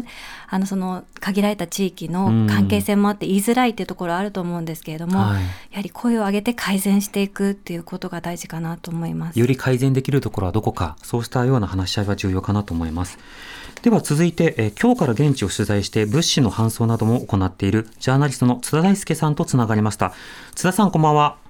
[0.49, 9.39] あのその限られた地域の関係性もあって言いづらいっていうところあると思うんですけれども、はい、やはり声を上げて改善していくっていうことが大事かなと思います。
[9.39, 13.18] より改善できるところはどこか、そうしたような話し合いは重要かなと思います。
[13.81, 20.14] では続いて、えー、今日から現地を取材して物資の搬送なども行っているジャーナリストの津田大輔さんとつながりました
[20.53, 21.40] 津田さんこんばんは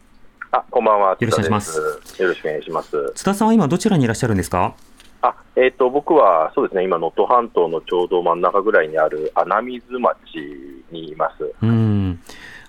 [0.54, 1.12] あこんばんは。
[1.12, 1.80] よろしくお願いします。
[2.22, 3.14] よろしくお願いします。
[3.16, 4.76] 津田さんは今どちらにいらっしゃるんですか？
[5.22, 10.18] あえーと、僕はそうですね今、能登半島のちょうど真ん中ぐらいにある穴水町
[10.92, 11.54] にいます。
[11.62, 12.20] うん。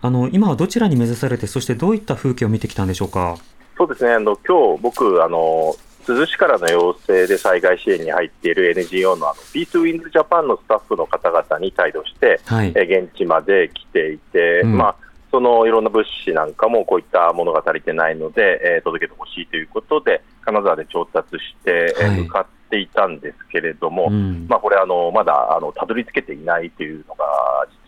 [0.00, 3.36] あの今はどちらに目指されて、そしてどういった風景を見てきたんでしょうか？
[3.76, 5.74] そうですねあの今日僕あの
[6.06, 14.96] 珠洲市からの要請で災害支援に入っている NGO のあのピースウィンズジャパンのスタッフの方々に帯同して、はい、え現地まで来ていて、うん、まあ、
[15.32, 27.24] そのいろんな物資なんかもこういったものが足りてないので、えー、届けてほしいということで、金沢で調達して、はい、向かっていたんですけれども、うん、まあ、これあの、まだあのたどり着けていないというのが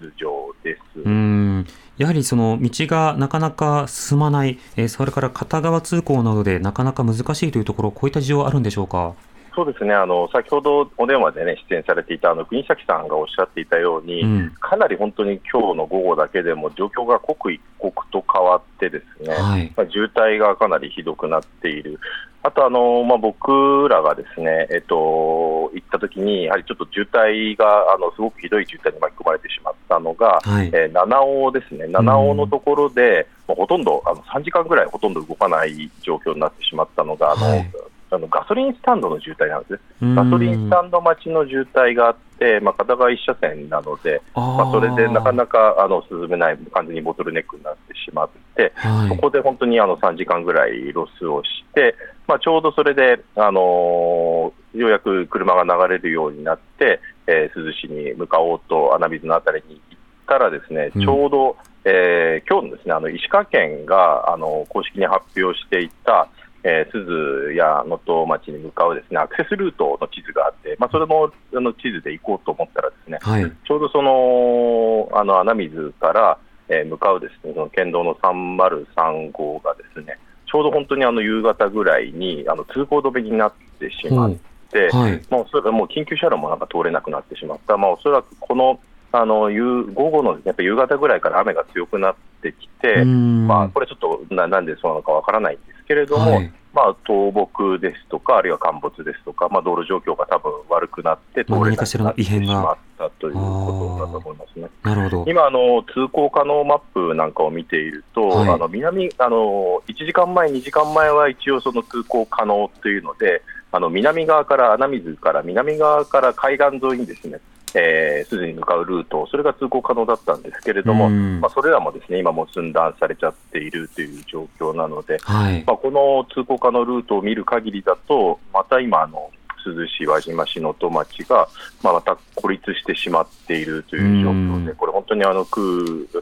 [0.00, 1.00] 実情です。
[1.04, 1.66] うん
[1.96, 9.14] やはりその道がなかなか進まない、えー、それから片側通行などでなかなか難しいというところ、こういった事情あるんでしょうか？
[9.54, 9.94] そうですね。
[9.94, 22.00] あの先ほどお電話で、ね、出演されていたあの国崎さんがおっしゃっていたように、うん、かなり本当に今日の午後だけでも状況が刻一刻と変わってですね、はい、まあ、渋滞がかなりひどくなっている。
[22.42, 27.64] あとあの、まあ、僕らがですね、えっと、行った時に、やはりちょっと渋滞が
[27.94, 37.70] あのすごくひどい渋滞に巻き込まれてしまったのが、はい、えー、七尾ですね、七尾のところで、うん、ほとんどあの3時間ぐらいほとんど動かない状況になってしまったのが、あの、はい
[38.14, 51.94] あのガソリンスタンドの渋滞なんですね、ガソリンスタンド待ちの渋滞があって、まあ、片側1車線なので、まあ、それでなかなかあの進めない、完全にボトルネックになってしまって、はい、そこで本当にあの3時間ぐらいロスをして、
[52.26, 66.28] まあ、ちょうどそれで、あのー、ようやく車が流れるようになって、えー、珠洲市に向かおうと、穴水のあたりに行ったら、ですね、ちょうど、うん、えー、今日のですねあの石川県があの公式に発表していた、
[66.64, 76.38] えー、珠洲や能登町に向かうですねアクセスルートの地図があって、まあ、それもあの地図で行こうと思ったらですね、はい、ちょうどそのあの穴水から、
[76.68, 84.34] えー、向かうですねその県道の303号がですねちょうど本当にあの夕方ぐらいにあの通行止めになってしまっ
[84.70, 88.80] て、はい、もうそれもう緊急車両もなんか通れなくなってしまった、まあ、おそらくこの
[89.16, 104.68] あの夕午後のやっぱ夕方ぐらいから雨が強くなってきて、まあ、これちょっとななんでそうなのかわからないんですけれども、はい、まあ、倒木ですとか、あるいは陥没ですとか、まあ、道路状況が多分悪くなって通れなくなってしまったということだと思いますね。
[104.82, 105.30] なるほど。
[105.30, 117.38] 今あの、通行可能マップなんかを見ていると、はい、あの南あの1時間前、2時間前は一応、その通行可能というので、あの南側から、穴水から南側から海岸沿いにですね
[117.74, 129.30] えー、すでに向かうルート、それが通行可能だったんですけれども、まあ、それらもですね今も寸断されちゃっているという状況なので、はい、まあ、この通行可能ルートを見る限りだと、また今あの、
[129.64, 131.48] 珠洲市、輪島市、能登町が、
[131.82, 135.64] まあ、また孤立してしまっているという状況で、これ、本当にあの空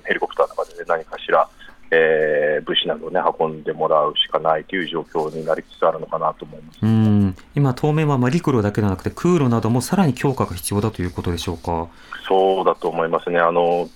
[0.04, 1.48] ヘリコプターの中で、何かしら、
[1.94, 6.78] えー、物資などを、ね、運んでもらうしかないという状況になりつつあるのかなと思います。
[6.82, 7.36] うん。
[7.55, 11.89] 今、当面はまあ陸路だけではなくて、空路などもさらに強化が必要だということでしょうか？
[12.27, 13.89] そうだと思いますね、あの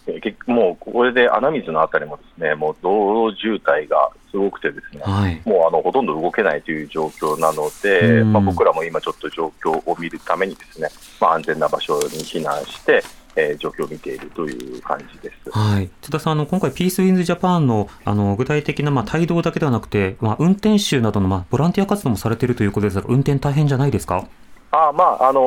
[0.47, 10.89] もうこれで穴水のあたりもですねもう道路渋滞がすごくて、ですね、はい、もうあのほとんど動けないという状況なので、まあ、僕らも今、ちょっと状況を見るために、ですね、
[11.21, 13.03] まあ、安全な場所に避難して、
[13.37, 15.51] えー、状況を見ているという感じです。
[15.51, 24.27] はい、津田さん、あの今回、ピースウィンズジャパンのあの具体的なまあ帯同だけではなくて、まあ、運転手などのまあボランティア活動もされているということですが、運転大変じゃないですか？
[24.73, 25.41] あまああの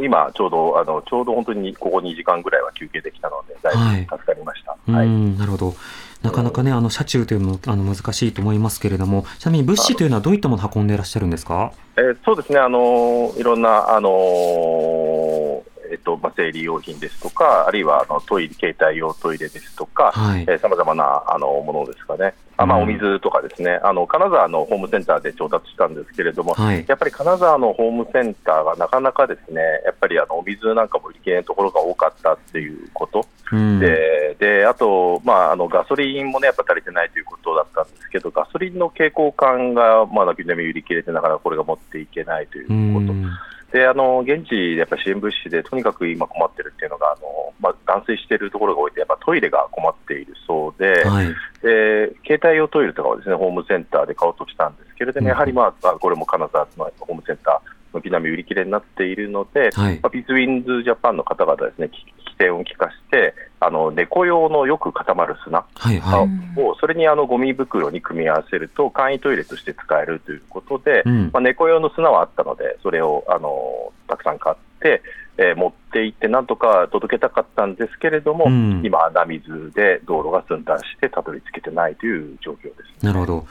[0.00, 4.92] ー、今、ちょうどあのちょうど本当にここ2時間ぐらいは休憩できたので、だいぶ助かりました。
[4.92, 5.74] はい、なるほど
[6.22, 11.72] なかなかね、あの車中というのもあの難しいと思いますけれども、ちなみに物資というのはどういったものを運んでいらっしゃるんですか？
[11.96, 15.65] えー、そうですね、あのいろんなあのー
[16.06, 43.12] とまあ、生理用品ですとか、あるいはあのトイレ携帯用トイレですとか、さまざまなあのものですかね、あまあ、お水とかですね、あの金沢のホームセンターで調達したんですけれども、はい、やっぱり金沢のホームセンターがなかなかですね、やっぱりあのお水なんかも売り切れのところが多かったっていうこと、うん、でであと、まあ、あのガソリンもね、やっぱ足りてないということだったんですけど、ガソリンの傾向感がまだ軒並み売り切れてながら、これが持っていけないということ。
[43.12, 43.26] うん
[43.72, 51.26] であの現地でやっぱ支援物資でとにかく今困ってるっていうのがあの、まあ、断水しているところが多いとやっぱトイレが困っているそうではい、
[51.62, 61.90] で携帯用トイレとかはですねホームセンターで買おうとしたんですけれども、やはり、まあ、これも金沢のホームセンター軒並み売り切れになっているので、はい、まあ、ビズウィンズジャパンの方々ですね、
[62.36, 75.02] 起点を聞かせて、あの猫用のよく固まる砂はいはい、を、それにあのゴミ袋に組み合わせると、簡易トイレとして使えるということで、うん、まあ、猫用の砂はあったので、それをあのたくさん買って、て、
[75.38, 83.46] えー、持って行って、なんとか届けたかったんですけれども、うん、今、穴水で道路が寸断して、たどり着けてないという状況です、なるほど。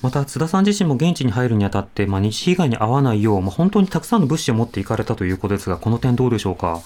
[0.00, 6.80] また津田さん自身も現地に入るにあたって、まあ、西被害に遭わないよう、まあ、本当にたくさんの物資を持っていかれたということですが、この点、どうでしょうか？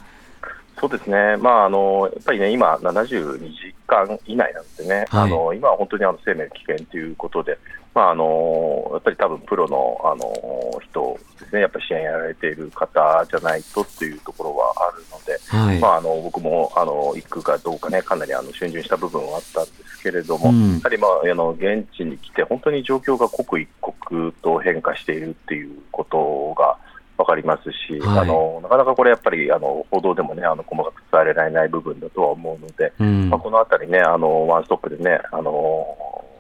[0.83, 7.57] そうですね、まあ、あのやっぱりね、今、72時間以内なんですね、はい、あの今は本当にあの生命危険ということで、
[7.95, 26.77] まあ、あのやっぱり多分プロのあの人ですね、やっぱり支援やられている方じゃないとっていうところはあるので、はい、まあ、あの僕もあの行くかどうかね、かなりあの逡巡した部分はあったんですけれども、うん、やはり、まあ、あの現地に来て、本当に状況が刻一刻と変化しているっていうことが。
[27.23, 35.87] 分かりますし、はい、あのなかなかこれやっぱりあの報道でもねあの細かく伝えられない部分だとは思うので、うん、まあ、このあたりねあのワンストップでねあの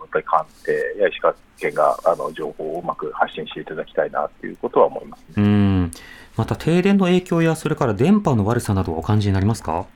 [0.00, 5.90] やっぱり官邸や石川県があの情報をうまく発信していただきたいなということは思います、ね、うん。
[6.36, 9.86] また停電の影響やそれから電波の悪さなどお感じになりますか？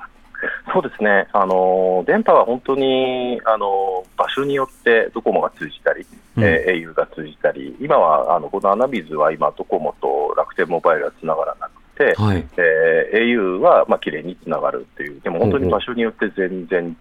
[0.77, 6.05] そうですね、あの電波は本当にあの場所によってドコモが通じたり、
[6.37, 16.95] うん、えー、au が通じたり、今はあのこの穴水は今、ドコモと楽天モバイルはつながらなくて、はい、えー、au はまあ綺麗につながるっていう、でも本当に場所によって全然違うんで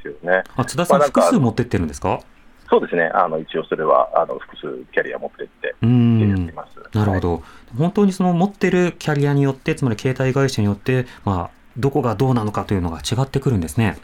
[0.00, 0.42] すよね。
[0.56, 2.18] あ津田さん、まあ、複数持ってってるんですか？
[2.70, 5.74] そうですね、あの一応それはあの複数キャリア持ってって
[6.94, 7.42] なるほど、はい、
[7.76, 13.98] 本当にその持ってるキャリアによって、つまり携帯会社によって、まあ、どこがどうなのかというのが違ってくるんですね。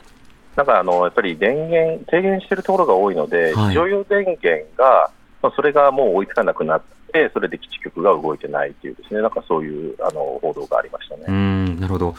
[0.56, 5.10] なんかあのやっぱり電源、低減しているところが多いので、非常用電源が、
[5.42, 6.82] まあ、それがもう追いつかなくなっ
[7.12, 11.24] て、それで基地局が動いてないというですね、なんかそういうあの報道がありましたね。
[11.28, 12.14] うんなるほど。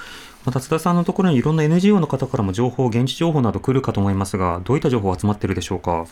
[0.46, 6.06] また津田さんのところにいろんな NGO の方からも情報、現地情報など来るかと思いますが、どういった情報集まっているでしょうか？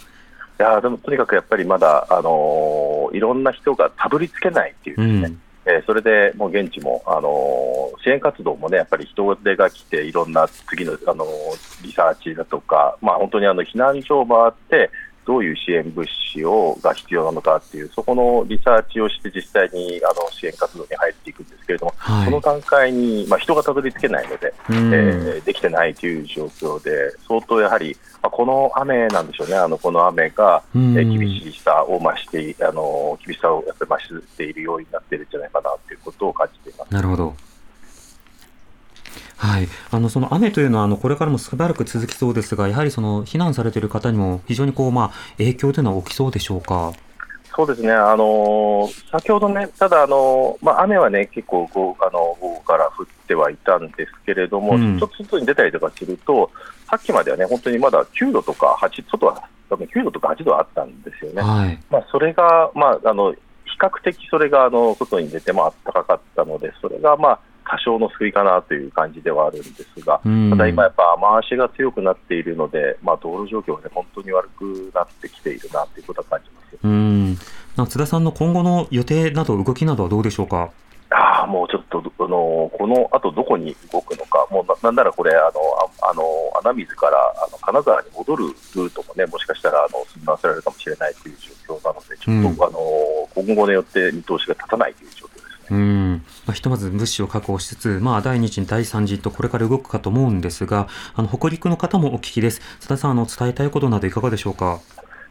[0.59, 14.91] いやでもとにかくやっぱりまだ、あのー、いろんな人がたどり着けないっていうですね、うんえー、それでもう現地も、あのー、支援活動もね、やっぱり人手が来て、いろんな次の、あのー、リサーチだとか、まあ、本当にあの避難所を回って、
[15.25, 26.91] どういう支援物資をが必要なのかっていう、そこのリサーチをして、実際にあの支援活動に入っていくんですけれども、はい、その段階に、まあ、人がたどり着けないので、えー、できてないという状況で、
[27.27, 36.93] 相当やはり、まあ、この雨なんでしょうね、あのこの雨が、えー、厳しさを増してあの、厳しさをやっぱり増しているようになっているんじゃないかなということを感じています。
[36.93, 37.33] なるほど
[39.37, 46.93] はい、あのその雨というのはあのこれからもしばらく続きそうですが、やはりその避難されている方にも非常にこう、まあ、影響というのは起きそうでしょうか？
[47.55, 56.51] そうですね、あの先ほどね、ただ、あのまあ、雨はね、結構午あの午後から降ってはいたんですけれども、うん、ちょっと外に出たりとかすると、
[56.89, 61.41] さっきまではね、本当にまだ9度とか8、外は多分9度とか8度あったんですよね。
[61.41, 63.39] はい、まあ、それが、まあ、あの比
[63.79, 70.21] 較的それがあの外に出ても暖かかったので、それがまあ多少の救いかなという感じではあるんですが、
[70.51, 77.37] ただ今、やっぱ雨足が強くなっているので、まあ、道路状況が、ね、本当に悪くなってきているなということは感じますうん
[77.87, 80.69] 津田さんの今後の予定など、動きなどはどうでしょうか？
[81.09, 86.23] あもうちょっとあのこのあとどこに動くのか、もうななんならこれ、あのあの
[86.61, 91.35] 穴水からあの金沢に戻るルートもね、もしかしたらあの進ませられるかもしれないという
[91.67, 95.09] 状況なので、ちょっと、うん、あの今後によって見通しが立たないという。
[95.71, 102.61] うんまあ、ひとまず物資を確保しつつ、まあ、第2次、第3次とこれから動くかと思うんですが、あの北陸の方もお聞きです。
[102.79, 104.79] 津田さん、あの伝えたいことなどいかがでしょうか？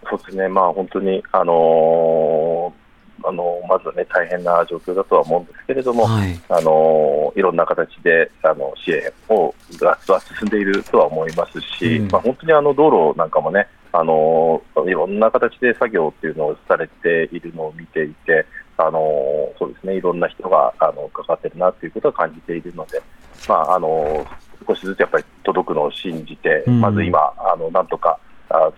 [0.08, 2.84] そうですね、まあ、本当に、あのー
[3.26, 9.98] あのまずは、ね、大変な状況だとは思うんですけれども、はい、あのいろんな形であの支援をが
[10.38, 18.44] 進んでいるとは思いますし、うん、まあ、本当にあの道路なんかもねあのいろんな形で作業っていうのをされているのを見ていて、
[18.76, 23.00] あのそうですねいろんな人があのかかってるなということは感じているので、
[23.48, 24.26] まあ、あの
[24.66, 28.18] 少しずつやっぱり届くのを信じて、うん、まず今あのなんとか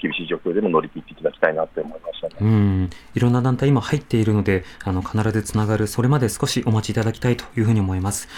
[0.00, 8.28] 厳しい状況でも乗り切っていただきたいなと思いましたねうんいろんな団体、今入っているので、あの必ずつながる、それまで少しお待ちいただきたいというふうに思います。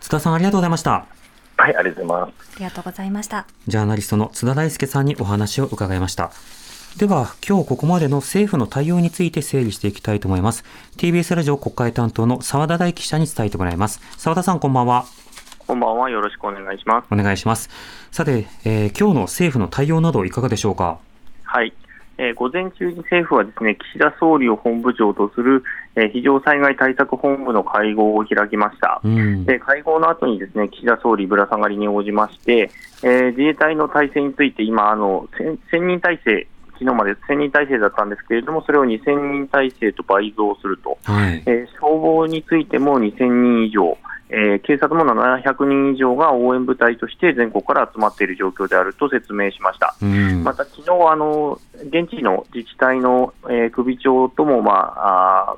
[0.00, 1.06] 津田さん、ありがとうございました。
[1.56, 2.52] はい、ありがとうございます。
[2.56, 3.46] ありがとうございました。
[3.68, 6.32] ジャーナリストの津田大輔さんにお話を伺いました。
[6.98, 10.62] では、今日ここまでの政府の対応について整理していきたいと思います。
[10.98, 14.00] TBS ラジオ国会担当の澤田大記者に伝えてもらいます。
[14.18, 15.06] 澤田さん、こんばんは。
[15.66, 16.10] こんばんは。
[16.10, 17.06] よろしくお願いします。
[17.10, 17.70] お願いします。
[18.10, 20.98] さて、えー、今日の政府の対応などいかがでしょうか？
[21.44, 21.72] はい。
[22.18, 25.64] えー、午前中に政府はですね、岸田総理を本部長とする、
[25.96, 29.00] えー、非常災害対策本部の会合を開きました。
[29.02, 32.70] うん、で会合の後にですね、岸田総理ぶら下がりに応じまして、
[33.02, 35.26] えー、自衛隊の体制について今あの
[35.72, 36.46] 1000人体制
[36.82, 43.96] 昨日まで1000人体制だったんですけれども、それを2000人体制と倍増すると、はい、えー、消防についても2000人以上、
[44.28, 49.94] えー、警察も700人以上が応援部隊として全国から集まっている状況であると説明しました。
[50.42, 55.56] また昨日あの現地の自治体の、えー、首長とも、まあ、あ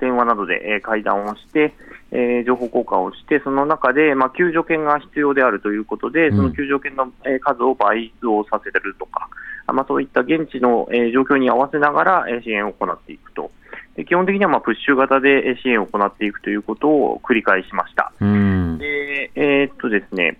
[0.00, 1.74] 電話などで、えー、会談をして、
[2.10, 9.28] えー、情報交換をして、その中で、まあ、救助犬が必要であるということで、その救助犬の、えー、数を倍増させるとか、
[9.72, 13.50] まあ、そういった現地の、えー、状況に合わせながら、えー、支援を行っていくと。
[13.96, 18.12] で基本的にはまあプッシュ型で支援を行っていくということを繰り返しました。
[18.18, 20.36] でえー、っとですね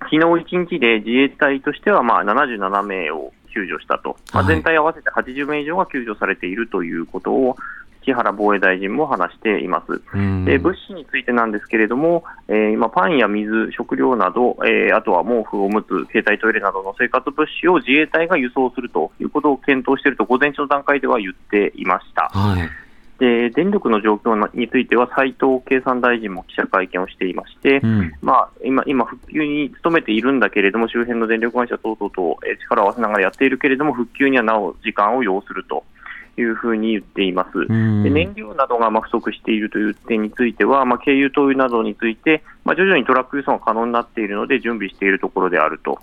[0.00, 7.56] 昨日1日で自衛隊としてはまあ77名を救助したと、まあ、全体合わせて80名以上が救助されているということを、
[8.06, 10.00] 木原防衛大臣も話しています。
[10.44, 22.30] で物資についてなんですけれども、えー、今、パンや水、食料など、えー、あとは毛布、おむつ、携帯トイレなどの生活物資を自衛隊が輸送するということを検討していると、午前中の段階では言っていました。
[22.32, 22.86] はい
[23.18, 32.38] で電力の状況については斉藤経産大臣も記者会見をしていまして、うん、まあ、今、今、復旧に努めているんだけれども、周辺の電力会社等々と
[32.68, 35.84] 力を合わせながらやっているけれども、復旧にはなお時間を要すると。
[36.36, 37.66] いうふうに言っています。
[37.68, 45.98] で燃料などがま不足しているという点については、まあ、軽油、灯油などについて、まあ、徐々にトラック輸送が可能になっているので、準備しているところであると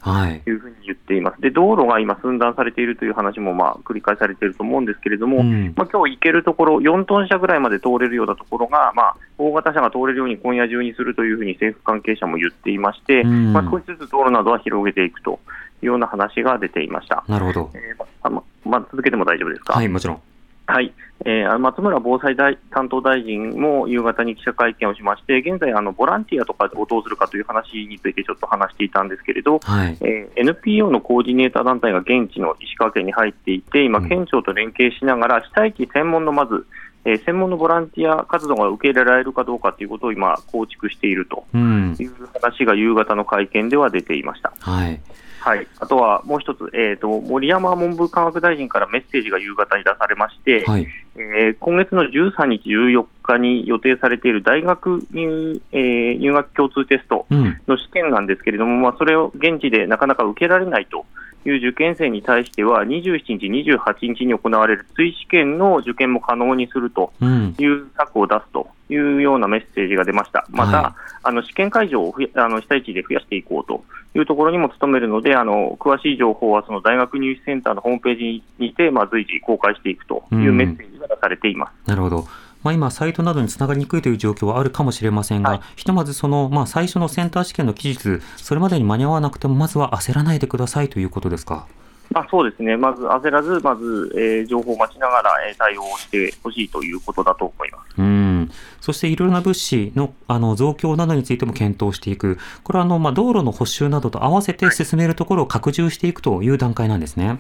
[0.48, 1.42] いうふうに言っています。
[1.42, 15.40] で道路が今、寸断されているという話もまあ繰り返されていると思うんですけれども、うん、まあ今日行けるところ、4トン車ぐらいまで通れるようなところが、まあ、大型車が通れるように今夜中にするというふうに政府関係者も言っていまして、うん、まあ、少しずつ道路などは広げていくと
[15.82, 17.24] いうような話が出ていました。
[17.28, 17.72] なるほど。
[17.74, 19.73] えーままあ、続けても大丈夫ですか？
[19.73, 20.22] はい、もちろん。
[20.65, 20.94] はい、
[21.26, 36.65] えー、松村防災大担当大臣も夕方に記者会見をしまして、現在、あのボランティアとかをどうするかという話についてちょっと話していたんですけれど、はい、えー、NPO のコーディネーター団体が現地の石川県に入っていて、今、県庁と連携しながら、被災地専門のまず、
[37.03, 42.11] えー、専門のボランティア活動が受け入れられるかどうかということを今、構築しているという
[42.41, 44.53] 話が夕方の会見では出ていました。
[44.61, 45.02] はい
[45.44, 50.88] はい、あとはもう一つ、えーと、森山文部科学大臣からメッセージが夕方に出されまして、はい、
[51.18, 57.26] えー、今月の13日、14日に予定されている大学入,、えー、入学共通テスト
[57.68, 61.06] の試験なんですけれども、うん、まあ、それを現地でなかなか受けられないと
[61.45, 67.11] いう受験生に対しては、27日、28日に行われる追試験の受験も可能にすると
[67.60, 70.45] いう策を出すというようなメッセージが出ました。
[70.49, 70.94] また、はい、
[71.24, 73.84] あの試験会場をあの被災地で増やしていこうと
[74.15, 81.90] いうところにも努めるので、あの詳しい情報はその大学入試センターのホームページにて、まあ、随時公開していくというメッセージが出されています。
[81.90, 82.26] なるほど。
[82.64, 91.68] まあ、今、サイトなどにつながりにくいという状況はあるかもしれませんが、はい、ひとまずその、まあ、最初のセンター試験の期日、それまでに間に合わなくても、まずは焦らないでくださいということですか？
[92.15, 97.94] あそうですね、まず焦らず、まず、えー、情報を待ちながら、えー、対応してほしいということだと思います。
[97.98, 98.52] うん。
[98.81, 107.40] そしていろいろな物資のあの増強などについても検討していく、これはあの、まあ、道路の補修などと合わせて進めるところを拡充していくという段階なんですね。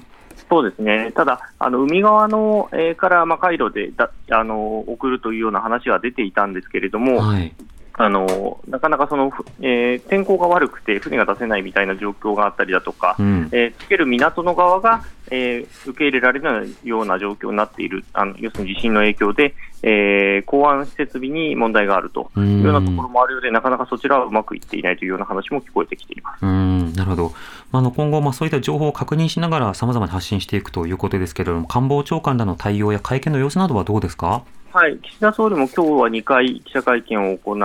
[0.53, 7.51] そうですね、ただ、あの海側の、えー、から、まあ、回路でだあの送るというような話は出ていたんですけれども、はい、
[7.93, 9.31] あのなかなかその、
[9.61, 19.55] えー、天候が悪くて船が出せないみたいな状況があったりだとか、うん、えー、つける港の側が、えー、受け入れられないような状況になっている、あの要するに地震の影響で、
[19.85, 26.45] えー、港湾施設備に問題があるというようなところもあるようで、なかなかそちらはうまくいっていないというような話も聞こえてきています。
[26.45, 27.31] うんなるほど、
[27.73, 34.43] あの今後、まあ、そういった情報を確認しながら、さまざまに発信していくということですけれども、官房長官らの対応や会見の様子などはどうですか？
[34.71, 37.57] はい、岸田総理も今日は2回記者会見を行う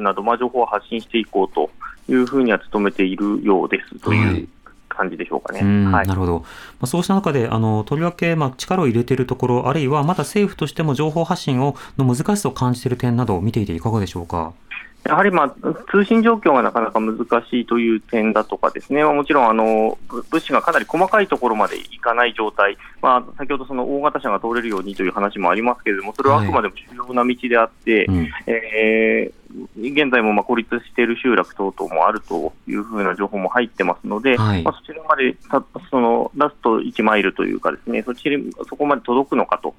[0.00, 1.70] など、まあ、情報を発信していこうと
[2.10, 3.98] いうふうには努めているようです。
[4.00, 4.44] とい。
[4.44, 4.48] う
[4.96, 5.60] 感じでしょうかね。
[5.60, 6.46] はい、なるほど、ま
[6.82, 14.52] あ、そうした中で、あのとりわけ、まあ、力を入れているところ、あるいはまだ政府としても情報発信をの難しさを感じている点などを見ていて、いかがでしょうか？
[15.08, 17.18] やはり、まあ、通信状況がなかなか難
[17.48, 29.46] しいという点だとかですね、もちろんあの物資がかなり細かいところまでいかない状態、まあ、先ほどその大型車が通れるようにという話もありますけれども、それはあくまでも主要な道であって、はいうん、えー
[29.78, 38.24] 現在もまあ孤立している集落等々もあるというふうな情報も入ってますので、はい、まあ、そちらまでたそのラスト1マイルというか、ですねそち
[38.68, 39.74] そこまで届くのかと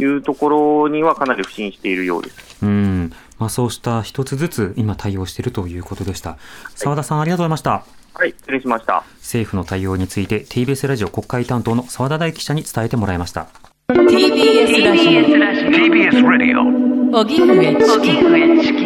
[0.00, 2.64] いうところにはかなり不信しているようです。
[2.64, 6.38] うんまあ、そうした一つずつ今対応しているということでした。
[6.76, 7.84] 澤田さん、ありがとうございました。
[8.12, 9.02] はい、失礼しました。
[9.16, 13.48] 政府の対応について TBS ラジオ国会担当の澤田大記者に伝えてもらいました。
[13.88, 15.22] TBS ラジオ。
[15.22, 17.18] TBS ラジオ。
[17.18, 18.10] 荻上チキ。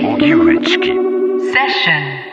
[0.06, 2.24] 荻上チキセッション。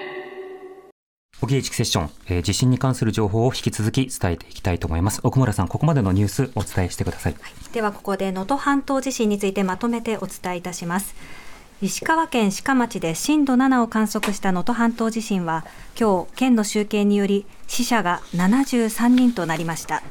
[1.42, 5.22] 荻上チキセッション、えー、地震に関する情報を引き続き伝えていきたいと思います。
[5.24, 11.16] 奥村さんここまでのニュースお伝えしてください、はい、ではここで能登半島地震についてまとめてお伝えいたします
[11.82, 15.66] 石川県志賀町で震度7を観測した能登半島地震は
[16.00, 20.04] 今日県の集計により死者が73人となりました。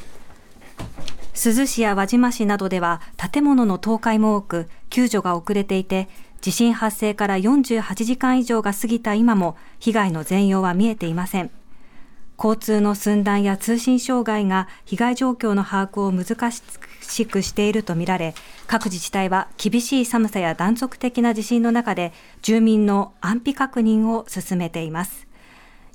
[1.33, 3.01] 珠洲市や輪島市などでは
[3.33, 6.09] 建物の倒壊も多く救助が遅れていて
[6.41, 11.53] 地震発生から48時間以上が過ぎた今も被害の全容は見えていません。
[12.37, 16.63] 交通の寸断や通信障害が被害状況の把握を難し
[17.27, 18.35] くしているとみられ
[18.67, 22.13] 各自治体は厳しい寒さや断続的な地震の中で
[22.43, 25.27] 住民の安否確認を進めています。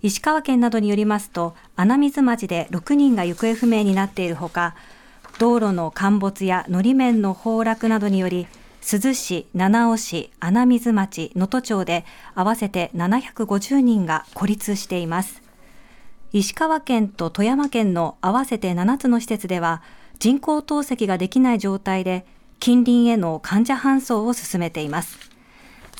[0.01, 4.75] 石川県などによりますと穴水町で6人が行方不明になっているほか
[5.39, 8.47] 道路の陥没やのり面の崩落などにより
[8.81, 12.05] 珠洲市、七尾市、穴水町、能登町で
[12.35, 15.41] 合わせて750人が孤立しています。
[16.33, 19.81] 石川県と富山県の合わせて7つの施設では
[20.19, 22.25] 人工透析ができない状態で
[22.59, 25.17] 近隣への患者搬送を進めています。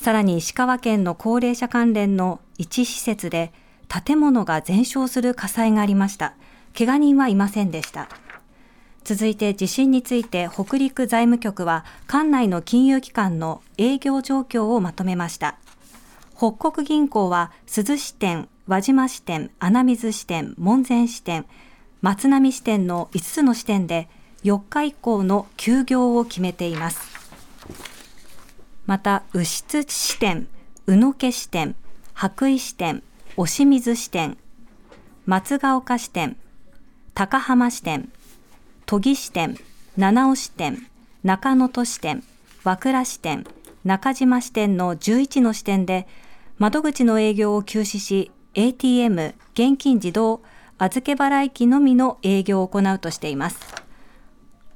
[0.01, 3.51] さらに石川県の高齢者関連の一施設で
[3.87, 6.33] 建物が全焼する火災がありました。
[6.77, 8.09] 怪我人はいませんでした。
[9.03, 15.57] 続いて地震について北陸財務局は管内の金融機関の営業状況をまとめました。
[16.35, 21.45] 北国銀行は珠洲支店輪島支店、穴水支店、門前支店、
[22.01, 24.07] 松並支店の5つの支店で
[24.43, 26.99] 4日以降の休業を決めています。
[28.85, 30.47] また、牛津支店、
[30.85, 31.75] 宇野家支店、
[32.13, 33.01] 白衣支店、
[33.37, 34.37] 押水支店、
[35.25, 36.37] 松ヶ丘支店、
[37.15, 38.09] 高浜支店、
[38.85, 39.57] 都議支店、
[39.97, 40.87] 七尾支店、
[41.23, 42.23] 中野都支店、
[42.63, 43.45] 和倉支店、
[43.83, 46.07] 中島支店の11の支店で
[46.57, 50.41] 窓口の営業を休止し ATM、現金自動
[50.77, 53.59] 預け払い機のみの営業を行うとしています。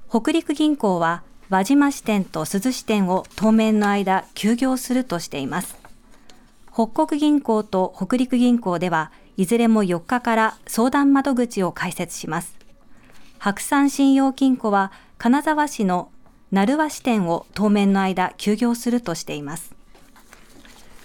[0.10, 5.76] 北陸銀行は輪島支店と珠洲支店を当面の間休業するとしています。
[6.74, 12.56] 北国銀行と北陸銀行ではいずれも4日から相談窓口を開設します。
[13.38, 16.12] 白山信用金庫は金沢市の
[16.52, 19.79] 鳴輪支店を当面の間休業するとしています。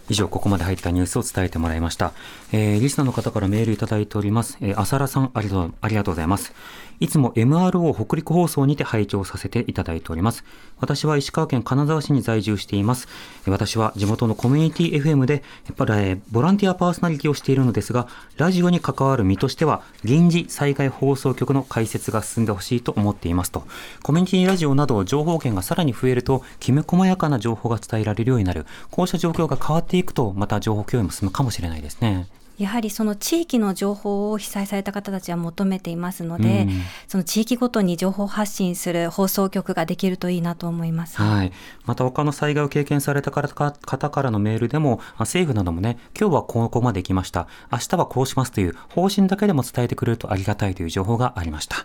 [0.08, 2.12] 以上、ここまで入ったニュースを伝えてもらいました。
[2.52, 4.58] えー、リスナーの方からメールいただいております。
[4.60, 6.52] えー、浅田さんありがとう、ありがとうございます。
[7.00, 10.44] いつも MRO 北陸放送にて拝聴させていただいております。
[10.78, 13.08] 私は石川県金沢市に在住しています。
[13.46, 23.64] 私は地元のコミュニティ FM で、やっぱりボランティアパーソナリティをしているのですが、ラジオに関わる身としては、臨時災害放送局の開設が進んでほしいと思っていますと。
[24.02, 28.66] コミュニティラジオなど情報源がさらに増えると、きめ細やかな情報が伝えられるようになる。
[28.90, 32.26] こうした状況が変わっていくと、また情報共有も進むかもしれないですね。
[32.58, 41.16] やはりその地域の情報を被災された方たちは求めていますので、うん、その地域ごとに情報発信する放送局ができるといいなと思います。
[41.16, 41.52] はい。
[41.84, 47.48] また他の災害を経験された方からのメールでも、政府などもね、今日はここまで来ました。
[47.72, 51.76] 明日はこうしますという方針だけでも伝えてくれるとありがたいという情報がありました。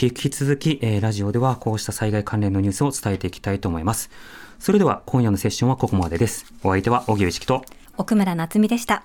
[0.00, 4.10] 引き続き、えー、ラジオではこうした災害関連のニュースを伝えていきたいと思います。
[4.58, 6.52] それでは今夜のセッションはここまでです。
[6.62, 7.64] お相手は荻上チキと
[7.96, 9.04] 奥村夏美でした。